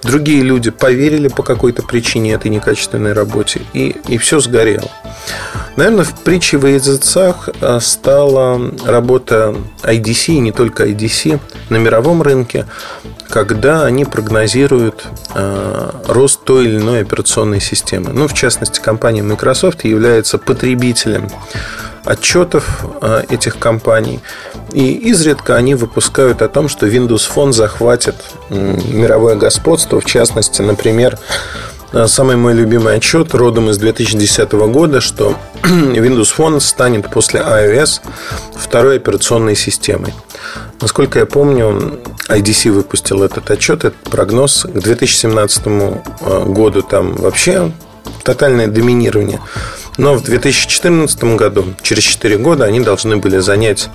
другие 0.02 0.42
люди 0.42 0.70
поверили 0.70 1.28
по 1.28 1.42
какой-то 1.42 1.82
причине 1.82 2.32
этой 2.32 2.50
некачественной 2.50 3.12
работе, 3.12 3.60
и, 3.74 3.94
и 4.08 4.16
все 4.16 4.40
сгорело. 4.40 4.90
Наверное, 5.76 6.04
в 6.04 6.14
притче 6.20 6.56
во 6.56 6.70
языцах 6.70 7.50
э, 7.60 7.78
стала 7.82 8.58
работа 8.86 9.54
IDC, 9.82 10.32
и 10.32 10.38
не 10.38 10.52
только 10.52 10.86
IDC, 10.86 11.38
на 11.68 11.76
мировом 11.76 12.22
рынке, 12.22 12.64
когда 13.28 13.84
они 13.84 14.06
прогнозируют 14.06 15.04
э, 15.34 15.90
рост 16.08 16.44
той 16.44 16.64
или 16.64 16.78
иной 16.78 17.02
операционной 17.02 17.60
системы. 17.60 18.14
Ну, 18.14 18.26
в 18.26 18.32
частности, 18.32 18.80
компания 18.80 19.22
Microsoft 19.22 19.84
является 19.84 20.38
потребителем 20.38 21.28
отчетов 22.06 22.84
э, 23.02 23.24
этих 23.28 23.58
компаний. 23.58 24.20
И 24.72 24.92
изредка 24.92 25.56
они 25.56 25.74
выпускают 25.74 26.40
о 26.42 26.48
том, 26.48 26.68
что 26.68 26.86
Windows 26.86 27.28
Phone 27.34 27.52
захватит 27.52 28.14
мировое 28.48 29.36
господство. 29.36 30.00
В 30.00 30.04
частности, 30.04 30.62
например, 30.62 31.18
э, 31.92 32.06
самый 32.06 32.36
мой 32.36 32.54
любимый 32.54 32.94
отчет 32.94 33.34
родом 33.34 33.70
из 33.70 33.78
2010 33.78 34.52
года, 34.52 35.00
что 35.00 35.36
Windows 35.62 36.34
Phone 36.36 36.60
станет 36.60 37.10
после 37.10 37.40
iOS 37.40 38.00
второй 38.56 38.96
операционной 38.96 39.56
системой. 39.56 40.14
Насколько 40.80 41.20
я 41.20 41.26
помню, 41.26 42.00
IDC 42.28 42.70
выпустил 42.70 43.22
этот 43.22 43.50
отчет, 43.50 43.84
этот 43.84 43.98
прогноз. 44.10 44.64
К 44.64 44.78
2017 44.78 45.62
э, 45.66 46.44
году 46.46 46.82
там 46.82 47.14
вообще 47.14 47.72
тотальное 48.24 48.66
доминирование 48.66 49.40
но 49.98 50.14
в 50.14 50.22
2014 50.22 51.36
году, 51.36 51.74
через 51.82 52.02
4 52.04 52.36
года, 52.38 52.64
они 52.64 52.80
должны 52.80 53.16
были 53.16 53.38
занять 53.38 53.88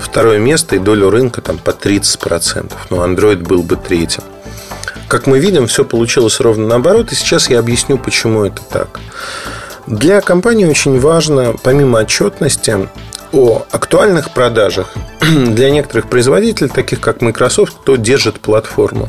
второе 0.00 0.38
место 0.38 0.76
и 0.76 0.78
долю 0.78 1.10
рынка 1.10 1.42
там, 1.42 1.58
по 1.58 1.70
30%. 1.70 2.72
Но 2.90 3.06
Android 3.06 3.42
был 3.42 3.62
бы 3.62 3.76
третьим. 3.76 4.22
Как 5.08 5.26
мы 5.26 5.38
видим, 5.38 5.66
все 5.66 5.84
получилось 5.84 6.40
ровно 6.40 6.66
наоборот. 6.66 7.12
И 7.12 7.14
сейчас 7.14 7.50
я 7.50 7.58
объясню, 7.58 7.98
почему 7.98 8.44
это 8.44 8.62
так. 8.62 9.00
Для 9.86 10.20
компании 10.20 10.64
очень 10.64 10.98
важно, 10.98 11.54
помимо 11.62 11.98
отчетности, 12.00 12.88
о 13.32 13.66
актуальных 13.70 14.32
продажах 14.32 14.94
для 15.54 15.70
некоторых 15.70 16.08
производителей, 16.08 16.68
таких 16.68 17.00
как 17.00 17.20
Microsoft, 17.20 17.74
кто 17.80 17.96
держит 17.96 18.40
платформу. 18.40 19.08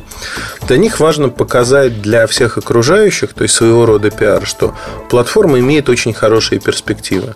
Для 0.67 0.77
них 0.77 0.99
важно 0.99 1.29
показать 1.29 2.01
для 2.01 2.27
всех 2.27 2.57
окружающих, 2.57 3.33
то 3.33 3.43
есть 3.43 3.55
своего 3.55 3.85
рода 3.85 4.09
пиар, 4.09 4.45
что 4.45 4.73
платформа 5.09 5.59
имеет 5.59 5.89
очень 5.89 6.13
хорошие 6.13 6.59
перспективы. 6.59 7.33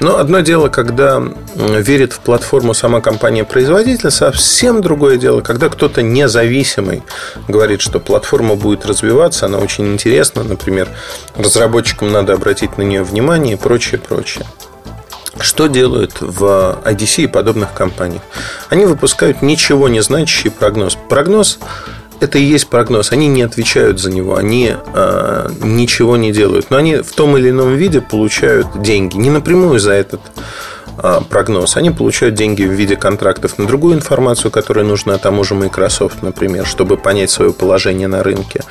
Но 0.00 0.18
одно 0.18 0.40
дело, 0.40 0.68
когда 0.68 1.22
верит 1.54 2.12
в 2.12 2.20
платформу 2.20 2.74
сама 2.74 3.00
компания-производитель, 3.00 4.10
совсем 4.10 4.82
другое 4.82 5.16
дело, 5.16 5.40
когда 5.40 5.68
кто-то 5.68 6.02
независимый 6.02 7.02
говорит, 7.48 7.80
что 7.80 8.00
платформа 8.00 8.56
будет 8.56 8.86
развиваться, 8.86 9.46
она 9.46 9.58
очень 9.58 9.92
интересна, 9.92 10.42
например, 10.42 10.88
разработчикам 11.36 12.12
надо 12.12 12.34
обратить 12.34 12.78
на 12.78 12.82
нее 12.82 13.02
внимание 13.02 13.54
и 13.54 13.56
прочее, 13.56 14.00
прочее. 14.00 14.46
Что 15.40 15.66
делают 15.66 16.20
в 16.20 16.78
IDC 16.84 17.24
и 17.24 17.26
подобных 17.26 17.72
компаниях? 17.74 18.22
Они 18.68 18.86
выпускают 18.86 19.42
ничего 19.42 19.88
не 19.88 20.00
значащий 20.00 20.50
прогноз. 20.50 20.96
Прогноз 21.08 21.58
это 22.20 22.38
и 22.38 22.42
есть 22.42 22.68
прогноз. 22.68 23.12
Они 23.12 23.28
не 23.28 23.42
отвечают 23.42 24.00
за 24.00 24.10
него, 24.10 24.36
они 24.36 24.72
э, 24.74 25.48
ничего 25.60 26.16
не 26.16 26.32
делают. 26.32 26.70
Но 26.70 26.78
они 26.78 26.96
в 26.96 27.12
том 27.12 27.36
или 27.36 27.50
ином 27.50 27.74
виде 27.76 28.00
получают 28.00 28.80
деньги. 28.80 29.16
Не 29.16 29.30
напрямую 29.30 29.78
за 29.80 29.92
этот 29.92 30.20
прогноз, 31.28 31.76
они 31.76 31.90
получают 31.90 32.34
деньги 32.34 32.64
в 32.64 32.72
виде 32.72 32.96
контрактов 32.96 33.58
на 33.58 33.66
другую 33.66 33.94
информацию, 33.94 34.50
которая 34.50 34.84
нужна 34.84 35.18
тому 35.18 35.44
же 35.44 35.54
Microsoft, 35.54 36.22
например, 36.22 36.66
чтобы 36.66 36.96
понять 36.96 37.30
свое 37.30 37.52
положение 37.52 38.08
на 38.08 38.22
рынке. 38.22 38.62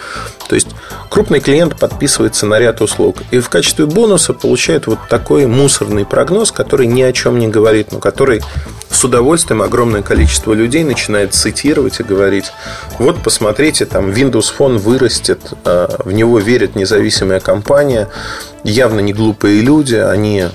То 0.47 0.55
есть 0.55 0.69
крупный 1.09 1.39
клиент 1.39 1.77
подписывается 1.79 2.45
на 2.45 2.59
ряд 2.59 2.81
услуг 2.81 3.17
и 3.31 3.39
в 3.39 3.49
качестве 3.49 3.85
бонуса 3.85 4.33
получает 4.33 4.87
вот 4.87 4.99
такой 5.09 5.45
мусорный 5.45 6.05
прогноз, 6.05 6.51
который 6.51 6.87
ни 6.87 7.01
о 7.01 7.11
чем 7.13 7.39
не 7.39 7.47
говорит, 7.47 7.91
но 7.91 7.99
который 7.99 8.41
с 8.89 9.03
удовольствием 9.03 9.61
огромное 9.61 10.01
количество 10.01 10.53
людей 10.53 10.83
начинает 10.83 11.33
цитировать 11.33 11.99
и 11.99 12.03
говорить, 12.03 12.45
вот 12.97 13.21
посмотрите, 13.21 13.85
там 13.85 14.09
Windows 14.09 14.53
Phone 14.57 14.77
вырастет, 14.77 15.41
а, 15.65 16.01
в 16.03 16.11
него 16.11 16.39
верит 16.39 16.75
независимая 16.75 17.39
компания, 17.39 18.07
явно 18.65 18.99
не 18.99 19.13
глупые 19.13 19.61
люди, 19.61 19.95
они 19.95 20.45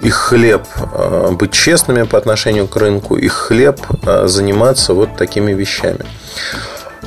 их 0.00 0.14
хлеб 0.14 0.66
э, 0.92 1.30
быть 1.32 1.52
честными 1.52 2.02
по 2.02 2.18
отношению 2.18 2.66
к 2.66 2.76
рынку, 2.76 3.16
их 3.16 3.32
хлеб 3.32 3.80
э, 4.04 4.26
заниматься 4.26 4.94
вот 4.94 5.16
такими 5.16 5.52
вещами. 5.52 6.04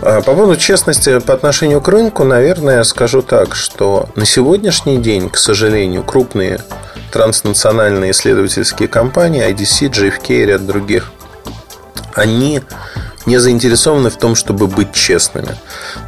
А 0.02 0.22
по 0.22 0.34
поводу 0.34 0.56
честности 0.56 1.20
по 1.20 1.34
отношению 1.34 1.82
к 1.82 1.88
рынку, 1.88 2.24
наверное, 2.24 2.84
скажу 2.84 3.22
так, 3.22 3.56
что 3.56 4.10
на 4.16 4.26
сегодняшний 4.26 4.98
день, 4.98 5.30
к 5.30 5.38
сожалению, 5.38 6.04
крупные 6.04 6.60
транснациональные 7.12 8.12
исследовательские 8.12 8.88
компании, 8.88 9.50
IDC, 9.50 9.90
JFK 9.90 10.44
и 10.44 10.46
ряд 10.46 10.66
других, 10.66 11.12
они 12.14 12.62
не 13.26 13.40
заинтересованы 13.40 14.10
в 14.10 14.18
том, 14.18 14.36
чтобы 14.36 14.68
быть 14.68 14.94
честными. 14.94 15.56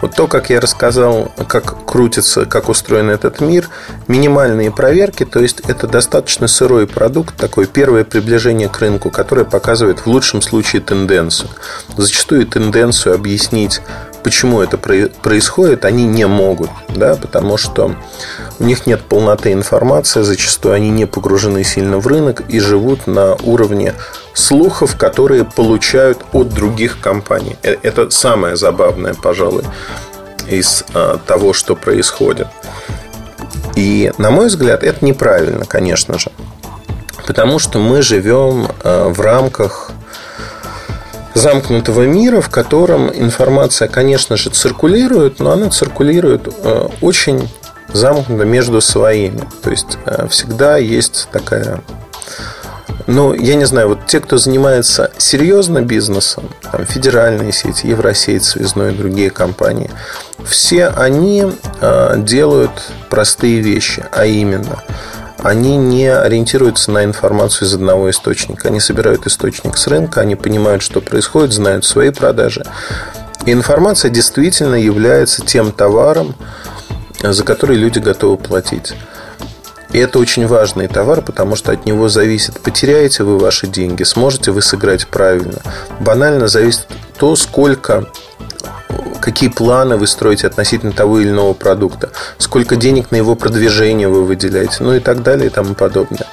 Вот 0.02 0.16
то, 0.16 0.28
как 0.28 0.50
я 0.50 0.60
рассказал, 0.60 1.32
как 1.48 1.86
крутится, 1.86 2.46
как 2.46 2.70
устроен 2.70 3.10
этот 3.10 3.40
мир, 3.42 3.70
минимальные 4.08 4.72
проверки, 4.72 5.26
то 5.26 5.40
есть 5.40 5.62
это 5.68 5.88
достаточно 5.88 6.48
сырой 6.48 6.88
продукт, 6.88 7.36
такое 7.36 7.66
первое 7.66 8.04
приближение 8.04 8.70
к 8.70 8.80
рынку, 8.80 9.10
которое 9.10 9.46
показывает 9.46 10.00
в 10.00 10.08
лучшем 10.08 10.42
случае 10.42 10.82
тенденцию. 10.82 11.50
Зачастую 11.96 12.46
тенденцию 12.46 13.16
объяснить 13.16 13.82
почему 14.24 14.62
это 14.62 14.78
происходит, 14.78 15.86
они 15.86 16.06
не 16.06 16.28
могут, 16.28 16.70
да, 16.90 17.16
потому 17.16 17.58
что 17.58 17.96
у 18.60 18.64
них 18.64 18.86
нет 18.86 19.02
полноты 19.02 19.54
информации, 19.54 20.22
зачастую 20.22 20.74
они 20.76 20.90
не 20.90 21.06
погружены 21.06 21.64
сильно 21.64 21.98
в 22.00 22.08
рынок 22.08 22.44
и 22.50 22.60
живут 22.60 23.08
на 23.08 23.36
уровне 23.36 23.94
слухов, 24.34 24.98
которые 24.98 25.46
получают 25.46 26.20
от 26.34 26.50
других 26.50 27.00
компаний. 27.00 27.56
Э, 27.64 27.76
это 27.84 28.10
самое 28.10 28.56
забавное, 28.56 29.14
пожалуй, 29.14 29.64
из 30.50 30.84
а, 30.94 31.18
того, 31.18 31.54
что 31.54 31.76
происходит. 31.76 32.48
И, 33.76 34.12
на 34.18 34.32
мой 34.32 34.48
взгляд, 34.48 34.84
это 34.84 35.04
неправильно, 35.06 35.66
конечно 35.66 36.18
же. 36.18 36.32
Потому 37.26 37.60
что 37.60 37.80
мы 37.80 38.02
живем 38.02 38.68
а, 38.84 39.10
в 39.10 39.20
рамках 39.22 39.92
замкнутого 41.38 42.04
мира, 42.04 42.42
в 42.42 42.50
котором 42.50 43.10
информация, 43.14 43.88
конечно 43.88 44.38
же, 44.38 44.50
циркулирует, 44.50 45.40
но 45.40 45.52
она 45.52 45.70
циркулирует 45.70 46.48
э, 46.48 46.88
очень 47.02 47.50
замкнуто 47.94 48.46
между 48.46 48.82
своими. 48.82 49.42
То 49.62 49.72
есть 49.72 49.98
э, 50.06 50.28
всегда 50.30 50.78
есть 50.78 51.30
такая 51.32 51.82
ну, 53.06 53.34
я 53.34 53.56
не 53.56 53.66
знаю, 53.66 53.90
вот 53.90 54.06
те, 54.06 54.20
кто 54.20 54.38
занимается 54.38 55.12
серьезно 55.18 55.82
бизнесом, 55.82 56.50
там, 56.62 56.86
федеральные 56.86 57.54
сети, 57.54 57.88
Евросеть, 57.88 58.44
Связной 58.44 58.94
и 58.94 58.98
другие 58.98 59.30
компании, 59.30 59.90
все 60.44 60.88
они 60.88 61.46
э, 61.80 62.14
делают 62.18 62.72
простые 63.10 63.62
вещи, 63.62 64.04
а 64.12 64.26
именно– 64.26 64.84
они 65.40 65.78
не 65.78 66.08
ориентируются 66.08 66.92
на 66.92 67.04
информацию 67.04 67.68
из 67.68 67.74
одного 67.74 68.10
источника. 68.10 68.70
Они 68.70 68.80
собирают 68.80 69.28
источник 69.28 69.78
с 69.78 69.88
рынка, 69.88 70.22
они 70.22 70.36
понимают, 70.36 70.82
что 70.82 71.02
происходит, 71.02 71.54
знают 71.54 71.86
свои 71.86 72.10
продажи. 72.10 72.66
И 73.46 73.52
информация 73.52 74.10
действительно 74.10 74.76
является 74.76 75.46
тем 75.46 75.72
товаром, 75.72 76.36
за 77.22 77.44
который 77.44 77.78
люди 77.78 78.00
готовы 78.00 78.38
платить. 78.38 78.94
И 79.92 80.00
это 80.00 80.20
очень 80.20 80.48
важный 80.48 80.88
товар, 80.88 81.22
потому 81.22 81.56
что 81.56 81.72
от 81.72 81.86
него 81.86 82.10
зависит, 82.10 82.60
потеряете 82.60 83.24
вы 83.24 83.38
ваши 83.38 83.68
деньги, 83.68 84.04
сможете 84.04 84.52
вы 84.52 84.62
сыграть 84.62 85.08
правильно. 85.08 85.60
Банально 86.00 86.48
зависит 86.48 86.88
то, 87.18 87.36
сколько 87.36 88.08
какие 89.28 89.50
планы 89.50 89.98
вы 89.98 90.08
строите 90.08 90.48
относительно 90.48 90.94
того 90.94 91.20
или 91.20 91.30
иного 91.30 91.52
продукта, 91.52 92.12
сколько 92.38 92.78
денег 92.78 93.12
на 93.12 93.18
его 93.18 93.36
продвижение 93.36 94.08
вы 94.08 94.24
выделяете, 94.24 94.78
ну 94.80 94.94
и 94.94 95.02
так 95.02 95.22
далее 95.22 95.48
и 95.48 95.50
тому 95.50 95.74
подобное. 95.74 96.26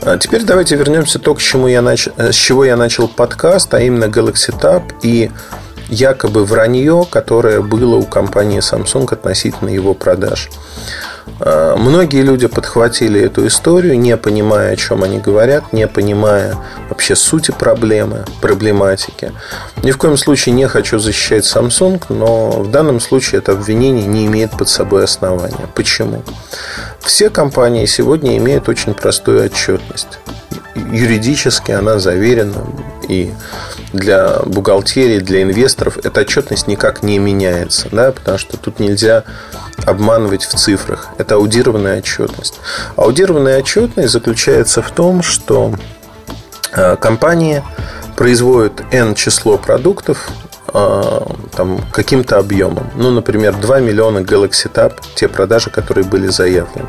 А 0.00 0.16
теперь 0.16 0.44
давайте 0.44 0.76
вернемся 0.76 1.18
то, 1.18 1.34
к 1.34 1.40
чему 1.40 1.66
я 1.66 1.82
нач... 1.82 2.08
Э, 2.16 2.30
с 2.30 2.36
чего 2.36 2.64
я 2.64 2.76
начал 2.76 3.08
подкаст, 3.08 3.74
а 3.74 3.80
именно 3.80 4.04
Galaxy 4.04 4.56
Tab 4.56 4.92
и 5.02 5.32
якобы 5.88 6.44
вранье, 6.44 7.04
которое 7.10 7.60
было 7.60 7.96
у 7.96 8.04
компании 8.04 8.60
Samsung 8.60 9.12
относительно 9.12 9.70
его 9.70 9.92
продаж. 9.92 10.50
А, 11.40 11.76
многие 11.76 12.22
люди 12.22 12.46
подхватили 12.46 13.20
эту 13.20 13.46
историю, 13.46 13.98
не 13.98 14.16
понимая, 14.16 14.72
о 14.72 14.76
чем 14.76 15.02
они 15.02 15.18
говорят, 15.18 15.72
не 15.72 15.86
понимая 15.86 16.56
вообще 16.88 17.16
сути 17.16 17.50
проблемы, 17.50 18.24
проблематики. 18.40 19.32
Ни 19.82 19.90
в 19.90 19.98
коем 19.98 20.16
случае 20.16 20.54
не 20.54 20.68
хочу 20.68 20.98
защищать 20.98 21.44
Samsung, 21.44 22.02
но 22.08 22.50
в 22.50 22.70
данном 22.70 23.00
случае 23.00 23.38
это 23.38 23.52
обвинение 23.52 24.06
не 24.06 24.26
имеет 24.26 24.52
под 24.52 24.68
собой 24.68 25.04
основания. 25.04 25.68
Почему? 25.74 26.22
Все 27.00 27.30
компании 27.30 27.86
сегодня 27.86 28.36
имеют 28.38 28.68
очень 28.68 28.94
простую 28.94 29.44
отчетность. 29.44 30.18
Юридически 30.74 31.70
она 31.70 31.98
заверена, 31.98 32.64
и 33.08 33.32
для 33.94 34.40
бухгалтерии, 34.44 35.20
для 35.20 35.42
инвесторов 35.42 35.98
эта 36.02 36.20
отчетность 36.22 36.66
никак 36.66 37.02
не 37.02 37.18
меняется, 37.18 37.88
да, 37.90 38.12
потому 38.12 38.38
что 38.38 38.56
тут 38.56 38.80
нельзя 38.80 39.24
обманывать 39.86 40.44
в 40.44 40.54
цифрах. 40.54 41.08
Это 41.18 41.36
аудированная 41.36 41.98
отчетность. 41.98 42.60
Аудированная 42.96 43.60
отчетность 43.60 44.10
заключается 44.12 44.82
в 44.82 44.90
том, 44.90 45.22
что 45.22 45.72
э, 46.72 46.96
компания 46.96 47.64
производит 48.16 48.82
N 48.92 49.14
число 49.14 49.58
продуктов 49.58 50.28
э, 50.72 51.20
там, 51.56 51.80
каким-то 51.92 52.38
объемом. 52.38 52.90
Ну, 52.96 53.10
например, 53.10 53.54
2 53.54 53.80
миллиона 53.80 54.18
Galaxy 54.18 54.70
Tab, 54.72 54.94
те 55.14 55.28
продажи, 55.28 55.70
которые 55.70 56.04
были 56.04 56.28
заявлены. 56.28 56.88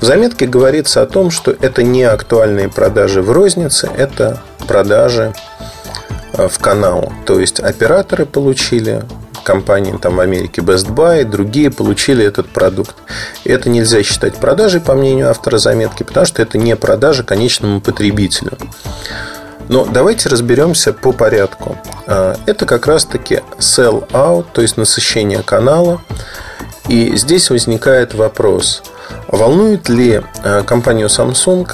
В 0.00 0.04
заметке 0.04 0.46
говорится 0.46 1.02
о 1.02 1.06
том, 1.06 1.30
что 1.30 1.54
это 1.60 1.82
не 1.82 2.02
актуальные 2.02 2.68
продажи 2.68 3.22
в 3.22 3.30
рознице, 3.30 3.88
это 3.96 4.42
продажи 4.66 5.32
в 6.36 6.58
канал. 6.58 7.12
То 7.24 7.40
есть 7.40 7.60
операторы 7.60 8.26
получили 8.26 9.04
компании 9.46 9.96
там, 9.96 10.16
в 10.16 10.20
Америке 10.20 10.60
Best 10.60 10.92
Buy, 10.92 11.24
другие 11.24 11.70
получили 11.70 12.24
этот 12.24 12.48
продукт. 12.48 12.96
Это 13.44 13.70
нельзя 13.70 14.02
считать 14.02 14.34
продажей, 14.34 14.80
по 14.80 14.94
мнению 14.94 15.30
автора 15.30 15.58
заметки, 15.58 16.02
потому 16.02 16.26
что 16.26 16.42
это 16.42 16.58
не 16.58 16.74
продажа 16.74 17.22
конечному 17.22 17.80
потребителю. 17.80 18.58
Но 19.68 19.84
давайте 19.84 20.28
разберемся 20.28 20.92
по 20.92 21.12
порядку. 21.12 21.78
А, 22.06 22.36
это 22.46 22.66
как 22.66 22.86
раз-таки 22.86 23.40
sell 23.58 24.08
out, 24.10 24.46
то 24.52 24.62
есть 24.62 24.76
насыщение 24.76 25.42
канала. 25.42 26.00
И 26.88 27.16
здесь 27.16 27.50
возникает 27.50 28.14
вопрос, 28.14 28.82
волнует 29.28 29.88
ли 29.88 30.22
а, 30.42 30.62
компанию 30.64 31.06
Samsung, 31.06 31.70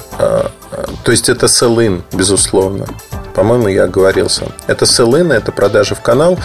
то 1.03 1.11
есть 1.11 1.29
это 1.29 1.45
sell-in, 1.45 2.01
безусловно, 2.13 2.87
по-моему, 3.33 3.67
я 3.67 3.85
оговорился. 3.85 4.45
Это 4.67 4.85
sell-in, 4.85 5.33
это 5.33 5.51
продажи 5.51 5.95
в 5.95 6.01
канал. 6.01 6.37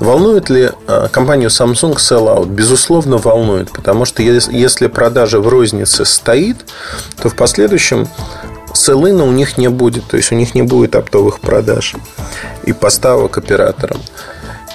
Волнует 0.00 0.48
ли 0.50 0.70
а, 0.86 1.08
компанию 1.08 1.50
Samsung 1.50 1.96
sell-out? 1.96 2.46
Безусловно, 2.46 3.18
волнует, 3.18 3.70
потому 3.72 4.04
что 4.04 4.22
если 4.22 4.86
продажа 4.86 5.40
в 5.40 5.48
рознице 5.48 6.04
стоит, 6.04 6.56
то 7.20 7.28
в 7.28 7.34
последующем 7.34 8.08
селына 8.74 9.24
у 9.24 9.30
них 9.30 9.58
не 9.58 9.68
будет, 9.68 10.06
то 10.06 10.16
есть 10.16 10.32
у 10.32 10.34
них 10.34 10.54
не 10.54 10.62
будет 10.62 10.94
оптовых 10.94 11.40
продаж 11.40 11.94
и 12.64 12.72
поставок 12.72 13.38
операторам. 13.38 14.00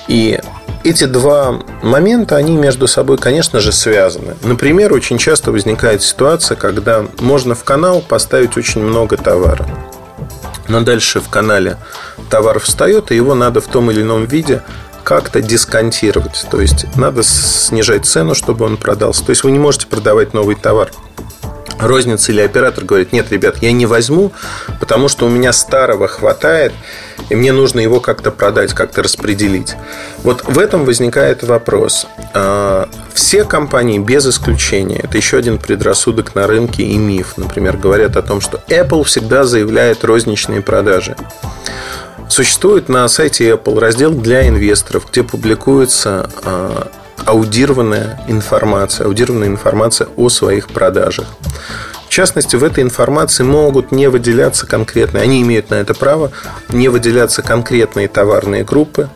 И 0.08 0.40
эти 0.84 1.06
два 1.06 1.62
момента, 1.82 2.36
они 2.36 2.58
между 2.58 2.88
собой, 2.88 3.18
конечно 3.18 3.60
же, 3.62 3.72
связаны. 3.72 4.36
Например, 4.44 4.92
очень 4.94 5.18
часто 5.18 5.52
возникает 5.52 6.02
ситуация, 6.02 6.58
когда 6.58 7.06
можно 7.20 7.56
в 7.56 7.64
канал 7.64 8.02
поставить 8.02 8.58
очень 8.58 8.82
много 8.82 9.16
товара. 9.16 9.66
Но 10.68 10.82
дальше 10.82 11.20
в 11.20 11.30
канале 11.30 11.78
товар 12.30 12.60
встает, 12.60 13.12
и 13.12 13.16
его 13.16 13.36
надо 13.36 13.62
в 13.62 13.68
том 13.68 13.92
или 13.92 14.02
ином 14.02 14.26
виде 14.26 14.64
как-то 15.04 15.42
дисконтировать. 15.42 16.46
То 16.50 16.62
есть 16.62 16.86
надо 16.96 17.24
снижать 17.24 18.06
цену, 18.06 18.36
чтобы 18.36 18.66
он 18.66 18.78
продался. 18.78 19.26
То 19.26 19.32
есть 19.32 19.44
вы 19.44 19.52
не 19.52 19.60
можете 19.60 19.88
продавать 19.88 20.34
новый 20.34 20.56
товар 20.56 20.92
розница 21.84 22.32
или 22.32 22.42
оператор 22.42 22.84
говорит, 22.86 23.14
нет, 23.14 23.32
ребят, 23.32 23.58
я 23.62 23.72
не 23.72 23.86
возьму, 23.86 24.32
потому 24.80 25.08
что 25.08 25.26
у 25.26 25.30
меня 25.30 25.54
старого 25.54 26.08
хватает, 26.08 26.74
и 27.30 27.36
мне 27.36 27.52
нужно 27.52 27.80
его 27.80 28.00
как-то 28.00 28.32
продать, 28.32 28.74
как-то 28.74 29.04
распределить. 29.04 29.76
Вот 30.24 30.44
в 30.46 30.60
этом 30.60 30.86
возникает 30.86 31.44
вопрос. 31.44 32.08
А, 32.34 32.90
все 33.14 33.46
компании, 33.46 34.00
без 34.00 34.28
исключения, 34.28 35.00
это 35.04 35.18
еще 35.18 35.38
один 35.38 35.58
предрассудок 35.58 36.36
на 36.36 36.48
рынке 36.48 36.84
и 36.84 36.98
миф, 36.98 37.34
например, 37.38 37.78
говорят 37.78 38.18
о 38.18 38.22
том, 38.22 38.42
что 38.42 38.62
Apple 38.68 39.04
всегда 39.04 39.44
заявляет 39.44 40.04
розничные 40.04 40.62
продажи. 40.62 41.16
Существует 42.30 42.90
на 42.90 43.08
сайте 43.08 43.52
Apple 43.52 43.80
раздел 43.80 44.12
для 44.12 44.48
инвесторов, 44.48 45.08
где 45.10 45.24
публикуется 45.24 46.30
а, 46.44 46.88
аудированная 47.26 48.20
информация, 48.28 49.08
аудированная 49.08 49.48
информация 49.48 50.08
о 50.16 50.30
своих 50.30 50.68
продажах. 50.68 51.28
В 52.06 52.10
частности, 52.10 52.56
в 52.56 52.64
этой 52.64 52.84
информации 52.84 53.44
могут 53.44 53.92
не 53.92 54.08
выделяться 54.08 54.68
конкретные, 54.68 55.24
они 55.24 55.42
имеют 55.42 55.72
на 55.72 55.76
это 55.76 55.94
право, 55.94 56.32
не 56.70 56.90
выделяться 56.90 57.42
конкретные 57.42 58.08
товарные 58.08 58.64
группы, 58.64 59.10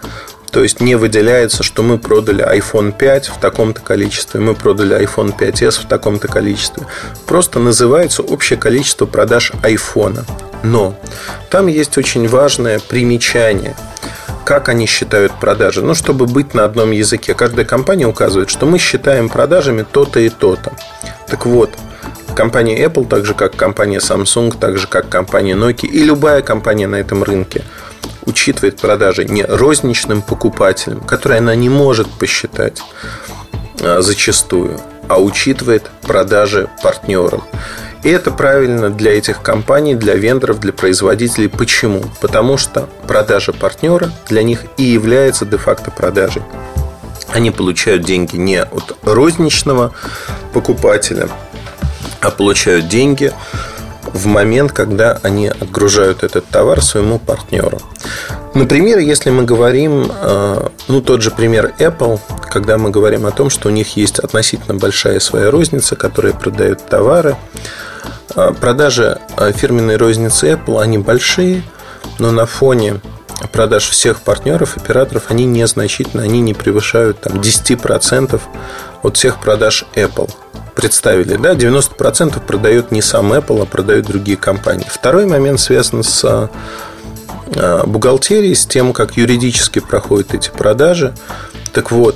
то 0.51 0.63
есть 0.63 0.79
не 0.79 0.95
выделяется, 0.95 1.61
что 1.61 1.83
мы 1.83 1.99
продали 1.99 2.43
iPhone 2.43 2.91
5 2.97 3.27
в 3.27 3.39
таком-то 3.39 3.81
количестве, 3.81 4.39
мы 4.39 4.55
продали 4.55 4.99
iPhone 4.99 5.37
5s 5.37 5.83
в 5.83 5.87
таком-то 5.87 6.27
количестве. 6.27 6.87
Просто 7.27 7.59
называется 7.59 8.23
общее 8.23 8.57
количество 8.57 9.05
продаж 9.05 9.51
iPhone. 9.61 10.23
Но 10.63 10.95
там 11.51 11.67
есть 11.67 11.97
очень 11.97 12.27
важное 12.27 12.79
примечание– 12.79 13.75
как 14.47 14.69
они 14.69 14.86
считают 14.86 15.33
продажи. 15.33 15.81
Ну, 15.81 15.93
чтобы 15.93 16.25
быть 16.25 16.53
на 16.53 16.63
одном 16.63 16.91
языке. 16.91 17.33
Каждая 17.33 17.65
компания 17.65 18.07
указывает, 18.07 18.49
что 18.49 18.65
мы 18.65 18.79
считаем 18.79 19.27
продажами 19.27 19.83
то-то 19.83 20.21
и 20.21 20.29
то-то. 20.29 20.71
Так 21.27 21.45
вот, 21.45 21.71
компания 22.33 22.81
Apple, 22.81 23.05
так 23.10 23.25
же 23.25 23.33
как 23.33 23.57
компания 23.57 23.97
Samsung, 23.97 24.57
так 24.57 24.77
же 24.77 24.88
как 24.88 25.10
компания 25.10 25.53
Nokia 25.53 25.88
и 25.88 26.01
любая 26.01 26.41
компания 26.41 26.88
на 26.88 26.95
этом 26.95 27.23
рынке 27.23 27.62
учитывает 28.25 28.77
продажи 28.77 29.25
не 29.25 29.43
розничным 29.43 30.21
покупателям, 30.21 31.01
которые 31.01 31.39
она 31.39 31.53
не 31.53 31.67
может 31.67 32.07
посчитать 32.10 32.81
а, 33.81 34.01
зачастую, 34.01 34.79
а 35.10 35.19
учитывает 35.19 35.91
продажи 36.03 36.69
партнерам. 36.81 37.43
И 38.03 38.10
это 38.10 38.31
правильно 38.31 38.89
для 38.89 39.17
этих 39.17 39.41
компаний, 39.41 39.95
для 39.95 40.15
вендоров, 40.15 40.60
для 40.60 40.71
производителей. 40.71 41.49
Почему? 41.49 42.03
Потому 42.21 42.57
что 42.57 42.88
продажа 43.07 43.53
партнера 43.53 44.12
для 44.29 44.43
них 44.43 44.65
и 44.77 44.83
является 44.83 45.45
де-факто 45.45 45.91
продажей. 45.91 46.43
Они 47.29 47.51
получают 47.51 48.03
деньги 48.03 48.38
не 48.38 48.62
от 48.62 48.95
розничного 49.03 49.93
покупателя, 50.53 51.27
а 52.21 52.31
получают 52.31 52.88
деньги 52.88 53.33
в 54.13 54.25
момент, 54.25 54.71
когда 54.71 55.19
они 55.23 55.47
отгружают 55.47 56.23
этот 56.23 56.45
товар 56.47 56.81
своему 56.81 57.19
партнеру. 57.19 57.79
Например, 58.53 58.97
если 58.99 59.29
мы 59.29 59.43
говорим, 59.43 60.11
э, 60.11 60.69
ну, 60.87 61.01
тот 61.01 61.21
же 61.21 61.31
пример 61.31 61.73
Apple, 61.79 62.19
когда 62.49 62.77
мы 62.77 62.89
говорим 62.89 63.25
о 63.25 63.31
том, 63.31 63.49
что 63.49 63.69
у 63.69 63.71
них 63.71 63.97
есть 63.97 64.19
относительно 64.19 64.75
большая 64.75 65.19
своя 65.19 65.51
розница, 65.51 65.95
которая 65.95 66.33
продает 66.33 66.85
товары, 66.87 67.35
а, 68.35 68.53
продажи 68.53 69.19
а, 69.35 69.51
фирменной 69.51 69.97
розницы 69.97 70.51
Apple, 70.51 70.81
они 70.81 70.97
большие, 70.97 71.63
но 72.19 72.31
на 72.31 72.45
фоне 72.45 73.01
продаж 73.51 73.89
всех 73.89 74.21
партнеров, 74.21 74.77
операторов, 74.77 75.25
они 75.29 75.45
незначительны, 75.45 76.21
они 76.21 76.41
не 76.41 76.53
превышают 76.53 77.21
там, 77.21 77.39
10% 77.39 78.41
от 79.03 79.17
всех 79.17 79.39
продаж 79.39 79.85
Apple. 79.95 80.31
Представили, 80.77 81.37
да, 81.37 81.53
90% 81.55 82.39
продает 82.45 82.91
не 82.91 83.01
сам 83.01 83.33
Apple, 83.33 83.63
а 83.63 83.65
продают 83.65 84.05
другие 84.05 84.37
компании. 84.37 84.85
Второй 84.87 85.25
момент 85.25 85.59
связан 85.59 86.03
с 86.03 86.23
а, 86.23 87.83
бухгалтерией, 87.87 88.53
с 88.53 88.67
тем, 88.67 88.93
как 88.93 89.17
юридически 89.17 89.79
проходят 89.79 90.35
эти 90.35 90.51
продажи. 90.51 91.15
Так 91.73 91.91
вот, 91.91 92.15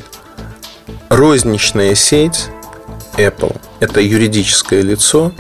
розничная 1.09 1.95
сеть 1.95 2.49
Apple– 3.17 3.59
это 3.79 3.99
юридическое 3.99 4.83
лицо, 4.83 5.31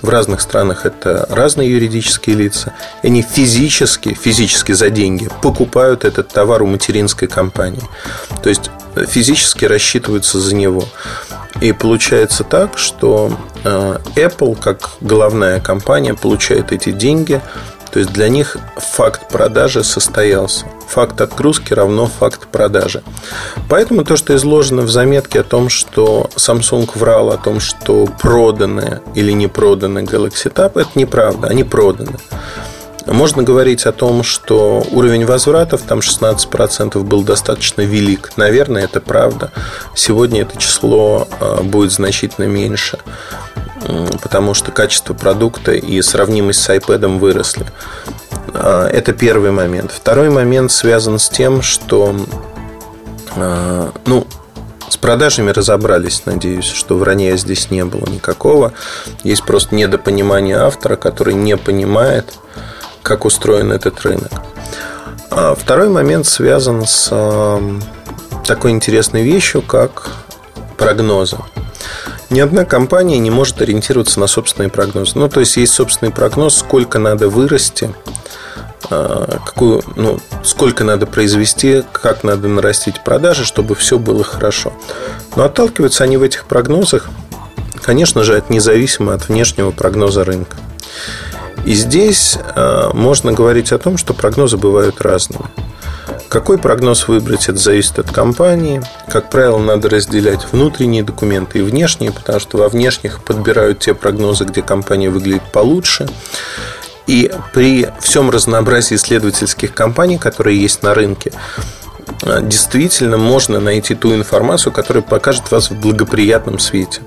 в 0.00 0.08
разных 0.08 0.40
странах 0.40 0.86
это 0.86 1.26
разные 1.28 1.72
юридические 1.72 2.36
лица. 2.36 2.74
Они 3.02 3.22
физически, 3.22 4.14
физически 4.14 4.70
за 4.70 4.90
деньги 4.90 5.28
покупают 5.42 6.04
этот 6.04 6.28
товар 6.28 6.62
у 6.62 6.66
материнской 6.66 7.26
компании. 7.26 7.82
То 8.40 8.48
есть 8.48 8.70
физически 9.08 9.64
рассчитываются 9.64 10.38
за 10.38 10.54
него. 10.54 10.84
И 11.60 11.72
получается 11.72 12.44
так, 12.44 12.78
что 12.78 13.32
э, 13.64 13.98
Apple, 14.16 14.56
как 14.60 14.90
главная 15.00 15.60
компания, 15.60 16.14
получает 16.14 16.72
эти 16.72 16.92
деньги 16.92 17.40
то 17.90 18.00
есть 18.00 18.12
для 18.12 18.28
них 18.28 18.56
факт 18.76 19.28
продажи 19.28 19.82
состоялся. 19.82 20.66
Факт 20.88 21.20
отгрузки 21.20 21.72
равно 21.72 22.06
факт 22.06 22.46
продажи. 22.48 23.02
Поэтому 23.68 24.04
то, 24.04 24.16
что 24.16 24.36
изложено 24.36 24.82
в 24.82 24.90
заметке 24.90 25.40
о 25.40 25.44
том, 25.44 25.68
что 25.68 26.28
Samsung 26.36 26.90
врал 26.94 27.30
о 27.30 27.38
том, 27.38 27.60
что 27.60 28.06
проданы 28.06 29.00
или 29.14 29.32
не 29.32 29.46
проданы 29.48 30.00
Galaxy 30.00 30.52
Tab, 30.52 30.80
это 30.80 30.90
неправда, 30.94 31.48
они 31.48 31.64
проданы. 31.64 32.18
Можно 33.08 33.42
говорить 33.42 33.86
о 33.86 33.92
том, 33.92 34.22
что 34.22 34.84
уровень 34.90 35.24
возвратов, 35.24 35.82
там 35.82 36.00
16% 36.00 37.02
был 37.02 37.22
достаточно 37.22 37.82
велик. 37.82 38.32
Наверное, 38.36 38.84
это 38.84 39.00
правда. 39.00 39.50
Сегодня 39.94 40.42
это 40.42 40.58
число 40.58 41.26
а, 41.40 41.62
будет 41.62 41.92
значительно 41.92 42.44
меньше 42.44 42.98
потому 44.22 44.54
что 44.54 44.72
качество 44.72 45.14
продукта 45.14 45.72
и 45.72 46.00
сравнимость 46.02 46.60
с 46.60 46.68
iPad 46.68 47.18
выросли. 47.18 47.66
А, 48.54 48.88
это 48.88 49.12
первый 49.12 49.50
момент. 49.50 49.92
Второй 49.92 50.30
момент 50.30 50.72
связан 50.72 51.18
с 51.18 51.28
тем, 51.28 51.62
что 51.62 52.14
а, 53.36 53.92
ну, 54.06 54.26
с 54.88 54.96
продажами 54.96 55.50
разобрались, 55.50 56.22
надеюсь, 56.26 56.64
что 56.64 56.96
вранья 56.96 57.36
здесь 57.36 57.70
не 57.70 57.84
было 57.84 58.06
никакого. 58.06 58.72
Есть 59.22 59.44
просто 59.44 59.74
недопонимание 59.74 60.56
автора, 60.56 60.96
который 60.96 61.34
не 61.34 61.56
понимает, 61.56 62.34
как 63.02 63.24
устроен 63.24 63.72
этот 63.72 64.00
рынок. 64.02 64.32
А 65.30 65.54
второй 65.54 65.88
момент 65.88 66.26
связан 66.26 66.86
с 66.86 67.60
такой 68.44 68.70
интересной 68.70 69.22
вещью, 69.22 69.62
как 69.62 70.10
прогнозы 70.76 71.36
ни 72.30 72.40
одна 72.40 72.64
компания 72.64 73.18
не 73.18 73.30
может 73.30 73.60
ориентироваться 73.62 74.20
на 74.20 74.26
собственные 74.26 74.70
прогнозы. 74.70 75.12
Ну, 75.14 75.28
то 75.28 75.40
есть 75.40 75.56
есть 75.56 75.72
собственный 75.72 76.12
прогноз, 76.12 76.56
сколько 76.56 76.98
надо 76.98 77.28
вырасти, 77.28 77.94
а, 78.90 79.38
какую, 79.44 79.82
ну, 79.96 80.20
сколько 80.44 80.84
надо 80.84 81.06
произвести, 81.06 81.84
как 81.92 82.24
надо 82.24 82.48
нарастить 82.48 83.02
продажи, 83.02 83.44
чтобы 83.44 83.74
все 83.74 83.98
было 83.98 84.24
хорошо. 84.24 84.72
Но 85.36 85.44
отталкиваются 85.44 86.04
они 86.04 86.16
в 86.16 86.22
этих 86.22 86.44
прогнозах, 86.44 87.08
конечно 87.82 88.22
же, 88.24 88.36
от 88.36 88.50
независимо 88.50 89.14
от 89.14 89.28
внешнего 89.28 89.70
прогноза 89.70 90.24
рынка. 90.24 90.56
И 91.68 91.74
здесь 91.74 92.38
а, 92.56 92.94
можно 92.94 93.34
говорить 93.34 93.72
о 93.72 93.78
том, 93.78 93.98
что 93.98 94.14
прогнозы 94.14 94.56
бывают 94.56 95.02
разными. 95.02 95.44
Какой 96.30 96.56
прогноз 96.56 97.08
выбрать, 97.08 97.50
это 97.50 97.58
зависит 97.58 97.98
от 97.98 98.10
компании. 98.10 98.80
Как 99.06 99.28
правило, 99.28 99.58
надо 99.58 99.90
разделять 99.90 100.50
внутренние 100.50 101.02
документы 101.02 101.58
и 101.58 101.62
внешние, 101.62 102.10
потому 102.10 102.40
что 102.40 102.56
во 102.56 102.70
внешних 102.70 103.22
подбирают 103.22 103.80
те 103.80 103.92
прогнозы, 103.92 104.44
где 104.44 104.62
компания 104.62 105.10
выглядит 105.10 105.42
получше. 105.52 106.08
И 107.06 107.30
при 107.52 107.90
всем 108.00 108.30
разнообразии 108.30 108.94
исследовательских 108.94 109.74
компаний, 109.74 110.16
которые 110.16 110.58
есть 110.58 110.82
на 110.82 110.94
рынке, 110.94 111.32
действительно 112.44 113.18
можно 113.18 113.60
найти 113.60 113.94
ту 113.94 114.14
информацию, 114.14 114.72
которая 114.72 115.02
покажет 115.02 115.50
вас 115.50 115.70
в 115.70 115.78
благоприятном 115.78 116.60
свете. 116.60 117.02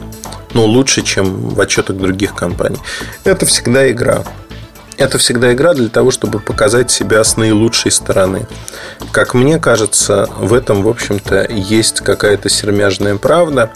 Но 0.54 0.66
лучше, 0.66 1.02
чем 1.02 1.50
в 1.50 1.60
отчетах 1.60 1.98
других 1.98 2.36
компаний. 2.36 2.78
Это 3.24 3.48
всегда 3.48 3.90
игра. 3.90 4.24
Это 5.06 5.18
всегда 5.18 5.54
игра 5.54 5.74
для 5.74 5.90
того, 5.90 6.12
чтобы 6.12 6.40
показать 6.40 6.92
себя 6.92 7.24
с 7.24 7.38
наилучшей 7.38 7.92
стороны. 7.92 8.48
Как 9.12 9.34
мне 9.34 9.60
кажется, 9.60 10.28
в 10.38 10.54
этом, 10.54 10.84
в 10.84 10.90
общем-то, 10.90 11.48
есть 11.50 12.02
какая-то 12.02 12.50
сермяжная 12.50 13.18
правда, 13.18 13.72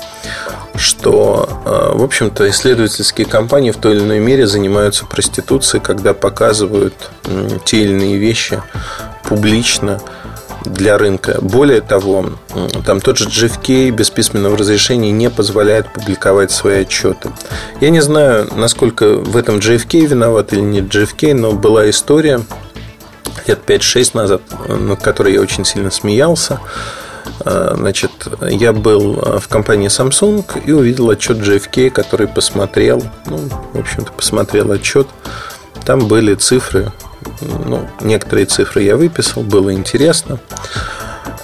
что, 0.76 1.47
э, 1.65 1.97
в 1.97 2.03
общем-то, 2.03 2.49
исследовательские 2.49 3.28
компании 3.28 3.71
в 3.71 3.78
той 3.78 3.95
или 3.95 4.03
иной 4.03 4.19
мере 4.19 4.47
занимаются 4.47 5.05
проституцией, 5.05 5.82
когда 5.84 6.13
показывают 6.13 6.93
те 7.65 7.84
или 7.84 7.91
иные 7.91 8.17
вещи 8.17 8.61
публично, 9.23 9.99
для 10.66 10.97
рынка. 10.97 11.39
Более 11.41 11.82
того, 11.82 12.32
там 12.86 13.01
тот 13.01 13.18
же 13.18 13.28
GFK 13.28 13.91
без 13.91 14.09
письменного 14.09 14.57
разрешения 14.57 15.11
не 15.11 15.30
позволяет 15.30 15.91
публиковать 15.93 16.51
свои 16.51 16.82
отчеты. 16.82 17.32
Я 17.82 17.89
не 17.89 18.01
знаю, 18.01 18.49
насколько 18.55 19.16
в 19.16 19.38
этом 19.38 19.57
GFK 19.57 20.05
виноват 20.05 20.53
или 20.53 20.61
не 20.61 20.82
GFK, 20.82 21.34
но 21.34 21.51
была 21.53 21.89
история 21.89 22.41
лет 23.47 23.59
5-6 23.66 24.11
назад, 24.13 24.41
над 24.68 25.01
которой 25.01 25.34
я 25.34 25.41
очень 25.41 25.66
сильно 25.66 25.91
смеялся. 25.91 26.59
А, 27.41 27.74
значит, 27.76 28.11
я 28.41 28.74
был 28.74 29.39
в 29.39 29.47
компании 29.47 29.89
Samsung 29.89 30.45
и 30.66 30.72
увидел 30.72 31.09
отчет 31.09 31.38
GFK, 31.38 31.89
который 31.89 32.28
посмотрел, 32.28 33.03
ну, 33.26 33.38
в 33.74 33.80
общем-то, 33.80 34.11
посмотрел 34.11 34.72
отчет. 34.72 35.07
Там 35.86 36.07
были 36.07 36.34
цифры 36.36 36.91
ну, 37.41 37.88
некоторые 38.01 38.45
цифры 38.45 38.83
я 38.83 38.97
выписал, 38.97 39.43
было 39.43 39.73
интересно. 39.73 40.39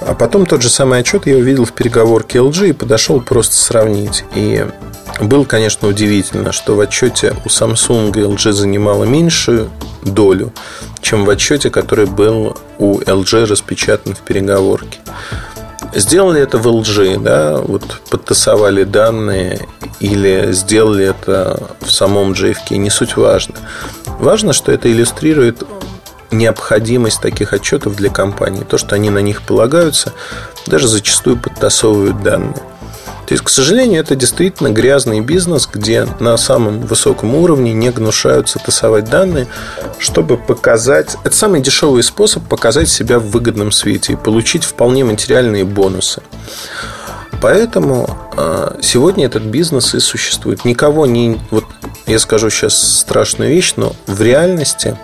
А 0.02 0.16
потом 0.16 0.46
тот 0.46 0.62
же 0.62 0.70
самый 0.70 1.00
отчет 1.00 1.28
я 1.28 1.38
увидел 1.38 1.66
в 1.66 1.74
переговорке 1.74 2.40
LG 2.40 2.70
и 2.70 2.74
подошел 2.74 3.22
просто 3.22 3.56
сравнить. 3.56 4.24
И 4.36 4.66
было, 5.20 5.46
конечно, 5.46 5.88
удивительно, 5.88 6.52
что 6.52 6.76
в 6.76 6.80
отчете 6.80 7.36
у 7.46 7.50
Samsung 7.50 8.12
LG 8.12 8.52
занимала 8.52 9.04
меньшую 9.04 9.70
долю, 10.04 10.52
чем 11.02 11.26
в 11.26 11.30
отчете, 11.30 11.70
который 11.70 12.08
был 12.08 12.58
у 12.80 13.00
LG 13.00 13.46
распечатан 13.46 14.16
в 14.16 14.20
переговорке. 14.20 14.98
Сделали 15.94 16.42
это 16.42 16.58
в 16.58 16.68
LG, 16.68 17.22
да, 17.22 17.58
вот 17.58 18.02
подтасовали 18.10 18.84
данные 18.84 19.68
или 20.00 20.52
сделали 20.52 21.06
это 21.06 21.70
в 21.82 21.92
самом 21.92 22.32
JFK, 22.32 22.78
не 22.78 22.90
суть 22.90 23.18
важно. 23.18 23.56
Важно, 24.20 24.54
что 24.54 24.72
это 24.72 24.92
иллюстрирует 24.92 25.64
необходимость 26.32 27.22
таких 27.22 27.54
отчетов 27.54 27.96
для 27.96 28.10
компании. 28.10 28.64
То, 28.64 28.78
что 28.78 28.96
они 28.96 29.10
на 29.10 29.20
них 29.20 29.42
полагаются, 29.42 30.14
даже 30.66 30.88
зачастую 30.88 31.38
подтасовывают 31.38 32.24
данные. 32.24 32.62
То 33.32 33.34
есть, 33.36 33.46
к 33.46 33.50
сожалению, 33.50 34.02
это 34.02 34.14
действительно 34.18 34.72
грязный 34.72 35.22
бизнес, 35.22 35.66
где 35.66 36.06
на 36.20 36.36
самом 36.36 36.82
высоком 36.82 37.34
уровне 37.34 37.72
не 37.72 37.90
гнушаются 37.90 38.60
тасовать 38.60 39.06
данные, 39.06 39.48
чтобы 40.00 40.36
показать... 40.36 41.16
Это 41.24 41.34
самый 41.34 41.62
дешевый 41.62 42.04
способ 42.04 42.46
показать 42.50 42.90
себя 42.90 43.20
в 43.20 43.28
выгодном 43.28 43.72
свете 43.72 44.12
и 44.12 44.16
получить 44.18 44.66
вполне 44.66 45.06
материальные 45.06 45.64
бонусы. 45.64 46.22
Поэтому 47.42 48.18
а, 48.36 48.78
сегодня 48.82 49.28
этот 49.28 49.44
бизнес 49.44 49.96
и 49.96 50.02
существует. 50.02 50.66
Никого 50.66 51.06
не... 51.06 51.40
Вот 51.52 51.64
я 52.08 52.20
скажу 52.20 52.50
сейчас 52.50 52.76
страшную 52.76 53.50
вещь, 53.50 53.76
но 53.78 53.96
в 54.08 54.22
реальности 54.22 54.98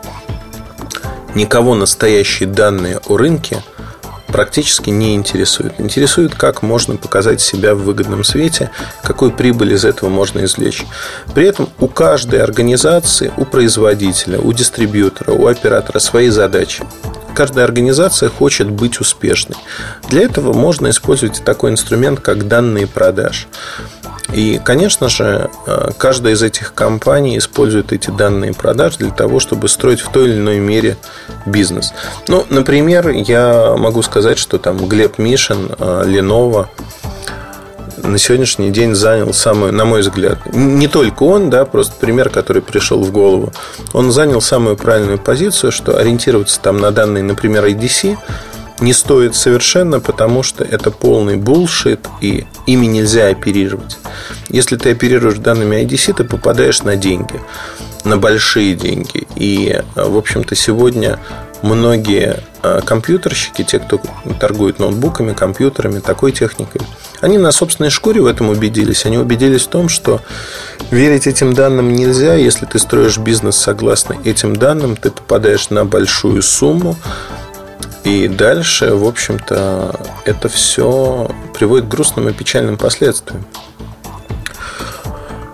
никого 1.34 1.76
настоящие 1.76 2.50
данные 2.50 3.00
о 3.08 3.16
рынке 3.16 3.64
практически 4.38 4.92
не 4.92 5.16
интересуют. 5.16 5.80
Интересует, 5.80 6.36
как 6.36 6.62
можно 6.62 6.96
показать 6.96 7.42
себя 7.42 7.74
в 7.74 7.80
выгодном 7.80 8.24
свете, 8.24 8.70
какую 9.02 9.32
прибыль 9.32 9.74
из 9.74 9.84
этого 9.84 10.10
можно 10.10 10.46
извлечь. 10.46 10.86
При 11.34 11.48
этом 11.48 11.70
у 11.80 11.88
каждой 11.88 12.44
организации, 12.44 13.34
у 13.36 13.46
производителя, 13.46 14.38
у 14.38 14.54
дистрибьютора, 14.54 15.32
у 15.32 15.48
оператора 15.48 15.98
свои 15.98 16.30
задачи. 16.30 16.84
Каждая 17.38 17.66
организация 17.66 18.30
хочет 18.30 18.68
быть 18.68 19.00
успешной. 19.00 19.60
Для 20.10 20.24
этого 20.24 20.54
можно 20.54 20.90
использовать 20.90 21.44
такой 21.44 21.70
инструмент, 21.70 22.20
как 22.20 22.48
данные 22.48 22.88
продаж. 22.88 23.48
И, 24.34 24.60
конечно 24.66 25.08
же, 25.08 25.52
э, 25.68 25.92
каждая 26.00 26.34
из 26.34 26.42
этих 26.42 26.74
компаний 26.74 27.38
использует 27.38 27.94
эти 27.94 28.10
данные 28.10 28.56
продаж 28.56 28.98
для 28.98 29.12
того, 29.12 29.40
чтобы 29.40 29.70
строить 29.70 30.00
в 30.00 30.10
той 30.10 30.30
или 30.30 30.40
иной 30.40 30.58
мере 30.58 30.98
бизнес. 31.46 31.94
Ну, 32.28 32.44
например, 32.50 33.10
я 33.10 33.76
могу 33.78 34.02
сказать, 34.02 34.40
что 34.40 34.58
там 34.58 34.88
Глеб 34.88 35.20
Мишин, 35.20 35.70
э, 35.78 36.04
Lenovo, 36.08 36.66
на 38.08 38.18
сегодняшний 38.18 38.72
день 38.72 38.96
занял 38.96 39.34
самую, 39.34 39.74
на 39.74 39.86
мой 39.86 40.02
взгляд, 40.02 40.40
не 40.54 40.88
только 40.88 41.24
он, 41.24 41.50
да, 41.50 41.66
просто 41.66 41.96
пример, 42.00 42.30
который 42.30 42.62
пришел 42.62 43.02
в 43.04 43.12
голову, 43.12 43.54
он 43.94 44.12
занял 44.12 44.42
самую 44.42 44.78
правильную 44.78 45.20
позицию, 45.20 45.72
что 45.72 45.98
ориентироваться 45.98 46.60
там 46.62 46.80
на 46.80 46.92
данные, 46.92 47.24
например, 47.24 47.66
IDC, 47.66 48.18
не 48.80 48.94
стоит 48.94 49.36
совершенно, 49.36 50.00
потому 50.00 50.44
что 50.44 50.64
это 50.64 50.92
полный 50.92 51.36
булшит, 51.36 52.08
и 52.22 52.46
ими 52.66 52.86
нельзя 52.86 53.28
оперировать. 53.28 53.98
Если 54.50 54.78
ты 54.78 54.92
оперируешь 54.92 55.40
данными 55.40 55.78
IDC, 55.84 56.14
ты 56.14 56.24
попадаешь 56.24 56.84
на 56.84 56.96
деньги, 56.96 57.42
на 58.04 58.18
большие 58.18 58.76
деньги. 58.76 59.28
И, 59.36 59.82
в 59.96 60.16
общем-то, 60.16 60.56
сегодня 60.56 61.20
многие 61.62 62.40
а, 62.62 62.82
компьютерщики, 62.82 63.64
те, 63.64 63.80
кто 63.80 64.00
торгует 64.40 64.80
ноутбуками, 64.80 65.34
компьютерами, 65.34 66.00
такой 66.00 66.32
техникой, 66.32 66.82
они 67.22 67.38
на 67.38 67.52
собственной 67.52 67.90
шкуре 67.90 68.22
в 68.22 68.26
этом 68.26 68.50
убедились. 68.50 69.06
Они 69.06 69.18
убедились 69.18 69.64
в 69.64 69.68
том, 69.68 69.90
что 69.90 70.22
верить 70.92 71.28
этим 71.28 71.54
данным 71.54 71.94
нельзя. 71.94 72.36
Если 72.36 72.66
ты 72.66 72.80
строишь 72.80 73.18
бизнес 73.18 73.58
согласно 73.58 74.16
этим 74.24 74.56
данным, 74.56 74.96
ты 74.96 75.12
попадаешь 75.12 75.70
на 75.70 75.86
большую 75.86 76.42
сумму, 76.42 76.96
и 78.04 78.30
дальше, 78.30 78.94
в 78.94 79.06
общем-то, 79.06 80.00
это 80.24 80.48
все 80.48 81.30
приводит 81.54 81.88
к 81.88 81.90
грустным 81.90 82.30
и 82.30 82.34
печальным 82.34 82.78
последствиям. 82.78 83.46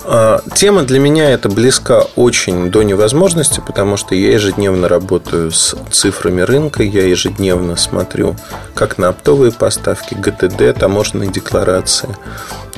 А, 0.06 0.42
тема 0.56 0.84
для 0.84 1.00
меня 1.00 1.32
это 1.32 1.50
близка 1.50 2.04
очень 2.16 2.70
до 2.70 2.84
невозможности, 2.84 3.62
потому 3.66 3.96
что 3.96 4.16
я 4.16 4.34
ежедневно 4.34 4.88
работаю 4.90 5.52
с 5.52 5.76
цифрами 5.92 6.42
рынка, 6.42 6.84
я 6.84 7.08
ежедневно 7.08 7.78
смотрю 7.78 8.36
как 8.76 8.98
на 8.98 9.10
оптовые 9.10 9.52
поставки, 9.52 10.14
ГТД, 10.14 10.78
таможенные 10.78 11.32
декларации, 11.32 12.10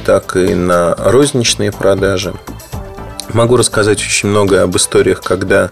так 0.06 0.36
и 0.36 0.54
на 0.54 0.94
розничные 0.96 1.72
продажи. 1.72 2.34
Могу 3.34 3.58
рассказать 3.58 4.00
очень 4.00 4.30
много 4.30 4.62
об 4.62 4.76
историях, 4.78 5.22
когда 5.22 5.70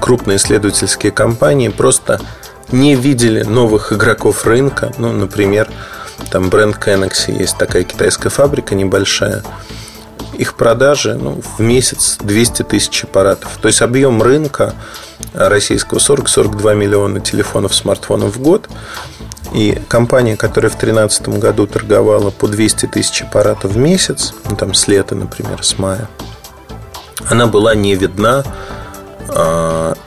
крупные 0.00 0.38
исследовательские 0.38 1.12
компании 1.12 1.68
просто 1.68 2.20
не 2.72 2.94
видели 2.94 3.42
новых 3.42 3.92
игроков 3.92 4.46
рынка. 4.46 4.92
Ну, 4.98 5.12
например, 5.12 5.68
там 6.30 6.48
бренд 6.48 6.76
Kenexy 6.78 7.38
есть 7.38 7.58
такая 7.58 7.84
китайская 7.84 8.30
фабрика 8.30 8.74
небольшая. 8.74 9.42
Их 10.38 10.54
продажи 10.54 11.14
ну, 11.14 11.40
в 11.40 11.60
месяц 11.60 12.18
200 12.20 12.62
тысяч 12.64 13.04
аппаратов. 13.04 13.58
То 13.60 13.68
есть 13.68 13.82
объем 13.82 14.22
рынка 14.22 14.74
российского 15.32 15.98
40-42 15.98 16.74
миллиона 16.74 17.20
телефонов, 17.20 17.74
смартфонов 17.74 18.36
в 18.36 18.40
год. 18.40 18.68
И 19.54 19.80
компания, 19.88 20.36
которая 20.36 20.70
в 20.70 20.74
2013 20.74 21.28
году 21.40 21.66
торговала 21.66 22.30
по 22.30 22.48
200 22.48 22.86
тысяч 22.86 23.22
аппаратов 23.22 23.72
в 23.72 23.76
месяц, 23.76 24.34
ну, 24.48 24.56
там 24.56 24.74
с 24.74 24.88
лета, 24.88 25.14
например, 25.14 25.62
с 25.62 25.78
мая, 25.78 26.08
она 27.28 27.46
была 27.46 27.74
не 27.74 27.94
видна 27.94 28.44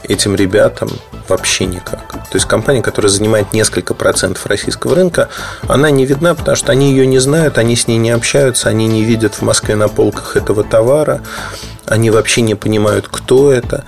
этим 0.04 0.36
ребятам 0.36 0.90
вообще 1.28 1.66
никак. 1.66 2.12
То 2.12 2.36
есть 2.36 2.48
компания, 2.48 2.82
которая 2.82 3.12
занимает 3.12 3.54
несколько 3.54 3.94
процентов 3.94 4.46
российского 4.48 4.96
рынка, 4.96 5.30
она 5.68 5.90
не 5.92 6.06
видна, 6.06 6.36
потому 6.36 6.56
что 6.56 6.72
они 6.72 6.92
ее 6.92 7.06
не 7.06 7.20
знают, 7.20 7.58
они 7.58 7.76
с 7.76 7.88
ней 7.88 7.98
не 7.98 8.12
общаются, 8.12 8.70
они 8.70 8.88
не 8.88 9.04
видят 9.04 9.36
в 9.36 9.42
Москве 9.42 9.76
на 9.76 9.88
полках 9.88 10.36
этого 10.36 10.64
товара, 10.64 11.22
они 11.86 12.10
вообще 12.10 12.42
не 12.42 12.56
понимают, 12.56 13.08
кто 13.10 13.52
это. 13.52 13.86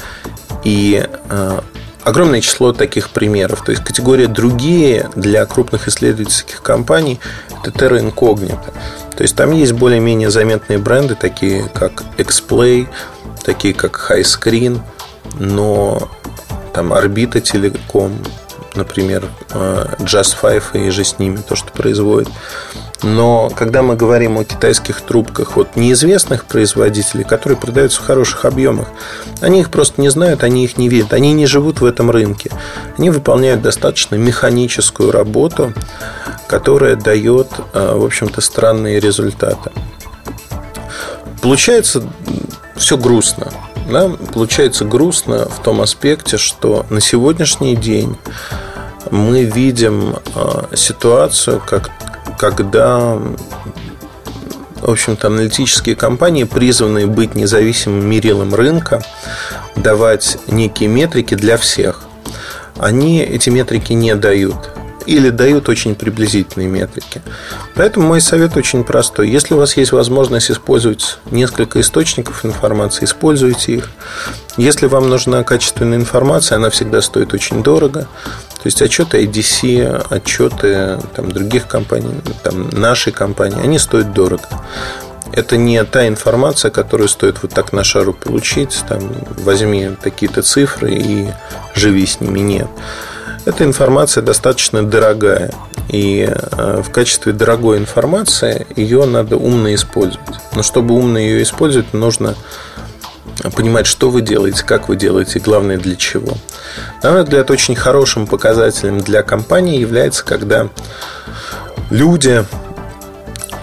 И 0.64 1.08
э, 1.30 1.60
огромное 2.04 2.42
число 2.42 2.74
таких 2.74 3.10
примеров. 3.10 3.64
То 3.64 3.72
есть 3.72 3.84
категория 3.84 4.28
другие 4.28 5.10
для 5.16 5.46
крупных 5.46 5.88
исследовательских 5.88 6.62
компаний 6.62 7.20
это 7.64 7.72
Terra 7.72 8.00
Incognita. 8.00 8.74
То 9.16 9.24
есть 9.24 9.36
там 9.36 9.52
есть 9.52 9.74
более-менее 9.74 10.30
заметные 10.32 10.80
бренды, 10.80 11.16
такие 11.16 11.70
как 11.74 12.04
Xplay, 12.18 12.88
такие 13.44 13.74
как 13.74 14.08
High 14.10 14.24
Screen, 14.24 14.80
но 15.40 16.10
там 16.74 16.94
Орбита 16.94 17.42
Телеком, 17.42 18.18
например, 18.76 19.26
э, 19.52 19.86
Just 20.00 20.36
Five 20.42 20.64
и 20.74 20.90
же 20.90 21.04
с 21.04 21.20
ними, 21.20 21.38
то, 21.38 21.56
что 21.56 21.72
производит. 21.72 22.30
Но 23.04 23.50
когда 23.56 23.82
мы 23.82 23.96
говорим 23.96 24.38
о 24.38 24.44
китайских 24.44 25.02
трубках 25.02 25.58
от 25.58 25.76
неизвестных 25.76 26.46
производителей, 26.46 27.24
которые 27.24 27.58
продаются 27.58 28.00
в 28.00 28.06
хороших 28.06 28.46
объемах, 28.46 28.88
они 29.42 29.62
их 29.62 29.72
просто 29.72 30.02
не 30.02 30.10
знают, 30.10 30.44
они 30.44 30.64
их 30.64 30.78
не 30.78 30.88
видят, 30.88 31.14
они 31.14 31.34
не 31.34 31.48
живут 31.48 31.82
в 31.82 31.86
этом 31.86 32.12
рынке. 32.12 32.52
Они 32.98 33.10
выполняют 33.10 33.62
достаточно 33.62 34.16
механическую 34.16 35.12
работу, 35.12 35.74
которая 36.48 36.96
дает, 36.96 37.48
э, 37.74 37.96
в 37.96 38.06
общем-то, 38.06 38.40
странные 38.40 39.00
результаты. 39.00 39.72
Получается 41.42 42.04
все 42.76 42.98
грустно. 42.98 43.52
Да? 43.92 44.10
Получается 44.34 44.86
грустно 44.86 45.48
в 45.50 45.62
том 45.62 45.82
аспекте, 45.82 46.38
что 46.38 46.86
на 46.90 47.02
сегодняшний 47.02 47.76
день 47.76 48.18
мы 49.10 49.44
видим 49.44 50.16
э, 50.36 50.76
ситуацию, 50.76 51.62
как, 51.66 51.92
когда 52.40 53.20
в 54.82 54.90
общем-то, 54.90 55.28
аналитические 55.28 55.96
компании, 55.96 56.44
призванные 56.44 57.06
быть 57.06 57.36
независимым 57.36 58.10
мерилом 58.10 58.56
рынка, 58.56 59.04
давать 59.76 60.38
некие 60.48 60.90
метрики 60.90 61.36
для 61.36 61.58
всех. 61.58 62.02
Они 62.78 63.22
эти 63.22 63.50
метрики 63.50 63.94
не 63.94 64.16
дают 64.16 64.72
или 65.06 65.30
дают 65.30 65.70
очень 65.70 65.96
приблизительные 65.96 66.68
метрики. 66.68 67.22
Поэтому 67.76 68.08
мой 68.08 68.22
совет 68.22 68.58
очень 68.58 68.84
простой. 68.84 69.30
Если 69.30 69.54
у 69.54 69.58
вас 69.58 69.78
есть 69.78 69.92
возможность 69.92 70.52
использовать 70.52 71.20
несколько 71.30 71.80
источников 71.82 72.46
информации, 72.46 73.06
используйте 73.06 73.74
их. 73.74 73.90
Если 74.58 74.88
вам 74.88 75.10
нужна 75.10 75.44
качественная 75.44 75.98
информация, 75.98 76.58
она 76.58 76.70
всегда 76.70 77.02
стоит 77.02 77.34
очень 77.34 77.64
дорого. 77.64 78.08
То 78.62 78.68
есть 78.68 78.82
отчеты 78.82 79.24
IDC, 79.24 80.08
отчеты 80.10 81.00
там, 81.16 81.32
других 81.32 81.68
компаний, 81.68 82.14
там, 82.44 82.70
нашей 82.70 83.12
компании, 83.12 83.60
они 83.64 83.80
стоят 83.80 84.14
дорого. 84.14 84.44
Это 85.32 85.58
не 85.58 85.84
та 85.86 86.08
информация, 86.08 86.70
которую 86.70 87.08
стоит 87.08 87.42
вот 87.42 87.54
так 87.54 87.74
на 87.74 87.84
шару 87.84 88.14
получить, 88.14 88.84
там, 88.88 89.00
возьми 89.38 89.90
такие-то 90.02 90.42
цифры 90.42 90.94
и 90.94 91.30
живи 91.74 92.06
с 92.06 92.20
ними. 92.20 92.40
Нет. 92.40 92.68
Эта 93.46 93.64
информация 93.64 94.22
достаточно 94.22 94.84
дорогая. 94.84 95.52
И 95.90 96.30
э, 96.30 96.82
в 96.82 96.90
качестве 96.92 97.34
дорогой 97.34 97.78
информации 97.78 98.66
ее 98.76 99.06
надо 99.06 99.36
умно 99.38 99.74
использовать. 99.74 100.36
Но 100.56 100.64
чтобы 100.64 100.94
умно 100.94 101.18
ее 101.18 101.44
использовать, 101.44 101.94
нужно 101.94 102.36
понимать, 103.56 103.88
что 103.88 104.10
вы 104.10 104.22
делаете, 104.22 104.64
как 104.64 104.88
вы 104.88 104.96
делаете, 104.96 105.40
и 105.40 105.42
главное 105.42 105.78
для 105.78 105.96
чего. 105.96 106.34
На 107.04 107.12
мой 107.12 107.24
взгляд, 107.24 107.50
очень 107.50 107.76
хорошим 107.76 108.28
показателем 108.28 109.00
для 109.00 109.24
компании 109.24 109.80
является, 109.80 110.24
когда 110.24 110.70
люди 111.90 112.46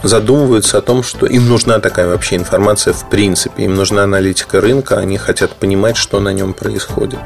задумываются 0.03 0.79
о 0.79 0.83
том, 0.83 1.03
что 1.03 1.27
им 1.27 1.49
нужна 1.49 1.81
такая 1.81 2.09
вообще 2.09 2.37
информация 2.37 2.93
в 2.93 3.09
принципе, 3.09 3.65
им 3.65 3.75
нужна 3.75 4.05
аналитика 4.05 4.61
рынка, 4.61 4.99
они 4.99 5.19
хотят 5.19 5.53
понимать, 5.53 5.97
что 5.97 6.21
на 6.21 6.33
нем 6.33 6.55
происходит. 6.55 7.19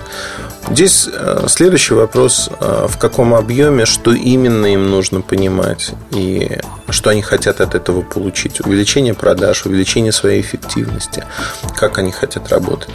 Здесь 0.70 1.08
э, 1.12 1.44
следующий 1.48 1.94
вопрос, 1.94 2.48
э, 2.60 2.86
в 2.88 2.96
каком 2.96 3.34
объеме, 3.34 3.84
что 3.84 4.12
именно 4.12 4.66
им 4.66 4.90
нужно 4.90 5.20
понимать 5.20 5.92
и 6.12 6.58
что 6.88 7.10
они 7.10 7.22
хотят 7.22 7.60
от 7.60 7.74
этого 7.74 8.02
получить. 8.02 8.60
Увеличение 8.60 9.14
продаж, 9.14 9.66
увеличение 9.66 10.12
своей 10.12 10.40
эффективности, 10.40 11.24
как 11.74 11.98
они 11.98 12.12
хотят 12.12 12.48
работать. 12.48 12.90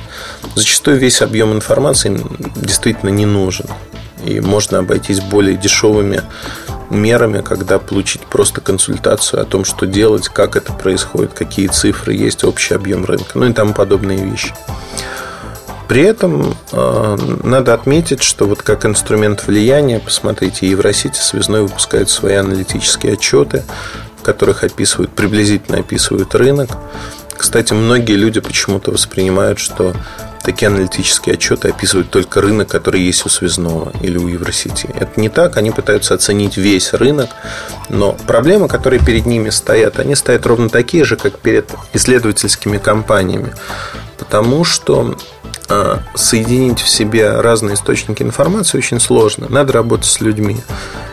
Зачастую 0.56 0.98
весь 0.98 1.22
объем 1.22 1.54
информации 1.54 2.10
им 2.10 2.38
действительно 2.56 3.10
не 3.10 3.26
нужен. 3.26 3.68
И 4.26 4.40
можно 4.40 4.80
обойтись 4.80 5.20
более 5.20 5.56
дешевыми 5.56 6.24
мерами, 6.90 7.42
когда 7.42 7.80
получить 7.80 8.22
просто 8.22 8.62
консультацию 8.62 9.42
о 9.42 9.46
том, 9.46 9.66
что 9.66 9.86
делать, 9.86 10.30
как 10.30 10.56
это 10.56 10.74
происходит, 10.74 11.34
какие 11.34 11.68
цифры 11.68 12.14
есть, 12.14 12.44
общий 12.44 12.74
объем 12.74 13.06
рынка, 13.06 13.32
ну 13.36 13.46
и 13.46 13.54
тому 13.54 13.74
подобные 13.74 14.24
вещи. 14.24 14.54
При 15.88 16.02
этом 16.02 16.56
э, 16.72 17.18
надо 17.44 17.74
отметить, 17.74 18.22
что 18.22 18.46
вот 18.46 18.62
как 18.62 18.86
инструмент 18.86 19.48
влияния, 19.48 20.00
посмотрите, 20.00 20.68
Евросити 20.68 21.18
связной 21.18 21.62
выпускает 21.62 22.10
свои 22.10 22.36
аналитические 22.36 23.14
отчеты, 23.14 23.64
в 24.20 24.24
которых 24.24 24.64
описывают, 24.64 25.12
приблизительно 25.12 25.80
описывают 25.80 26.36
рынок. 26.36 26.72
Кстати, 27.38 27.72
многие 27.74 28.16
люди 28.16 28.42
почему-то 28.42 28.92
воспринимают, 28.92 29.60
что 29.60 29.94
такие 30.44 30.68
аналитические 30.68 31.36
отчеты 31.36 31.70
описывают 31.70 32.10
только 32.10 32.42
рынок, 32.42 32.68
который 32.68 33.02
есть 33.02 33.26
у 33.26 33.30
связного 33.30 33.94
или 34.02 34.18
у 34.18 34.28
Евросети. 34.28 34.90
Это 34.98 35.20
не 35.20 35.30
так, 35.30 35.58
они 35.58 35.72
пытаются 35.72 36.14
оценить 36.14 36.58
весь 36.58 36.94
рынок, 36.94 37.30
но 37.90 38.14
проблемы, 38.14 38.68
которые 38.68 39.04
перед 39.04 39.26
ними 39.26 39.50
стоят, 39.50 40.00
они 40.00 40.16
стоят 40.16 40.46
ровно 40.46 40.70
такие 40.70 41.04
же, 41.04 41.16
как 41.16 41.40
перед 41.40 41.70
исследовательскими 41.94 42.78
компаниями. 42.78 43.54
Потому 44.30 44.64
что 44.64 45.16
а, 45.70 46.00
соединить 46.16 46.80
в 46.82 46.88
себе 46.88 47.42
разные 47.42 47.76
источники 47.76 48.24
информации 48.24 48.78
очень 48.78 49.00
сложно. 49.00 49.48
Надо 49.50 49.74
работать 49.74 50.06
с 50.06 50.22
людьми. 50.22 50.58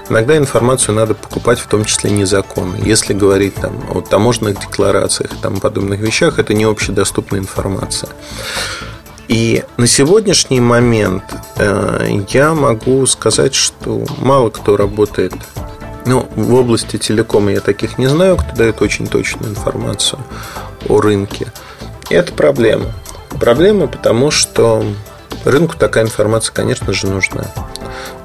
Иногда 0.09 0.37
информацию 0.37 0.95
надо 0.95 1.15
покупать, 1.15 1.59
в 1.59 1.67
том 1.67 1.85
числе 1.85 2.11
незаконно. 2.11 2.77
Если 2.77 3.15
говорить 3.15 3.55
там, 3.55 3.73
о 3.93 4.01
таможенных 4.01 4.61
декларациях 4.61 5.33
и 5.33 5.37
тому 5.37 5.59
подобных 5.59 5.99
вещах, 5.99 6.39
это 6.39 6.55
не 6.55 6.65
общедоступная 6.65 7.41
информация. 7.41 8.11
И 9.27 9.65
на 9.77 9.87
сегодняшний 9.87 10.61
момент 10.61 11.25
э, 11.57 12.21
я 12.29 12.55
могу 12.55 13.07
сказать, 13.07 13.55
что 13.55 14.05
мало 14.19 14.51
кто 14.51 14.77
работает 14.77 15.33
ну, 16.07 16.29
в 16.37 16.55
области 16.55 16.99
телекома 16.99 17.51
я 17.51 17.61
таких 17.61 17.97
не 17.97 18.07
знаю, 18.07 18.37
кто 18.37 18.55
дает 18.55 18.83
очень 18.83 19.07
точную 19.07 19.51
информацию 19.51 20.21
о 20.87 21.01
рынке. 21.01 21.51
И 22.11 22.15
это 22.15 22.33
проблема. 22.35 22.93
Проблема, 23.41 23.87
потому 23.89 24.31
что 24.31 24.85
рынку 25.45 25.77
такая 25.77 26.05
информация, 26.05 26.53
конечно 26.53 26.93
же, 26.93 27.07
нужна. 27.07 27.45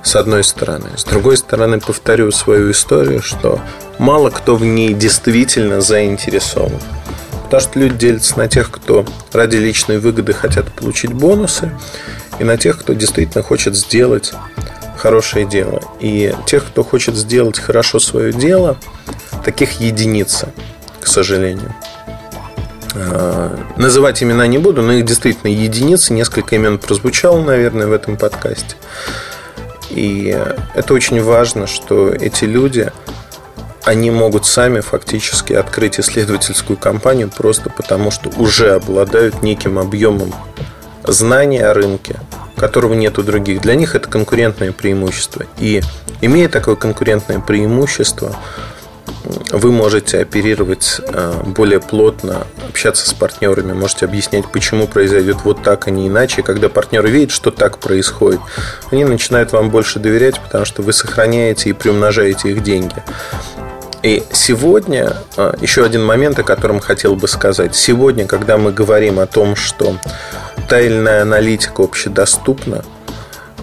С 0.03 0.15
одной 0.15 0.43
стороны. 0.43 0.89
С 0.95 1.03
другой 1.03 1.37
стороны, 1.37 1.79
повторю 1.79 2.31
свою 2.31 2.71
историю, 2.71 3.21
что 3.21 3.59
мало 3.97 4.29
кто 4.29 4.55
в 4.55 4.63
ней 4.63 4.93
действительно 4.93 5.81
заинтересован. 5.81 6.79
Потому 7.43 7.61
что 7.61 7.79
люди 7.79 7.97
делятся 7.97 8.37
на 8.37 8.47
тех, 8.47 8.69
кто 8.71 9.05
ради 9.33 9.57
личной 9.57 9.97
выгоды 9.97 10.33
хотят 10.33 10.71
получить 10.71 11.11
бонусы, 11.11 11.71
и 12.37 12.43
на 12.43 12.57
тех, 12.57 12.79
кто 12.79 12.93
действительно 12.93 13.43
хочет 13.43 13.75
сделать 13.75 14.33
хорошее 14.97 15.45
дело. 15.45 15.81
И 15.99 16.33
тех, 16.45 16.65
кто 16.65 16.83
хочет 16.83 17.15
сделать 17.15 17.59
хорошо 17.59 17.99
свое 17.99 18.31
дело, 18.31 18.77
таких 19.43 19.79
единица, 19.81 20.53
к 21.01 21.07
сожалению. 21.07 21.73
А, 22.95 23.57
называть 23.77 24.23
имена 24.23 24.47
не 24.47 24.57
буду, 24.57 24.81
но 24.81 24.93
их 24.93 25.05
действительно 25.05 25.51
единицы. 25.51 26.13
Несколько 26.13 26.55
имен 26.55 26.77
прозвучало, 26.77 27.41
наверное, 27.41 27.87
в 27.87 27.91
этом 27.93 28.17
подкасте. 28.17 28.75
И 29.89 30.37
это 30.75 30.93
очень 30.93 31.21
важно, 31.21 31.67
что 31.67 32.09
эти 32.09 32.45
люди 32.45 32.91
они 33.83 34.11
могут 34.11 34.45
сами 34.45 34.81
фактически 34.81 35.53
открыть 35.53 35.99
исследовательскую 35.99 36.77
компанию 36.77 37.29
просто 37.29 37.69
потому, 37.69 38.11
что 38.11 38.29
уже 38.37 38.73
обладают 38.75 39.41
неким 39.41 39.79
объемом 39.79 40.33
знаний 41.03 41.59
о 41.59 41.73
рынке, 41.73 42.19
которого 42.55 42.93
нет 42.93 43.17
у 43.17 43.23
других. 43.23 43.61
Для 43.61 43.75
них 43.75 43.95
это 43.95 44.07
конкурентное 44.07 44.71
преимущество. 44.73 45.45
И 45.57 45.81
имея 46.21 46.49
такое 46.49 46.75
конкурентное 46.75 47.39
преимущество, 47.39 48.35
вы 49.51 49.71
можете 49.71 50.19
оперировать 50.19 51.01
э, 51.05 51.33
более 51.45 51.79
плотно, 51.79 52.47
общаться 52.67 53.07
с 53.09 53.13
партнерами, 53.13 53.73
можете 53.73 54.05
объяснять, 54.05 54.45
почему 54.47 54.87
произойдет 54.87 55.37
вот 55.43 55.61
так, 55.63 55.87
а 55.87 55.91
не 55.91 56.07
иначе. 56.07 56.41
Когда 56.41 56.69
партнеры 56.69 57.09
видят, 57.09 57.31
что 57.31 57.51
так 57.51 57.79
происходит, 57.79 58.39
они 58.91 59.05
начинают 59.05 59.51
вам 59.51 59.69
больше 59.69 59.99
доверять, 59.99 60.39
потому 60.39 60.65
что 60.65 60.81
вы 60.81 60.93
сохраняете 60.93 61.69
и 61.69 61.73
приумножаете 61.73 62.51
их 62.51 62.63
деньги. 62.63 63.03
И 64.01 64.23
сегодня, 64.31 65.17
а, 65.35 65.55
еще 65.59 65.83
один 65.83 66.05
момент, 66.05 66.39
о 66.39 66.43
котором 66.43 66.79
хотел 66.79 67.15
бы 67.15 67.27
сказать. 67.27 67.75
Сегодня, 67.75 68.25
когда 68.25 68.57
мы 68.57 68.71
говорим 68.71 69.19
о 69.19 69.25
том, 69.25 69.55
что 69.57 69.97
та 70.69 70.79
или 70.79 70.93
иная 70.93 71.23
аналитика 71.23 71.83
общедоступна, 71.83 72.85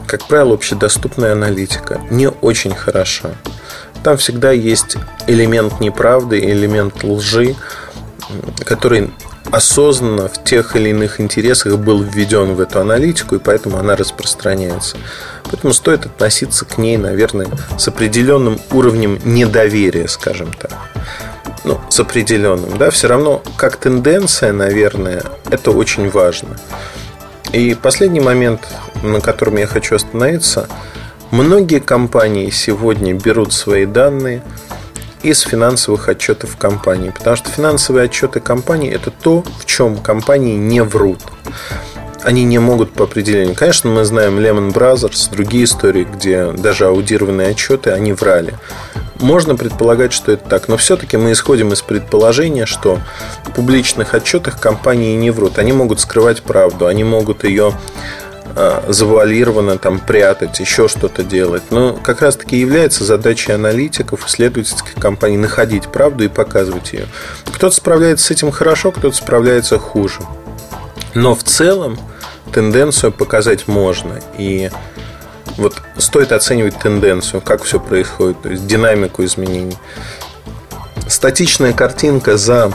как 0.06 0.26
правило, 0.26 0.54
общедоступная 0.54 1.32
аналитика 1.32 2.00
не 2.10 2.28
очень 2.28 2.74
хороша. 2.74 3.30
Там 4.06 4.18
всегда 4.18 4.52
есть 4.52 4.96
элемент 5.26 5.80
неправды, 5.80 6.38
элемент 6.38 7.02
лжи, 7.02 7.56
который 8.64 9.10
осознанно 9.50 10.28
в 10.28 10.44
тех 10.44 10.76
или 10.76 10.90
иных 10.90 11.20
интересах 11.20 11.76
был 11.76 12.04
введен 12.04 12.54
в 12.54 12.60
эту 12.60 12.78
аналитику, 12.78 13.34
и 13.34 13.40
поэтому 13.40 13.78
она 13.78 13.96
распространяется. 13.96 14.96
Поэтому 15.50 15.72
стоит 15.72 16.06
относиться 16.06 16.64
к 16.64 16.78
ней, 16.78 16.96
наверное, 16.98 17.48
с 17.76 17.88
определенным 17.88 18.60
уровнем 18.70 19.18
недоверия, 19.24 20.06
скажем 20.06 20.52
так. 20.52 20.70
Ну, 21.64 21.80
с 21.88 21.98
определенным, 21.98 22.78
да, 22.78 22.90
все 22.90 23.08
равно 23.08 23.42
как 23.56 23.74
тенденция, 23.74 24.52
наверное, 24.52 25.24
это 25.50 25.72
очень 25.72 26.10
важно. 26.10 26.56
И 27.52 27.74
последний 27.74 28.20
момент, 28.20 28.68
на 29.02 29.20
котором 29.20 29.56
я 29.56 29.66
хочу 29.66 29.96
остановиться, 29.96 30.68
многие 31.30 31.80
компании 31.80 32.50
сегодня 32.50 33.14
берут 33.14 33.52
свои 33.52 33.86
данные 33.86 34.42
из 35.22 35.40
финансовых 35.40 36.08
отчетов 36.08 36.56
компании, 36.56 37.10
потому 37.10 37.36
что 37.36 37.50
финансовые 37.50 38.04
отчеты 38.04 38.40
компании 38.40 38.92
это 38.92 39.10
то, 39.10 39.44
в 39.58 39.66
чем 39.66 39.98
компании 39.98 40.56
не 40.56 40.82
врут 40.82 41.20
они 42.26 42.42
не 42.42 42.58
могут 42.58 42.92
по 42.92 43.04
определению. 43.04 43.54
Конечно, 43.54 43.88
мы 43.88 44.04
знаем 44.04 44.40
Lehman 44.40 44.72
Brothers, 44.72 45.30
другие 45.30 45.62
истории, 45.62 46.02
где 46.02 46.50
даже 46.50 46.86
аудированные 46.86 47.50
отчеты, 47.50 47.90
они 47.90 48.12
врали. 48.12 48.54
Можно 49.20 49.54
предполагать, 49.54 50.12
что 50.12 50.32
это 50.32 50.48
так, 50.48 50.66
но 50.66 50.76
все-таки 50.76 51.16
мы 51.16 51.30
исходим 51.30 51.72
из 51.72 51.82
предположения, 51.82 52.66
что 52.66 52.98
в 53.44 53.52
публичных 53.52 54.12
отчетах 54.12 54.60
компании 54.60 55.14
не 55.14 55.30
врут. 55.30 55.58
Они 55.58 55.72
могут 55.72 56.00
скрывать 56.00 56.42
правду, 56.42 56.88
они 56.88 57.04
могут 57.04 57.44
ее 57.44 57.72
завуалированно 58.88 59.76
там 59.76 59.98
прятать, 59.98 60.58
еще 60.60 60.88
что-то 60.88 61.22
делать. 61.22 61.64
Но 61.70 61.92
как 61.92 62.22
раз-таки 62.22 62.56
является 62.56 63.04
задачей 63.04 63.52
аналитиков, 63.52 64.26
исследовательских 64.26 64.94
компаний 64.94 65.36
находить 65.36 65.88
правду 65.88 66.24
и 66.24 66.28
показывать 66.28 66.92
ее. 66.94 67.06
Кто-то 67.44 67.74
справляется 67.74 68.26
с 68.26 68.30
этим 68.30 68.50
хорошо, 68.50 68.92
кто-то 68.92 69.14
справляется 69.14 69.78
хуже. 69.78 70.20
Но 71.14 71.34
в 71.34 71.42
целом 71.42 71.98
тенденцию 72.52 73.12
показать 73.12 73.68
можно. 73.68 74.20
И 74.38 74.70
вот 75.58 75.74
стоит 75.98 76.32
оценивать 76.32 76.78
тенденцию, 76.78 77.42
как 77.42 77.62
все 77.62 77.78
происходит, 77.78 78.40
то 78.42 78.48
есть 78.48 78.66
динамику 78.66 79.24
изменений. 79.24 79.76
Статичная 81.08 81.72
картинка 81.72 82.36
за 82.36 82.72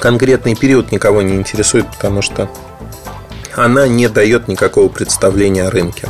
конкретный 0.00 0.56
период 0.56 0.90
никого 0.92 1.22
не 1.22 1.36
интересует, 1.36 1.86
потому 1.90 2.22
что 2.22 2.48
она 3.56 3.88
не 3.88 4.08
дает 4.08 4.48
никакого 4.48 4.88
представления 4.88 5.64
о 5.64 5.70
рынке. 5.70 6.08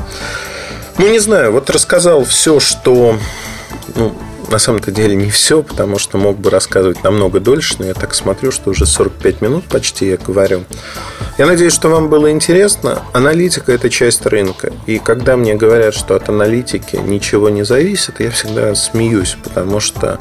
Ну, 0.99 1.09
не 1.09 1.19
знаю, 1.19 1.53
вот 1.53 1.71
рассказал 1.71 2.25
все, 2.25 2.61
что 2.61 3.17
ну, 3.95 4.15
на 4.51 4.59
самом-то 4.59 4.91
деле 4.91 5.15
не 5.15 5.31
все, 5.31 5.63
потому 5.63 5.99
что 5.99 6.19
мог 6.19 6.39
бы 6.39 6.51
рассказывать 6.51 7.03
намного 7.05 7.41
дольше, 7.41 7.77
но 7.79 7.87
я 7.87 7.95
так 7.95 8.15
смотрю, 8.15 8.51
что 8.51 8.71
уже 8.71 8.85
45 8.85 9.41
минут 9.41 9.65
почти 9.65 10.09
я 10.09 10.17
говорю. 10.17 10.65
Я 11.39 11.47
надеюсь, 11.47 11.73
что 11.73 11.89
вам 11.89 12.09
было 12.09 12.31
интересно. 12.31 13.03
Аналитика– 13.13 13.73
это 13.75 13.89
часть 13.89 14.27
рынка. 14.27 14.73
И 14.87 14.99
когда 14.99 15.37
мне 15.37 15.55
говорят, 15.55 15.95
что 15.95 16.17
от 16.17 16.29
аналитики 16.29 16.97
ничего 16.97 17.49
не 17.49 17.65
зависит, 17.65 18.21
я 18.21 18.31
всегда 18.31 18.75
смеюсь, 18.75 19.37
потому 19.43 19.81
что 19.81 20.19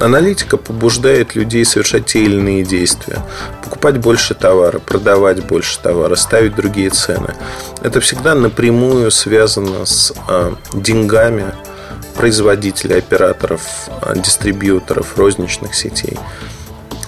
аналитика 0.00 0.56
побуждает 0.56 1.34
людей 1.34 1.64
совершать 1.64 2.06
те 2.06 2.22
или 2.22 2.36
иные 2.36 2.64
действия. 2.64 3.18
Покупать 3.62 3.98
больше 3.98 4.34
товара, 4.34 4.78
продавать 4.78 5.44
больше 5.44 5.78
товара, 5.80 6.16
ставить 6.16 6.54
другие 6.54 6.90
цены. 6.90 7.34
Это 7.82 8.00
всегда 8.00 8.34
напрямую 8.34 9.10
связано 9.10 9.86
с 9.86 10.12
э, 10.28 10.54
деньгами, 10.72 11.46
производителей, 12.16 12.98
операторов, 12.98 13.62
а, 14.02 14.14
дистрибьюторов, 14.14 15.16
розничных 15.16 15.74
сетей. 15.74 16.18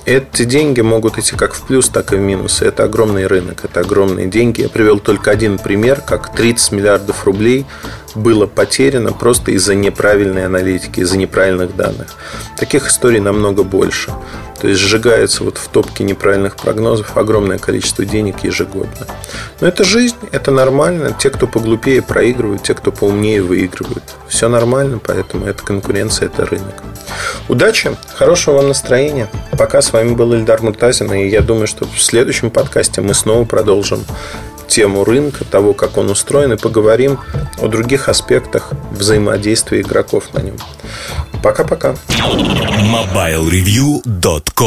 Эти 0.04 0.44
деньги 0.44 0.80
могут 0.80 1.18
идти 1.18 1.36
как 1.36 1.54
в 1.54 1.66
плюс, 1.66 1.88
так 1.88 2.12
и 2.12 2.16
в 2.16 2.18
минус. 2.20 2.60
Это 2.60 2.84
огромный 2.84 3.26
рынок, 3.26 3.64
это 3.64 3.80
огромные 3.80 4.26
деньги. 4.26 4.62
Я 4.62 4.68
привел 4.68 4.98
только 4.98 5.30
один 5.30 5.58
пример, 5.58 6.00
как 6.00 6.34
30 6.34 6.72
миллиардов 6.72 7.24
рублей 7.24 7.66
было 8.14 8.46
потеряно 8.46 9.12
просто 9.12 9.52
из-за 9.52 9.74
неправильной 9.74 10.46
аналитики, 10.46 11.00
из-за 11.00 11.18
неправильных 11.18 11.76
данных. 11.76 12.08
Таких 12.56 12.86
историй 12.88 13.20
намного 13.20 13.62
больше. 13.62 14.12
То 14.60 14.68
есть 14.68 14.80
сжигается 14.80 15.42
вот 15.42 15.58
в 15.58 15.66
топке 15.68 16.04
неправильных 16.04 16.54
прогнозов 16.54 17.16
огромное 17.16 17.58
количество 17.58 18.04
денег 18.04 18.44
ежегодно. 18.44 19.06
Но 19.60 19.66
это 19.66 19.82
жизнь, 19.82 20.16
это 20.30 20.52
нормально. 20.52 21.16
Те, 21.18 21.30
кто 21.30 21.48
поглупее, 21.48 22.00
проигрывают, 22.00 22.62
те, 22.62 22.74
кто 22.74 22.92
поумнее, 22.92 23.42
выигрывают. 23.42 24.04
Все 24.28 24.48
нормально, 24.48 25.00
поэтому 25.04 25.46
это 25.46 25.64
конкуренция, 25.64 26.26
это 26.26 26.46
рынок. 26.46 26.74
Удачи, 27.48 27.96
хорошего 28.14 28.58
вам 28.58 28.68
настроения. 28.68 29.28
Пока 29.58 29.82
с 29.82 29.92
вами 29.92 30.14
был 30.14 30.32
Ильдар 30.32 30.62
Муртазин, 30.62 31.12
и 31.12 31.28
я 31.28 31.40
думаю, 31.40 31.66
что 31.66 31.84
в 31.84 32.00
следующем 32.00 32.50
подкасте 32.50 33.00
мы 33.00 33.14
снова 33.14 33.44
продолжим 33.44 34.04
тему 34.72 35.04
рынка, 35.04 35.44
того, 35.44 35.74
как 35.74 35.98
он 35.98 36.08
устроен, 36.08 36.54
и 36.54 36.56
поговорим 36.56 37.18
о 37.60 37.68
других 37.68 38.08
аспектах 38.08 38.70
взаимодействия 38.90 39.82
игроков 39.82 40.32
на 40.32 40.40
нем. 40.40 40.56
Пока-пока. 41.42 41.94
MobileReview.com 42.08 44.62